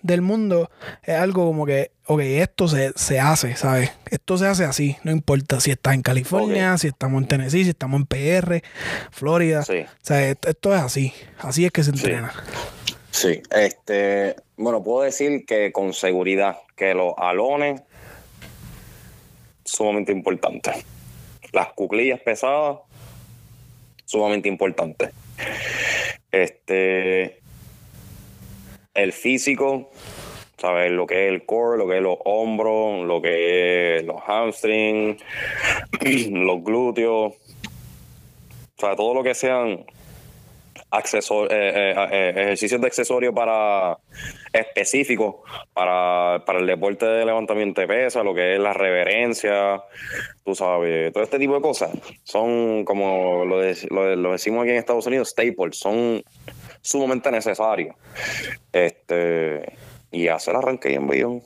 del 0.03 0.22
mundo, 0.22 0.70
es 1.03 1.16
algo 1.16 1.47
como 1.47 1.66
que, 1.66 1.91
ok, 2.07 2.20
esto 2.20 2.68
se, 2.68 2.93
se 2.97 3.20
hace, 3.20 3.57
¿sabes? 3.57 3.93
Esto 4.11 4.39
se 4.39 4.47
hace 4.47 4.64
así, 4.64 4.97
no 5.05 5.11
importa 5.11 5.61
si 5.61 5.70
estás 5.70 5.95
en 5.95 6.03
California, 6.03 6.78
si 6.78 6.89
estamos 6.89 7.22
en 7.22 7.28
Tennessee, 7.28 7.64
si 7.64 7.70
estamos 7.70 8.01
en 8.01 8.07
PR, 8.07 8.62
Florida, 9.11 9.61
o 9.61 9.64
sea, 10.03 10.30
esto, 10.30 10.74
es 10.74 10.80
así, 10.80 11.12
así 11.39 11.64
es 11.64 11.72
que 11.72 11.82
se 11.82 11.91
entrena. 11.91 12.32
Sí, 13.11 13.43
este, 13.51 14.36
bueno, 14.57 14.82
puedo 14.82 15.03
decir 15.03 15.45
que 15.47 15.72
con 15.72 15.93
seguridad 15.93 16.59
que 16.76 16.95
los 16.95 17.14
alones 17.16 17.82
sumamente 19.64 20.12
importantes. 20.12 20.84
Las 21.53 21.72
cuclillas 21.72 22.20
pesadas 22.20 22.78
sumamente 24.09 24.49
importante. 24.49 25.11
Este, 26.33 27.41
el 28.95 29.13
físico, 29.13 29.91
¿sabes? 30.57 30.91
Lo 30.91 31.07
que 31.07 31.27
es 31.27 31.33
el 31.33 31.45
core, 31.45 31.77
lo 31.77 31.87
que 31.87 31.99
es 31.99 32.03
los 32.03 32.17
hombros, 32.25 33.07
lo 33.07 33.21
que 33.21 33.99
es 33.99 34.05
los 34.07 34.17
hamstrings, 34.27 35.23
los 36.31 36.65
glúteos, 36.65 37.35
o 37.35 38.81
sea, 38.81 38.97
todo 38.97 39.13
lo 39.13 39.23
que 39.23 39.35
sean 39.35 39.85
accesor, 40.91 41.53
eh, 41.53 41.93
eh, 41.93 42.09
eh, 42.11 42.33
ejercicios 42.37 42.81
de 42.81 42.87
accesorio 42.87 43.35
para 43.35 43.99
específicos 44.53 45.37
para, 45.74 46.43
para 46.45 46.59
el 46.61 46.66
deporte 46.66 47.07
de 47.07 47.24
levantamiento 47.24 47.81
de 47.81 47.87
pesa, 47.87 48.22
lo 48.22 48.35
que 48.35 48.55
es 48.55 48.61
la 48.61 48.72
reverencia, 48.72 49.83
tú 50.45 50.55
sabes, 50.55 51.12
todo 51.12 51.22
este 51.22 51.39
tipo 51.39 51.55
de 51.55 51.61
cosas 51.61 51.91
son 52.24 52.85
como 52.85 53.45
lo, 53.45 53.61
lo, 54.16 54.33
decimos 54.33 54.62
aquí 54.62 54.70
en 54.70 54.76
Estados 54.76 55.07
Unidos, 55.07 55.31
staples, 55.31 55.79
son 55.79 56.22
sumamente 56.81 57.31
necesarios. 57.31 57.95
Este, 58.72 59.76
y 60.11 60.29
hacer 60.29 60.57
arranque 60.57 60.93
y 60.93 60.95
envío. 60.95 61.43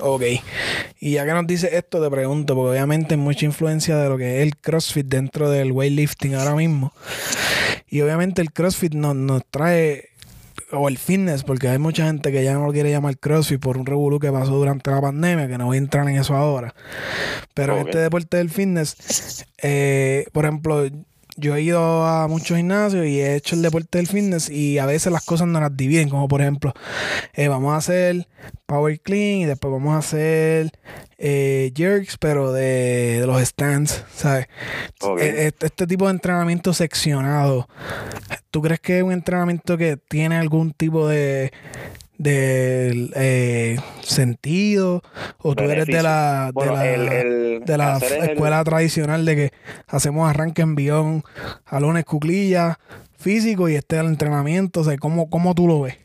Ok. 0.00 0.22
Y 1.00 1.12
ya 1.12 1.24
que 1.24 1.32
nos 1.32 1.46
dice 1.46 1.76
esto, 1.76 2.02
te 2.02 2.10
pregunto, 2.10 2.54
porque 2.54 2.70
obviamente 2.70 3.14
hay 3.14 3.20
mucha 3.20 3.46
influencia 3.46 3.96
de 3.96 4.08
lo 4.08 4.18
que 4.18 4.38
es 4.38 4.42
el 4.42 4.56
CrossFit 4.56 5.06
dentro 5.06 5.50
del 5.50 5.72
weightlifting 5.72 6.34
ahora 6.34 6.54
mismo. 6.54 6.92
Y 7.88 8.00
obviamente 8.00 8.42
el 8.42 8.52
CrossFit 8.52 8.94
nos, 8.94 9.14
nos 9.14 9.42
trae 9.50 10.10
o 10.72 10.88
el 10.88 10.98
fitness, 10.98 11.44
porque 11.44 11.68
hay 11.68 11.78
mucha 11.78 12.06
gente 12.06 12.32
que 12.32 12.42
ya 12.42 12.54
no 12.54 12.66
lo 12.66 12.72
quiere 12.72 12.90
llamar 12.90 13.16
CrossFit 13.18 13.60
por 13.60 13.78
un 13.78 13.86
revolú 13.86 14.18
que 14.18 14.32
pasó 14.32 14.52
durante 14.52 14.90
la 14.90 15.00
pandemia, 15.00 15.48
que 15.48 15.58
no 15.58 15.66
voy 15.66 15.76
a 15.76 15.78
entrar 15.78 16.08
en 16.08 16.16
eso 16.16 16.34
ahora. 16.34 16.74
Pero 17.54 17.78
este 17.78 17.98
deporte 17.98 18.36
del 18.36 18.50
fitness, 18.50 19.46
eh, 19.62 20.26
por 20.32 20.44
ejemplo, 20.44 20.84
yo 21.36 21.56
he 21.56 21.62
ido 21.62 22.06
a 22.06 22.28
muchos 22.28 22.56
gimnasios 22.56 23.06
y 23.06 23.20
he 23.20 23.36
hecho 23.36 23.54
el 23.54 23.62
deporte 23.62 23.98
del 23.98 24.06
fitness 24.06 24.48
y 24.48 24.78
a 24.78 24.86
veces 24.86 25.12
las 25.12 25.24
cosas 25.24 25.46
no 25.48 25.60
las 25.60 25.76
dividen, 25.76 26.08
como 26.08 26.28
por 26.28 26.40
ejemplo, 26.40 26.72
eh, 27.34 27.48
vamos 27.48 27.72
a 27.72 27.76
hacer 27.76 28.28
power 28.66 29.00
clean 29.00 29.40
y 29.40 29.44
después 29.44 29.72
vamos 29.72 29.94
a 29.94 29.98
hacer 29.98 30.70
eh, 31.18 31.72
jerks, 31.74 32.16
pero 32.18 32.52
de, 32.52 33.22
los 33.26 33.42
stands, 33.42 34.04
¿sabes? 34.14 34.46
Este, 35.18 35.66
este, 35.66 35.86
tipo 35.86 36.06
de 36.06 36.12
entrenamiento 36.12 36.72
seccionado, 36.72 37.68
¿tú 38.50 38.62
crees 38.62 38.80
que 38.80 38.98
es 38.98 39.04
un 39.04 39.12
entrenamiento 39.12 39.76
que 39.76 39.96
tiene 39.96 40.36
algún 40.36 40.72
tipo 40.72 41.08
de, 41.08 41.52
del 42.18 43.12
eh, 43.16 43.76
sentido 44.02 45.02
o 45.38 45.54
tú 45.54 45.64
eres 45.64 45.86
de 45.86 46.02
la 46.02 46.52
de 46.54 46.66
la, 46.66 47.58
de 47.60 47.78
la 47.78 47.98
escuela 47.98 48.62
tradicional 48.62 49.24
de 49.24 49.36
que 49.36 49.50
hacemos 49.86 50.28
arranque 50.28 50.62
en 50.62 50.76
guion, 50.76 51.24
jalones, 51.64 52.04
cuclillas, 52.04 52.76
físico 53.18 53.68
y 53.68 53.74
este 53.74 53.98
el 53.98 54.06
entrenamiento, 54.06 54.80
o 54.80 54.84
sea, 54.84 54.96
¿cómo, 54.98 55.30
cómo 55.30 55.54
tú 55.54 55.66
lo 55.66 55.80
ves? 55.80 55.96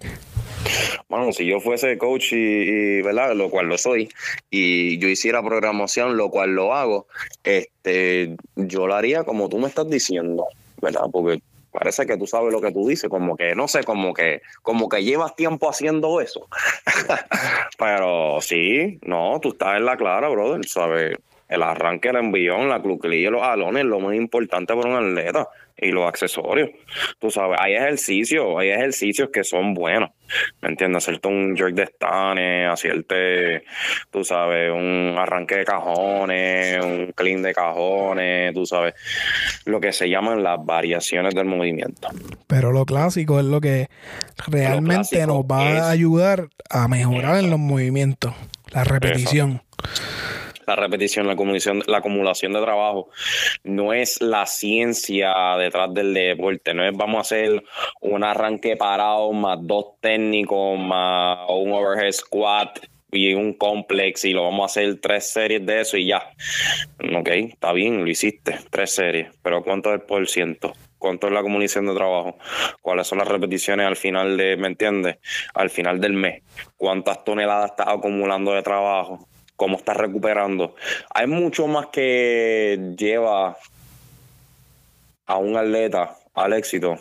Bueno, 1.09 1.31
si 1.33 1.45
yo 1.45 1.59
fuese 1.59 1.97
coach 1.97 2.33
y, 2.33 3.01
¿verdad? 3.01 3.33
Lo 3.33 3.49
cual 3.49 3.67
lo 3.67 3.77
soy, 3.77 4.09
y 4.49 4.99
yo 4.99 5.07
hiciera 5.07 5.43
programación, 5.43 6.17
lo 6.17 6.29
cual 6.29 6.51
lo 6.51 6.73
hago, 6.73 7.07
este, 7.43 8.35
yo 8.55 8.87
lo 8.87 8.95
haría 8.95 9.23
como 9.23 9.49
tú 9.49 9.57
me 9.57 9.67
estás 9.67 9.89
diciendo, 9.89 10.45
¿verdad? 10.81 11.05
Porque 11.11 11.41
parece 11.79 12.05
que 12.05 12.17
tú 12.17 12.27
sabes 12.27 12.51
lo 12.51 12.61
que 12.61 12.71
tú 12.71 12.87
dices, 12.87 13.09
como 13.09 13.35
que, 13.35 13.55
no 13.55 13.67
sé, 13.67 13.83
como 13.83 14.13
que, 14.13 14.41
como 14.61 14.89
que 14.89 15.03
llevas 15.03 15.35
tiempo 15.35 15.69
haciendo 15.69 16.21
eso. 16.21 16.47
Pero 17.79 18.39
sí, 18.41 18.99
no, 19.03 19.39
tú 19.41 19.49
estás 19.49 19.77
en 19.77 19.85
la 19.85 19.97
clara, 19.97 20.27
brother, 20.27 20.65
¿sabes? 20.67 21.17
El 21.49 21.63
arranque, 21.63 22.09
el 22.09 22.17
envión, 22.17 22.69
la 22.69 22.81
cluquililla, 22.81 23.31
los 23.31 23.43
alones, 23.43 23.83
lo 23.83 23.99
más 23.99 24.15
importante 24.15 24.75
para 24.75 24.89
un 24.89 24.95
atleta 24.95 25.49
y 25.81 25.91
los 25.91 26.07
accesorios. 26.07 26.69
Tú 27.19 27.31
sabes, 27.31 27.57
hay 27.59 27.73
ejercicios, 27.73 28.45
hay 28.57 28.69
ejercicios 28.69 29.29
que 29.31 29.43
son 29.43 29.73
buenos. 29.73 30.11
¿Me 30.61 30.69
entiendes? 30.69 31.03
Hacerte 31.03 31.27
un 31.27 31.55
jerk 31.55 31.73
de 31.73 31.87
stane, 31.87 32.67
hacerte, 32.67 33.63
tú 34.11 34.23
sabes, 34.23 34.71
un 34.71 35.15
arranque 35.17 35.55
de 35.55 35.65
cajones, 35.65 36.83
un 36.83 37.11
clean 37.15 37.41
de 37.41 37.53
cajones, 37.53 38.53
tú 38.53 38.65
sabes, 38.65 38.93
lo 39.65 39.79
que 39.79 39.91
se 39.91 40.09
llaman 40.09 40.43
las 40.43 40.63
variaciones 40.63 41.33
del 41.33 41.45
movimiento. 41.45 42.09
Pero 42.47 42.71
lo 42.71 42.85
clásico 42.85 43.39
es 43.39 43.45
lo 43.45 43.61
que 43.61 43.87
realmente 44.47 45.25
nos 45.25 45.43
va 45.43 45.87
a 45.87 45.89
ayudar 45.89 46.49
a 46.69 46.87
mejorar 46.87 47.39
en 47.39 47.49
los 47.49 47.59
movimientos, 47.59 48.33
la 48.71 48.83
repetición 48.83 49.61
la 50.69 50.75
repetición, 50.75 51.25
la 51.25 51.33
acumulación, 51.33 51.83
la 51.87 51.97
acumulación 51.97 52.53
de 52.53 52.61
trabajo. 52.61 53.09
No 53.63 53.93
es 53.93 54.21
la 54.21 54.45
ciencia 54.45 55.33
detrás 55.57 55.93
del 55.93 56.13
deporte, 56.13 56.73
no 56.73 56.85
es 56.85 56.95
vamos 56.95 57.17
a 57.17 57.21
hacer 57.21 57.63
un 58.01 58.23
arranque 58.23 58.77
parado 58.77 59.31
más 59.33 59.57
dos 59.61 59.99
técnicos 59.99 60.79
más 60.79 61.39
un 61.49 61.71
overhead 61.71 62.11
squat 62.11 62.79
y 63.11 63.33
un 63.33 63.53
complex 63.53 64.25
y 64.25 64.33
lo 64.33 64.43
vamos 64.43 64.61
a 64.61 64.65
hacer 64.65 64.99
tres 64.99 65.31
series 65.31 65.65
de 65.65 65.81
eso 65.81 65.97
y 65.97 66.05
ya. 66.07 66.31
Ok, 67.17 67.29
está 67.29 67.73
bien, 67.73 68.03
lo 68.03 68.07
hiciste, 68.07 68.59
tres 68.69 68.91
series, 68.91 69.29
pero 69.41 69.63
¿cuánto 69.63 69.89
es 69.89 69.95
el 69.95 70.01
por 70.05 70.27
ciento? 70.27 70.73
¿Cuánto 70.99 71.27
es 71.27 71.33
la 71.33 71.39
acumulación 71.39 71.87
de 71.87 71.95
trabajo? 71.95 72.37
¿Cuáles 72.81 73.07
son 73.07 73.19
las 73.19 73.27
repeticiones 73.27 73.87
al 73.87 73.95
final 73.95 74.37
de, 74.37 74.57
¿me 74.57 74.67
entiendes? 74.67 75.17
Al 75.53 75.69
final 75.69 75.99
del 76.01 76.13
mes. 76.13 76.43
¿Cuántas 76.75 77.23
toneladas 77.23 77.71
estás 77.71 77.87
acumulando 77.87 78.51
de 78.53 78.61
trabajo? 78.61 79.25
Cómo 79.59 79.75
está 79.75 79.93
recuperando. 79.93 80.73
Hay 81.13 81.27
mucho 81.27 81.67
más 81.67 81.87
que 81.87 82.93
lleva 82.97 83.57
a 85.25 85.37
un 85.37 85.57
atleta 85.57 86.15
al 86.33 86.53
éxito 86.53 86.97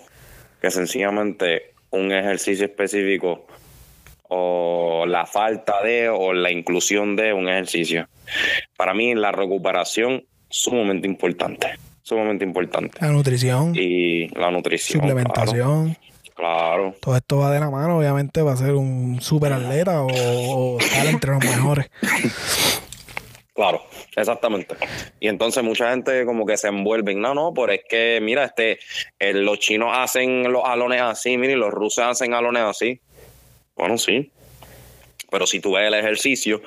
que 0.61 0.69
sencillamente 0.73 1.73
un 1.91 2.11
ejercicio 2.11 2.67
específico 2.67 3.47
o 4.25 5.07
la 5.07 5.25
falta 5.25 5.83
de 5.85 6.09
o 6.09 6.33
la 6.33 6.51
inclusión 6.51 7.15
de 7.15 7.33
un 7.33 7.49
ejercicio. 7.49 8.09
Para 8.77 8.93
mí 8.93 9.15
la 9.15 9.31
recuperación 9.31 10.25
sumamente 10.51 11.07
importante, 11.07 11.69
sumamente 12.03 12.45
importante. 12.45 12.99
La 13.01 13.13
nutrición. 13.13 13.73
Y 13.77 14.27
la 14.37 14.51
nutrición. 14.51 15.01
Suplementación. 15.01 15.95
Claro. 15.95 16.08
Todo 17.01 17.17
esto 17.17 17.39
va 17.39 17.51
de 17.51 17.59
la 17.59 17.69
mano, 17.69 17.99
obviamente 17.99 18.43
va 18.43 18.53
a 18.53 18.57
ser 18.57 18.75
un 18.75 19.21
super 19.21 19.53
atleta 19.53 20.03
o, 20.03 20.79
estar 20.79 21.07
entre 21.07 21.33
los 21.33 21.45
mejores. 21.45 21.91
Claro, 23.55 23.83
exactamente. 24.15 24.77
Y 25.19 25.27
entonces 25.27 25.65
mucha 25.65 25.91
gente 25.91 26.25
como 26.25 26.47
que 26.47 26.57
se 26.57 26.69
envuelve, 26.69 27.17
no, 27.17 27.35
no, 27.35 27.53
pero 27.53 27.73
es 27.73 27.81
que, 27.89 28.21
mira, 28.23 28.45
este, 28.45 28.79
eh, 29.19 29.33
los 29.35 29.59
chinos 29.59 29.91
hacen 29.93 30.53
los 30.53 30.63
alones 30.65 31.03
así, 31.03 31.37
mira, 31.37 31.55
y 31.55 31.57
los 31.57 31.73
rusos 31.73 32.05
hacen 32.05 32.35
alones 32.35 32.63
así. 32.63 33.01
Bueno, 33.75 33.99
sí. 33.99 34.31
Pero 35.31 35.45
si 35.45 35.59
tú 35.59 35.73
ves 35.73 35.89
el 35.89 35.95
ejercicio, 35.95 36.63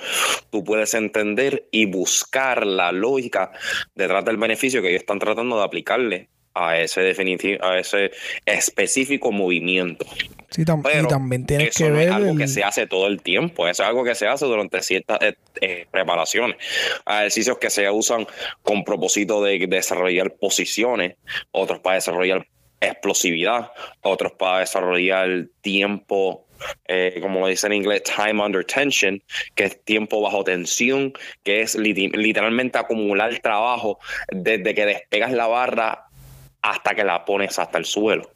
tú 0.50 0.66
puedes 0.66 0.94
entender 0.94 1.66
y 1.72 1.86
buscar 1.86 2.68
la 2.68 2.92
lógica 2.92 3.54
detrás 3.96 4.26
del 4.26 4.36
beneficio 4.36 4.82
que 4.82 4.90
ellos 4.90 5.02
están 5.02 5.20
tratando 5.20 5.58
de 5.58 5.64
aplicarle 5.64 6.31
a 6.54 6.78
ese 6.78 7.02
definitivo, 7.02 7.64
a 7.64 7.80
ese 7.80 8.12
específico 8.46 9.32
movimiento. 9.32 10.06
Sí, 10.50 10.64
y 10.64 10.66
también 10.66 11.46
tienes 11.46 11.76
que 11.76 11.90
ver. 11.90 12.10
es 12.10 12.14
algo 12.14 12.36
que 12.36 12.48
se 12.48 12.64
hace 12.64 12.86
todo 12.86 13.08
el 13.08 13.22
tiempo, 13.22 13.70
es 13.70 13.80
algo 13.80 14.04
que 14.04 14.16
se 14.16 14.28
hace 14.28 14.46
durante 14.46 14.82
ciertas 14.82 15.20
eh, 15.22 15.36
eh, 15.62 15.86
preparaciones. 15.90 16.58
Ejercicios 17.08 17.58
que 17.58 17.70
se 17.70 17.90
usan 17.90 18.28
con 18.62 18.84
propósito 18.84 19.42
de 19.42 19.66
desarrollar 19.68 20.34
posiciones, 20.34 21.16
otros 21.52 21.80
para 21.80 21.96
desarrollar 21.96 22.46
explosividad, 22.82 23.72
otros 24.02 24.34
para 24.34 24.60
desarrollar 24.60 25.48
tiempo 25.62 26.48
eh, 26.88 27.18
como 27.22 27.40
lo 27.40 27.48
dice 27.48 27.68
en 27.68 27.74
inglés, 27.74 28.04
time 28.04 28.44
under 28.44 28.64
tension, 28.64 29.22
que 29.56 29.66
es 29.66 29.84
tiempo 29.84 30.22
bajo 30.22 30.44
tensión, 30.44 31.14
que 31.44 31.62
es 31.62 31.76
literalmente 31.76 32.78
acumular 32.78 33.40
trabajo 33.40 34.00
desde 34.32 34.76
que 34.76 34.86
despegas 34.86 35.32
la 35.32 35.48
barra 35.48 36.11
hasta 36.62 36.96
que 36.96 37.04
la 37.04 37.26
pones 37.26 37.58
hasta 37.60 37.78
el 37.78 37.86
suelo. 37.86 38.30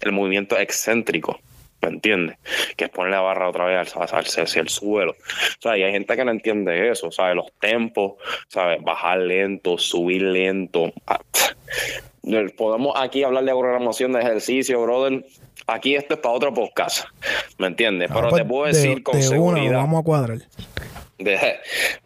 El 0.00 0.12
movimiento 0.12 0.58
excéntrico, 0.58 1.40
¿me 1.80 1.88
entiendes? 1.88 2.38
Que 2.76 2.84
es 2.84 2.90
poner 2.90 3.12
la 3.12 3.20
barra 3.20 3.48
otra 3.48 3.66
vez 3.66 3.94
hacia 3.96 4.60
el 4.60 4.68
suelo. 4.68 5.12
O 5.12 5.62
sea, 5.62 5.76
y 5.76 5.82
hay 5.82 5.92
gente 5.92 6.16
que 6.16 6.24
no 6.24 6.30
entiende 6.30 6.90
eso, 6.90 7.10
¿sabes? 7.12 7.36
Los 7.36 7.52
tempos, 7.60 8.14
¿sabes? 8.48 8.82
Bajar 8.82 9.18
lento, 9.18 9.78
subir 9.78 10.22
lento. 10.22 10.92
Ah, 12.24 12.46
podemos 12.56 12.94
aquí 12.96 13.24
hablar 13.24 13.44
de 13.44 13.50
programación 13.50 14.12
de 14.12 14.20
ejercicio, 14.20 14.80
brother. 14.82 15.24
Aquí 15.66 15.94
esto 15.94 16.14
es 16.14 16.20
para 16.20 16.34
otro 16.34 16.54
podcast, 16.54 17.04
¿me 17.58 17.68
entiendes? 17.68 18.10
Pero 18.12 18.30
te 18.30 18.44
puedo 18.44 18.66
decir 18.66 19.02
con 19.02 19.20
seguridad. 19.22 19.72
vamos 19.74 20.00
a 20.00 20.04
cuadrar. 20.04 20.38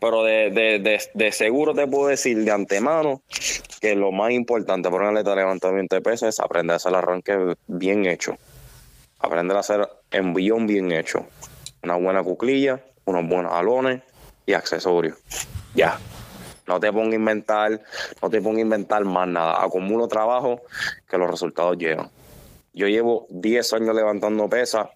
pero 0.00 0.22
de, 0.24 1.32
seguro 1.32 1.74
te 1.74 1.86
puedo 1.86 2.08
decir 2.08 2.44
de 2.44 2.50
antemano 2.50 3.22
que 3.80 3.94
lo 3.94 4.12
más 4.12 4.32
importante 4.32 4.90
para 4.90 5.04
un 5.04 5.16
atleta 5.16 5.30
de 5.30 5.36
levantamiento 5.36 5.96
de 5.96 6.02
peso 6.02 6.28
es 6.28 6.38
aprender 6.40 6.74
a 6.74 6.76
hacer 6.76 6.90
el 6.90 6.96
arranque 6.96 7.54
bien 7.66 8.06
hecho. 8.06 8.36
Aprender 9.18 9.56
a 9.56 9.60
hacer 9.60 9.88
envión 10.10 10.66
bien 10.66 10.92
hecho. 10.92 11.26
Una 11.82 11.96
buena 11.96 12.22
cuclilla, 12.22 12.84
unos 13.04 13.26
buenos 13.26 13.52
alones 13.52 14.02
y 14.44 14.52
accesorios. 14.52 15.16
Ya. 15.74 15.98
No 16.66 16.80
te 16.80 16.92
ponga 16.92 17.12
a 17.12 17.16
inventar, 17.16 17.80
no 18.22 18.30
te 18.30 18.40
ponga 18.40 18.58
a 18.58 18.62
inventar 18.62 19.04
más 19.04 19.28
nada. 19.28 19.62
Acumulo 19.62 20.08
trabajo 20.08 20.62
que 21.08 21.18
los 21.18 21.30
resultados 21.30 21.76
llegan. 21.78 22.10
Yo 22.72 22.88
llevo 22.88 23.26
10 23.30 23.72
años 23.74 23.94
levantando 23.94 24.48
pesas 24.48 24.88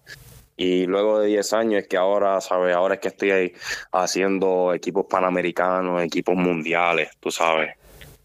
y 0.57 0.85
luego 0.85 1.19
de 1.19 1.27
10 1.27 1.53
años 1.53 1.81
es 1.81 1.87
que 1.87 1.97
ahora, 1.97 2.39
¿sabes? 2.41 2.75
Ahora 2.75 2.95
es 2.95 2.99
que 2.99 3.07
estoy 3.07 3.31
ahí 3.31 3.53
haciendo 3.91 4.73
equipos 4.73 5.05
panamericanos, 5.09 6.03
equipos 6.03 6.35
mundiales, 6.35 7.09
tú 7.19 7.31
sabes. 7.31 7.75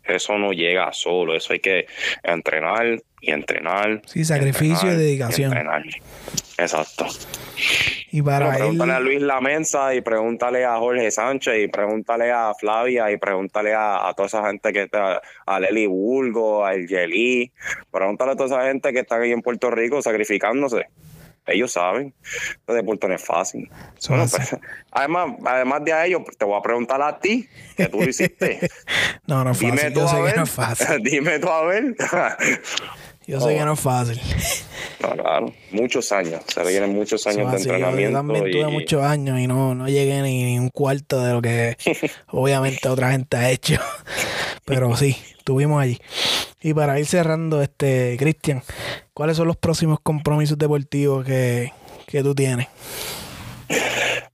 Eso 0.05 0.36
no 0.38 0.53
llega 0.53 0.92
solo, 0.92 1.34
eso 1.34 1.53
hay 1.53 1.61
que 1.61 1.86
entrenar 2.22 3.03
y 3.20 3.30
entrenar. 3.30 4.03
Sí, 4.07 4.24
sacrificio 4.24 4.92
y 4.92 4.97
dedicación. 4.97 5.53
Exacto. 6.59 7.07
Y 8.11 8.23
para 8.23 8.55
pregúntale 8.55 8.93
a 8.93 9.01
Luis 9.01 9.21
Lamensa 9.21 9.95
y 9.95 10.01
pregúntale 10.01 10.65
a 10.65 10.77
Jorge 10.79 11.11
Sánchez 11.11 11.65
y 11.65 11.69
pregúntale 11.69 12.31
a 12.31 12.55
Flavia 12.55 13.11
y 13.11 13.19
pregúntale 13.19 13.75
a, 13.75 14.13
toda 14.17 14.27
esa 14.27 14.47
gente 14.47 14.73
que 14.73 14.83
está, 14.85 15.21
a 15.45 15.61
Leli 15.61 15.87
Bulgo, 15.87 16.65
a 16.65 16.75
El 16.75 16.89
Yelí, 16.89 17.53
pregúntale 17.91 18.33
a 18.33 18.37
toda 18.37 18.47
esa 18.47 18.69
gente 18.69 18.93
que 18.93 19.01
está 19.01 19.17
aquí 19.17 19.33
en 19.33 19.43
Puerto 19.43 19.71
Rico 19.71 20.01
sacrificándose 20.01 20.87
ellos 21.47 21.73
saben. 21.73 22.15
El 22.67 22.75
deporte 22.75 23.09
no 23.09 23.15
es 23.15 23.25
fácil. 23.25 23.71
Pues, 24.07 24.57
además, 24.91 25.35
además 25.45 25.85
de 25.85 26.07
ellos, 26.07 26.23
te 26.37 26.45
voy 26.45 26.59
a 26.59 26.63
preguntar 26.63 27.01
a 27.03 27.19
ti, 27.19 27.49
que 27.77 27.87
tú 27.87 28.01
lo 28.01 28.09
hiciste. 28.09 28.69
no, 29.27 29.45
no 29.45 29.53
es 29.53 29.59
fácil. 29.59 29.77
Dime 29.77 29.95
Yo 29.95 30.09
sé 30.09 30.17
que 30.17 30.37
no 30.37 30.43
es 30.43 30.51
fácil. 30.51 30.87
Dime 31.03 31.39
tú 31.39 31.49
a 31.49 31.65
ver. 31.67 31.97
Yo 33.27 33.41
sé 33.41 33.57
que 33.57 33.64
no 33.64 33.72
es 33.72 33.81
fácil. 33.81 34.20
No, 35.01 35.11
claro, 35.11 35.53
muchos 35.72 36.12
años. 36.12 36.43
Se 36.47 36.62
requieren 36.62 36.95
muchos 36.95 37.27
años 37.27 37.51
de 37.51 37.59
entrenamiento. 37.59 38.11
Yo 38.11 38.12
también 38.12 38.51
tuve 38.51 38.66
muchos 38.68 39.03
años 39.03 39.39
y 39.41 39.47
no, 39.47 39.74
no 39.74 39.89
llegué 39.89 40.22
ni, 40.22 40.59
un 40.59 40.70
cuarto 40.70 41.20
de 41.22 41.33
lo 41.33 41.43
que 41.43 41.77
obviamente 42.29 42.89
otra 42.89 43.11
gente 43.11 43.37
ha 43.37 43.51
hecho. 43.51 43.81
Pero 44.64 44.97
sí, 44.97 45.16
estuvimos 45.39 45.83
allí. 45.83 45.99
Y 46.62 46.72
para 46.72 46.99
ir 46.99 47.07
cerrando, 47.07 47.62
este, 47.62 48.16
Cristian, 48.18 48.62
¿cuáles 49.12 49.37
son 49.37 49.49
los 49.49 49.57
próximos 49.57 49.99
compromisos 50.01 50.57
deportivos 50.57 51.24
que, 51.24 51.72
que 52.07 52.22
tú 52.22 52.35
tienes? 52.35 52.68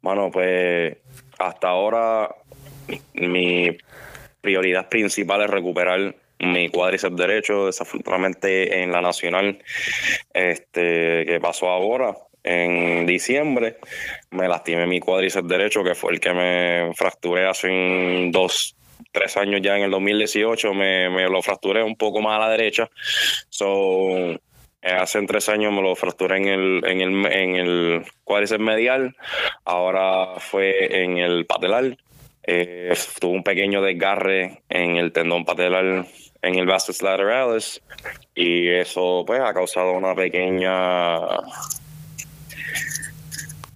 Bueno, 0.03 0.31
pues 0.31 0.97
hasta 1.39 1.69
ahora 1.69 2.35
mi 3.15 3.77
prioridad 4.41 4.89
principal 4.89 5.43
es 5.43 5.51
recuperar 5.51 6.15
mi 6.43 6.69
cuádriceps 6.69 7.17
derecho. 7.17 7.67
Desafortunadamente 7.67 8.83
en 8.83 8.93
la 8.93 9.01
nacional, 9.01 9.59
este, 10.35 11.25
que 11.27 11.39
pasó 11.41 11.69
ahora, 11.69 12.15
en 12.45 13.07
diciembre. 13.07 13.77
Me 14.31 14.49
lastimé 14.49 14.87
mi 14.87 15.01
cuádriceps 15.01 15.49
derecho, 15.49 15.85
que 15.85 15.95
fue 15.95 16.13
el 16.13 16.21
que 16.21 16.33
me 16.33 16.95
fracturé 16.95 17.47
hace 17.47 18.29
dos, 18.31 18.77
tres 19.13 19.37
años 19.37 19.61
ya 19.63 19.77
en 19.77 19.85
el 19.85 19.91
2018. 19.91 20.75
Me, 20.75 21.09
me 21.11 21.29
lo 21.29 21.43
fracturé 21.43 21.83
un 21.83 21.97
poco 21.97 22.21
más 22.21 22.37
a 22.37 22.47
la 22.47 22.51
derecha. 22.51 22.91
So, 23.49 24.39
hace 24.83 25.23
tres 25.27 25.49
años 25.49 25.73
me 25.73 25.83
lo 25.83 25.95
fracturé 25.95 26.39
en 26.39 26.49
el, 26.49 26.85
en 26.85 27.01
el, 27.01 27.33
en 27.33 27.57
el 27.57 28.03
cuádriceps 28.25 28.63
medial. 28.63 29.17
Ahora 29.65 30.39
fue 30.39 31.03
en 31.05 31.19
el 31.19 31.47
patelar. 31.47 31.97
Eh, 32.45 32.93
tuve 33.21 33.37
un 33.37 33.45
pequeño 33.45 33.83
desgarre 33.83 34.63
en 34.69 34.97
el 34.97 35.13
tendón 35.13 35.45
patelar 35.45 36.07
en 36.43 36.57
el 36.57 36.67
vastus 36.67 37.03
lateralis 37.03 37.81
y 38.35 38.69
eso 38.69 39.25
pues 39.27 39.41
ha 39.41 39.55
causado 39.55 39.93
una 39.93 40.15
pequeña 40.15 41.17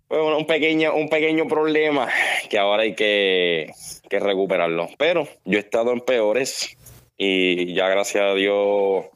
bueno, 0.09 0.39
un 0.39 0.47
pequeño 0.47 0.95
un 0.95 1.09
pequeño 1.09 1.47
problema 1.47 2.09
que 2.49 2.59
ahora 2.59 2.83
hay 2.83 2.95
que, 2.95 3.73
que 4.09 4.21
recuperarlo. 4.21 4.89
Pero 4.99 5.27
yo 5.45 5.59
he 5.59 5.63
estado 5.63 5.93
en 5.93 6.01
peores 6.01 6.77
y 7.17 7.75
ya 7.75 7.89
gracias 7.89 8.25
a 8.25 8.35
Dios 8.35 9.07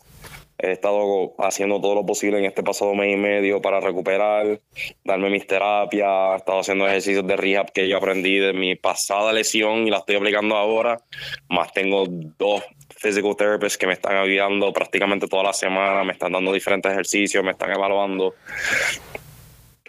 He 0.62 0.72
estado 0.72 1.34
haciendo 1.38 1.80
todo 1.80 1.94
lo 1.94 2.04
posible 2.04 2.38
en 2.38 2.44
este 2.44 2.62
pasado 2.62 2.94
mes 2.94 3.14
y 3.14 3.16
medio 3.16 3.62
para 3.62 3.80
recuperar, 3.80 4.61
darme 5.04 5.30
mis 5.30 5.46
terapias, 5.46 6.34
he 6.34 6.36
estado 6.36 6.61
haciendo 6.61 6.86
ejercicios 6.86 7.26
de 7.26 7.36
rehab 7.36 7.72
que 7.72 7.88
yo 7.88 7.96
aprendí 7.96 8.38
de 8.38 8.52
mi 8.52 8.76
pasada 8.76 9.32
lesión 9.32 9.86
y 9.86 9.90
la 9.90 9.98
estoy 9.98 10.16
aplicando 10.16 10.56
ahora. 10.56 11.00
Más 11.48 11.72
tengo 11.72 12.04
dos 12.08 12.62
physical 12.96 13.34
therapists 13.36 13.78
que 13.78 13.86
me 13.86 13.94
están 13.94 14.16
ayudando 14.16 14.72
prácticamente 14.72 15.26
toda 15.26 15.44
la 15.44 15.52
semana, 15.52 16.04
me 16.04 16.12
están 16.12 16.32
dando 16.32 16.52
diferentes 16.52 16.92
ejercicios, 16.92 17.42
me 17.42 17.52
están 17.52 17.70
evaluando. 17.70 18.34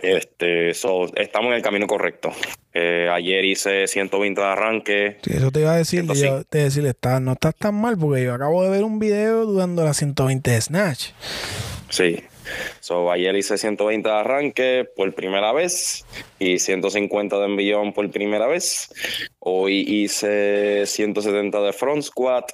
Este, 0.01 0.69
estamos 0.69 1.47
en 1.49 1.53
el 1.53 1.61
camino 1.61 1.87
correcto. 1.87 2.31
Eh, 2.73 3.09
ayer 3.11 3.45
hice 3.45 3.87
120 3.87 4.39
de 4.39 4.47
arranque. 4.47 5.17
eso 5.23 5.51
te 5.51 5.61
iba 5.61 5.73
a 5.73 5.77
decir, 5.77 6.05
yo 6.13 6.43
te 6.43 6.59
decir, 6.59 6.85
está, 6.85 7.19
no 7.19 7.33
estás 7.33 7.55
tan 7.55 7.75
mal 7.75 7.97
porque 7.97 8.23
yo 8.23 8.33
acabo 8.33 8.63
de 8.63 8.69
ver 8.69 8.83
un 8.83 8.99
video 8.99 9.45
dudando 9.45 9.83
las 9.83 9.97
120 9.97 10.49
de 10.49 10.61
Snatch. 10.61 11.09
Sí. 11.89 12.23
So, 12.79 13.11
ayer 13.11 13.35
hice 13.35 13.57
120 13.57 14.09
de 14.09 14.15
arranque 14.15 14.89
por 14.95 15.13
primera 15.13 15.53
vez 15.53 16.03
y 16.39 16.59
150 16.59 17.37
de 17.37 17.45
envión 17.45 17.93
por 17.93 18.09
primera 18.09 18.47
vez. 18.47 18.91
Hoy 19.39 19.85
hice 19.87 20.85
170 20.85 21.61
de 21.61 21.73
front 21.73 22.03
squat 22.03 22.51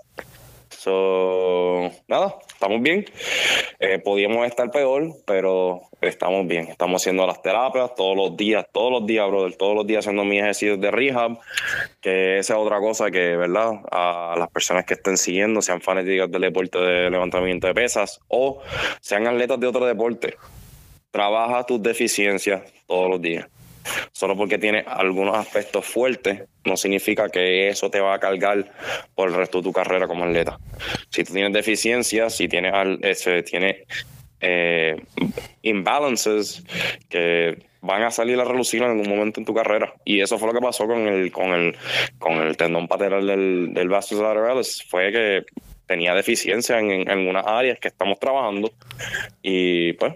So, 0.77 1.91
nada, 2.07 2.35
estamos 2.57 2.81
bien. 2.81 3.05
Eh, 3.79 3.99
podíamos 3.99 4.47
estar 4.47 4.71
peor, 4.71 5.13
pero 5.25 5.83
estamos 6.01 6.47
bien. 6.47 6.67
Estamos 6.69 7.01
haciendo 7.01 7.27
las 7.27 7.41
terapias 7.43 7.93
todos 7.95 8.17
los 8.17 8.35
días, 8.35 8.65
todos 8.71 8.91
los 8.91 9.05
días, 9.05 9.27
brother, 9.27 9.55
todos 9.55 9.75
los 9.75 9.85
días 9.85 9.99
haciendo 9.99 10.25
mis 10.25 10.41
ejercicios 10.41 10.81
de 10.81 10.89
rehab, 10.89 11.37
que 12.01 12.39
esa 12.39 12.55
es 12.55 12.59
otra 12.59 12.79
cosa 12.79 13.11
que, 13.11 13.37
¿verdad? 13.37 13.73
A 13.91 14.35
las 14.39 14.49
personas 14.49 14.85
que 14.85 14.95
estén 14.95 15.17
siguiendo, 15.17 15.61
sean 15.61 15.81
fanáticas 15.81 16.31
del 16.31 16.41
deporte 16.41 16.79
de 16.79 17.11
levantamiento 17.11 17.67
de 17.67 17.75
pesas 17.75 18.19
o 18.27 18.61
sean 19.01 19.27
atletas 19.27 19.59
de 19.59 19.67
otro 19.67 19.85
deporte, 19.85 20.35
trabaja 21.11 21.63
tus 21.63 21.81
deficiencias 21.81 22.63
todos 22.87 23.07
los 23.07 23.21
días. 23.21 23.47
Solo 24.11 24.35
porque 24.35 24.57
tiene 24.57 24.83
algunos 24.87 25.37
aspectos 25.37 25.85
fuertes, 25.85 26.43
no 26.65 26.77
significa 26.77 27.29
que 27.29 27.69
eso 27.69 27.89
te 27.89 27.99
va 27.99 28.13
a 28.13 28.19
cargar 28.19 28.71
por 29.15 29.29
el 29.29 29.35
resto 29.35 29.59
de 29.59 29.63
tu 29.63 29.73
carrera 29.73 30.07
como 30.07 30.25
atleta. 30.25 30.59
Si 31.09 31.23
tú 31.23 31.33
tienes 31.33 31.53
deficiencias, 31.53 32.35
si 32.35 32.47
tienes, 32.47 32.73
ese, 33.01 33.43
tiene 33.43 33.85
eh, 34.41 35.01
imbalances 35.61 36.63
que 37.09 37.57
van 37.81 38.03
a 38.03 38.11
salir 38.11 38.39
a 38.39 38.43
relucir 38.43 38.83
en 38.83 38.89
algún 38.89 39.09
momento 39.09 39.39
en 39.39 39.45
tu 39.45 39.53
carrera. 39.53 39.93
Y 40.03 40.21
eso 40.21 40.37
fue 40.37 40.47
lo 40.49 40.53
que 40.53 40.65
pasó 40.65 40.87
con 40.87 41.07
el, 41.07 41.31
con 41.31 41.53
el, 41.53 41.75
con 42.19 42.33
el 42.33 42.57
tendón 42.57 42.87
pateral 42.87 43.25
del, 43.25 43.73
del 43.73 43.89
vastus 43.89 44.19
lateralis. 44.19 44.83
Fue 44.89 45.11
que 45.11 45.45
tenía 45.85 46.13
deficiencia 46.13 46.79
en, 46.79 46.91
en 46.91 47.09
algunas 47.09 47.45
áreas 47.45 47.79
que 47.79 47.87
estamos 47.87 48.19
trabajando. 48.19 48.71
Y 49.41 49.93
pues 49.93 50.15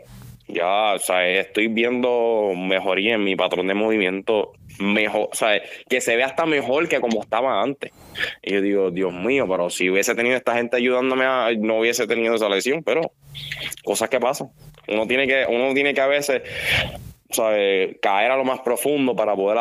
ya, 0.53 0.93
o 0.93 0.99
sea, 0.99 1.27
estoy 1.27 1.67
viendo 1.67 2.51
mejoría 2.55 3.15
en 3.15 3.23
mi 3.23 3.35
patrón 3.35 3.67
de 3.67 3.73
movimiento, 3.73 4.53
mejor, 4.79 5.29
o 5.31 5.35
sea, 5.35 5.61
que 5.89 6.01
se 6.01 6.15
ve 6.15 6.23
hasta 6.23 6.45
mejor 6.45 6.87
que 6.87 6.99
como 6.99 7.21
estaba 7.21 7.61
antes. 7.61 7.91
Y 8.41 8.53
yo 8.53 8.61
digo, 8.61 8.91
Dios 8.91 9.13
mío, 9.13 9.47
pero 9.49 9.69
si 9.69 9.89
hubiese 9.89 10.15
tenido 10.15 10.35
esta 10.35 10.55
gente 10.55 10.77
ayudándome, 10.77 11.25
a, 11.25 11.49
no 11.57 11.79
hubiese 11.79 12.07
tenido 12.07 12.35
esa 12.35 12.49
lesión, 12.49 12.83
pero 12.83 13.11
cosas 13.83 14.09
que 14.09 14.19
pasan. 14.19 14.49
Uno 14.87 15.07
tiene 15.07 15.27
que, 15.27 15.45
uno 15.47 15.73
tiene 15.73 15.93
que 15.93 16.01
a 16.01 16.07
veces 16.07 16.41
caer 18.01 18.31
a 18.31 18.35
lo 18.35 18.43
más 18.43 18.59
profundo 18.59 19.15
para 19.15 19.35
poder 19.35 19.57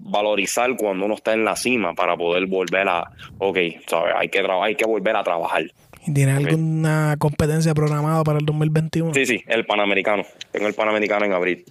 valorizar 0.00 0.76
cuando 0.76 1.06
uno 1.06 1.14
está 1.14 1.32
en 1.32 1.44
la 1.44 1.56
cima, 1.56 1.94
para 1.94 2.16
poder 2.16 2.46
volver 2.46 2.88
a, 2.88 3.10
ok, 3.38 3.58
¿sabes? 3.86 4.14
Hay, 4.16 4.28
que 4.28 4.46
hay 4.46 4.74
que 4.74 4.84
volver 4.84 5.16
a 5.16 5.24
trabajar. 5.24 5.64
¿Tiene 6.12 6.32
alguna 6.32 7.16
competencia 7.18 7.74
programada 7.74 8.24
para 8.24 8.38
el 8.38 8.46
2021? 8.46 9.14
Sí, 9.14 9.26
sí, 9.26 9.42
el 9.46 9.66
Panamericano. 9.66 10.24
Tengo 10.50 10.66
el 10.66 10.74
Panamericano 10.74 11.26
en 11.26 11.32
abril. 11.32 11.64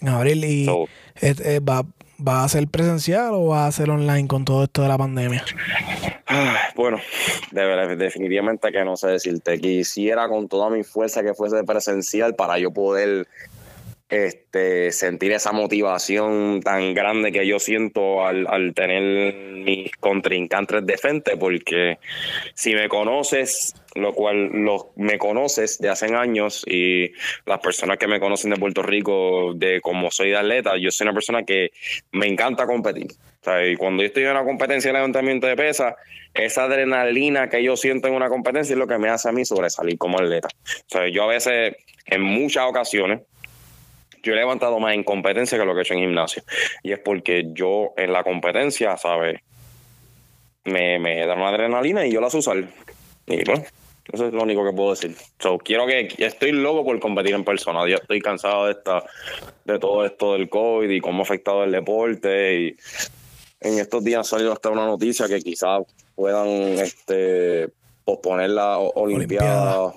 En 0.00 0.08
abril 0.08 0.44
y 0.44 0.66
va, 0.66 1.84
va 2.26 2.44
a 2.44 2.48
ser 2.48 2.68
presencial 2.68 3.34
o 3.34 3.46
va 3.46 3.66
a 3.66 3.72
ser 3.72 3.90
online 3.90 4.28
con 4.28 4.44
todo 4.44 4.64
esto 4.64 4.82
de 4.82 4.88
la 4.88 4.98
pandemia? 4.98 5.44
bueno, 6.74 7.00
definitivamente 7.96 8.70
que 8.72 8.84
no 8.84 8.96
sé 8.96 9.08
decirte. 9.08 9.58
Quisiera 9.60 10.28
con 10.28 10.48
toda 10.48 10.70
mi 10.70 10.82
fuerza 10.82 11.22
que 11.22 11.34
fuese 11.34 11.64
presencial 11.64 12.34
para 12.34 12.58
yo 12.58 12.70
poder 12.70 13.26
este, 14.08 14.92
sentir 14.92 15.32
esa 15.32 15.52
motivación 15.52 16.60
tan 16.62 16.94
grande 16.94 17.32
que 17.32 17.46
yo 17.46 17.58
siento 17.58 18.24
al, 18.24 18.72
tener 18.74 19.34
mis 19.34 19.90
contrincantes 19.96 20.84
de 20.84 20.98
frente, 20.98 21.36
porque 21.36 21.98
si 22.54 22.74
me 22.74 22.88
conoces, 22.88 23.74
lo 23.94 24.12
cual 24.12 24.50
lo, 24.52 24.92
me 24.96 25.18
conoces 25.18 25.78
de 25.78 25.88
hace 25.88 26.14
años 26.14 26.64
y 26.66 27.12
las 27.46 27.60
personas 27.60 27.96
que 27.98 28.06
me 28.06 28.20
conocen 28.20 28.50
de 28.50 28.56
Puerto 28.56 28.82
Rico, 28.82 29.54
de 29.54 29.80
cómo 29.80 30.10
soy 30.10 30.30
de 30.30 30.36
atleta, 30.36 30.76
yo 30.76 30.90
soy 30.90 31.06
una 31.06 31.14
persona 31.14 31.44
que 31.44 31.70
me 32.12 32.26
encanta 32.26 32.66
competir. 32.66 33.08
y 33.66 33.76
cuando 33.76 34.02
yo 34.02 34.08
estoy 34.08 34.24
en 34.24 34.30
una 34.30 34.44
competencia 34.44 34.90
de 34.90 34.98
levantamiento 34.98 35.46
de 35.46 35.56
pesa, 35.56 35.96
esa 36.34 36.64
adrenalina 36.64 37.48
que 37.48 37.62
yo 37.62 37.76
siento 37.76 38.08
en 38.08 38.14
una 38.14 38.28
competencia 38.28 38.74
es 38.74 38.78
lo 38.78 38.86
que 38.86 38.98
me 38.98 39.08
hace 39.08 39.28
a 39.28 39.32
mí 39.32 39.44
sobresalir 39.44 39.96
como 39.96 40.18
atleta. 40.18 40.48
O 40.48 40.88
sea, 40.88 41.08
yo 41.08 41.22
a 41.24 41.28
veces, 41.28 41.76
en 42.06 42.22
muchas 42.22 42.64
ocasiones, 42.64 43.20
yo 44.24 44.32
he 44.32 44.36
levantado 44.36 44.80
más 44.80 44.94
en 44.94 45.04
competencia 45.04 45.58
que 45.58 45.64
lo 45.64 45.74
que 45.74 45.80
he 45.80 45.82
hecho 45.82 45.94
en 45.94 46.00
gimnasio. 46.00 46.42
Y 46.82 46.92
es 46.92 46.98
porque 46.98 47.50
yo 47.52 47.92
en 47.96 48.12
la 48.12 48.24
competencia, 48.24 48.96
¿sabes? 48.96 49.40
Me, 50.64 50.98
me 50.98 51.24
da 51.26 51.34
una 51.34 51.50
adrenalina 51.50 52.06
y 52.06 52.12
yo 52.12 52.20
la 52.20 52.30
sé 52.30 52.38
usar. 52.38 52.56
Y 53.26 53.44
pues, 53.44 53.60
eso 54.12 54.26
es 54.26 54.32
lo 54.32 54.42
único 54.42 54.64
que 54.64 54.72
puedo 54.72 54.90
decir. 54.90 55.14
So, 55.38 55.58
quiero 55.58 55.86
que 55.86 56.08
estoy 56.18 56.52
loco 56.52 56.84
por 56.84 56.98
competir 57.00 57.34
en 57.34 57.44
persona. 57.44 57.86
Yo 57.86 57.96
estoy 57.96 58.20
cansado 58.20 58.66
de 58.66 58.72
esta, 58.72 59.04
de 59.64 59.78
todo 59.78 60.04
esto 60.06 60.32
del 60.32 60.48
COVID 60.48 60.88
y 60.88 61.00
cómo 61.00 61.20
ha 61.20 61.22
afectado 61.22 61.64
el 61.64 61.72
deporte. 61.72 62.60
Y 62.60 62.76
en 63.60 63.78
estos 63.78 64.02
días 64.02 64.20
ha 64.20 64.24
salido 64.24 64.52
hasta 64.52 64.70
una 64.70 64.86
noticia 64.86 65.28
que 65.28 65.40
quizás 65.40 65.82
puedan 66.14 66.48
este 66.48 67.68
posponer 68.04 68.50
la 68.50 68.78
Olimpiada 68.78 69.92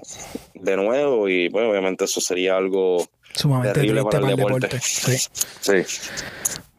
de 0.53 0.76
nuevo. 0.76 1.30
Y 1.30 1.49
pues 1.49 1.66
obviamente 1.70 2.05
eso 2.05 2.22
sería 2.22 2.58
algo 2.58 3.05
Sumamente 3.34 3.74
terrible 3.74 4.03
para 4.03 4.30
el 4.30 4.36
deporte. 4.36 4.80
Sí. 4.80 5.84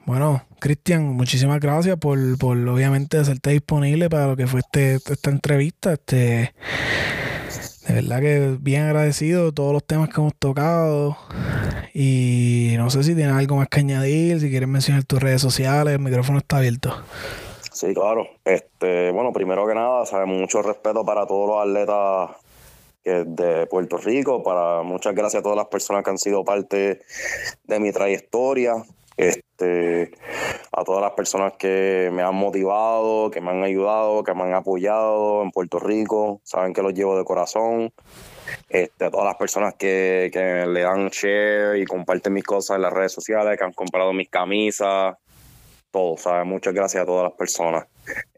Bueno, 0.05 0.43
Cristian, 0.59 1.05
muchísimas 1.05 1.61
gracias 1.61 1.99
por, 1.99 2.39
por 2.39 2.57
obviamente 2.57 3.19
hacerte 3.19 3.51
disponible 3.51 4.09
para 4.09 4.29
lo 4.29 4.37
que 4.37 4.47
fue 4.47 4.61
este, 4.61 4.95
esta 4.95 5.31
entrevista. 5.31 5.93
Este, 5.93 6.55
de 7.87 7.95
verdad 7.95 8.21
que 8.21 8.57
bien 8.61 8.85
agradecido 8.85 9.47
de 9.47 9.53
todos 9.53 9.73
los 9.73 9.87
temas 9.87 10.09
que 10.09 10.21
hemos 10.21 10.35
tocado. 10.35 11.17
Y 11.93 12.75
no 12.77 12.91
sé 12.91 13.03
si 13.03 13.15
tienes 13.15 13.35
algo 13.35 13.57
más 13.57 13.69
que 13.69 13.81
añadir, 13.81 14.41
si 14.41 14.51
quieres 14.51 14.69
mencionar 14.69 15.05
tus 15.05 15.21
redes 15.21 15.43
sociales, 15.43 15.95
el 15.95 16.01
micrófono 16.01 16.39
está 16.39 16.59
abierto. 16.59 16.97
Sí, 17.79 17.95
claro. 17.95 18.27
Este, 18.45 19.13
bueno, 19.13 19.33
primero 19.33 19.65
que 19.65 19.73
nada, 19.73 20.05
sabemos 20.05 20.37
mucho 20.37 20.63
respeto 20.63 21.05
para 21.05 21.29
todos 21.29 21.49
los 21.49 21.63
atletas 21.63 22.37
de 23.05 23.69
Puerto 23.69 23.99
Rico. 23.99 24.43
Para 24.43 24.83
muchas 24.83 25.15
gracias 25.15 25.39
a 25.39 25.43
todas 25.45 25.59
las 25.59 25.69
personas 25.69 26.03
que 26.03 26.11
han 26.11 26.19
sido 26.19 26.45
parte 26.45 27.03
de 27.63 27.79
mi 27.79 27.93
trayectoria. 27.93 28.75
Este, 29.17 30.11
a 30.73 30.83
todas 30.83 31.03
las 31.03 31.13
personas 31.13 31.53
que 31.57 32.11
me 32.13 32.23
han 32.23 32.35
motivado, 32.35 33.31
que 33.31 33.41
me 33.41 33.51
han 33.51 33.63
ayudado, 33.63 34.25
que 34.25 34.35
me 34.35 34.43
han 34.43 34.55
apoyado 34.55 35.45
en 35.45 35.53
Puerto 35.53 35.79
Rico, 35.79 36.41
saben 36.43 36.73
que 36.73 36.83
los 36.83 36.95
llevo 36.95 37.17
de 37.17 37.25
corazón. 37.25 37.93
Este, 38.69 39.05
a 39.05 39.11
todas 39.13 39.27
las 39.27 39.37
personas 39.37 39.75
que, 39.75 40.31
que 40.33 40.67
le 40.67 40.81
dan 40.81 41.11
share 41.11 41.77
y 41.79 41.85
comparten 41.85 42.33
mis 42.33 42.45
cosas 42.45 42.75
en 42.75 42.83
las 42.83 42.93
redes 42.93 43.13
sociales, 43.13 43.57
que 43.57 43.63
han 43.63 43.73
comprado 43.73 44.13
mis 44.13 44.29
camisas, 44.29 45.17
todo, 45.91 46.17
¿sabes? 46.17 46.47
Muchas 46.47 46.75
gracias 46.75 47.03
a 47.03 47.07
todas 47.07 47.25
las 47.25 47.33
personas. 47.33 47.87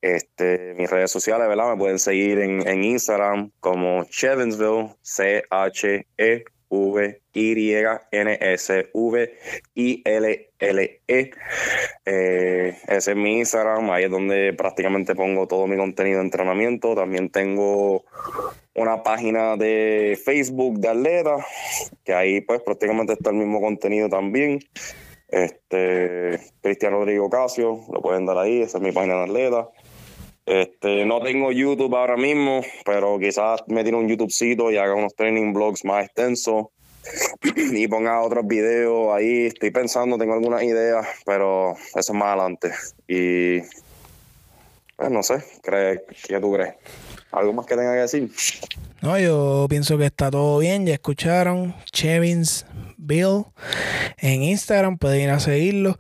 Este, 0.01 0.75
mis 0.77 0.91
redes 0.91 1.11
sociales, 1.11 1.49
¿verdad? 1.49 1.71
Me 1.71 1.77
pueden 1.77 1.99
seguir 1.99 2.39
en, 2.39 2.85
Instagram 2.85 3.51
como 3.61 4.05
Chevinsville, 4.05 4.95
C-H-E 5.03 6.45
V 6.71 7.23
Y 7.35 7.73
N 8.13 8.39
S 8.41 8.91
V 8.95 9.39
I 9.75 10.03
L 10.05 10.51
L 10.59 11.01
E. 11.09 11.31
Eh, 12.05 12.79
ese 12.87 13.11
es 13.11 13.17
mi 13.17 13.39
Instagram, 13.39 13.91
ahí 13.91 14.05
es 14.05 14.11
donde 14.11 14.53
prácticamente 14.53 15.15
pongo 15.17 15.49
todo 15.49 15.67
mi 15.67 15.77
contenido 15.77 16.19
de 16.19 16.25
entrenamiento. 16.25 16.95
También 16.95 17.31
tengo 17.31 18.05
una 18.75 19.03
página 19.03 19.57
de 19.57 20.19
Facebook 20.25 20.79
de 20.79 20.89
atleta, 20.89 21.37
que 22.05 22.15
ahí 22.15 22.41
pues 22.41 22.63
prácticamente 22.63 23.15
está 23.15 23.31
el 23.31 23.37
mismo 23.37 23.61
contenido 23.61 24.09
también. 24.09 24.61
Este, 25.31 26.41
Cristian 26.61 26.93
Rodrigo 26.93 27.31
Casio, 27.31 27.81
lo 27.93 28.01
pueden 28.03 28.27
dar 28.27 28.39
ahí, 28.39 28.63
esa 28.63 28.79
es 28.79 28.85
mi 28.85 28.93
página 28.93 29.17
de 29.17 29.23
atleta. 29.23 29.69
Este, 30.47 31.05
no 31.05 31.21
tengo 31.21 31.53
YouTube 31.53 31.95
ahora 31.95 32.17
mismo, 32.17 32.63
pero 32.85 33.19
quizás 33.19 33.63
me 33.69 33.85
tire 33.85 33.97
un 33.97 34.09
YouTubecito 34.09 34.71
y 34.73 34.79
haga 34.79 34.95
unos 34.95 35.15
training 35.15 35.53
blogs 35.53 35.85
más 35.85 36.07
extensos 36.07 36.67
y 37.55 37.87
ponga 37.89 38.21
otros 38.23 38.47
videos 38.47 39.15
ahí. 39.15 39.47
Estoy 39.47 39.71
pensando, 39.71 40.19
tengo 40.19 40.35
algunas 40.35 40.63
ideas, 40.63 41.07
pero 41.25 41.73
eso 41.73 42.13
es 42.13 42.13
más 42.13 42.29
adelante. 42.29 42.73
Y 43.07 43.61
pues, 44.97 45.11
no 45.11 45.23
sé, 45.23 45.43
¿qué, 45.63 46.01
¿qué 46.27 46.41
tú 46.41 46.53
crees? 46.53 46.75
¿Algo 47.33 47.53
más 47.53 47.67
que 47.67 47.77
tenga 47.77 47.93
que 47.93 48.01
decir? 48.01 48.31
No, 49.03 49.19
yo 49.19 49.67
pienso 49.69 49.97
que 49.97 50.07
está 50.07 50.31
todo 50.31 50.59
bien. 50.59 50.87
Ya 50.87 50.95
escucharon 50.95 51.75
Chevins 51.93 52.67
Bill 52.97 53.45
en 54.19 54.43
Instagram. 54.43 54.99
Pueden 54.99 55.23
ir 55.23 55.31
a 55.31 55.41
seguirlo. 55.41 55.99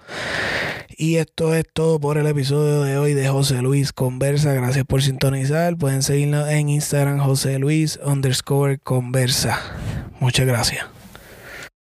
Y 0.96 1.16
esto 1.16 1.54
es 1.54 1.64
todo 1.72 1.98
por 1.98 2.18
el 2.18 2.26
episodio 2.26 2.82
de 2.82 2.98
hoy 2.98 3.14
de 3.14 3.26
José 3.28 3.62
Luis 3.62 3.92
Conversa. 3.92 4.52
Gracias 4.52 4.84
por 4.84 5.02
sintonizar. 5.02 5.76
Pueden 5.78 6.02
seguirnos 6.02 6.48
en 6.50 6.68
Instagram 6.68 7.20
José 7.20 7.58
Luis 7.58 7.98
underscore 8.04 8.78
Conversa. 8.78 9.58
Muchas 10.20 10.46
gracias. 10.46 10.99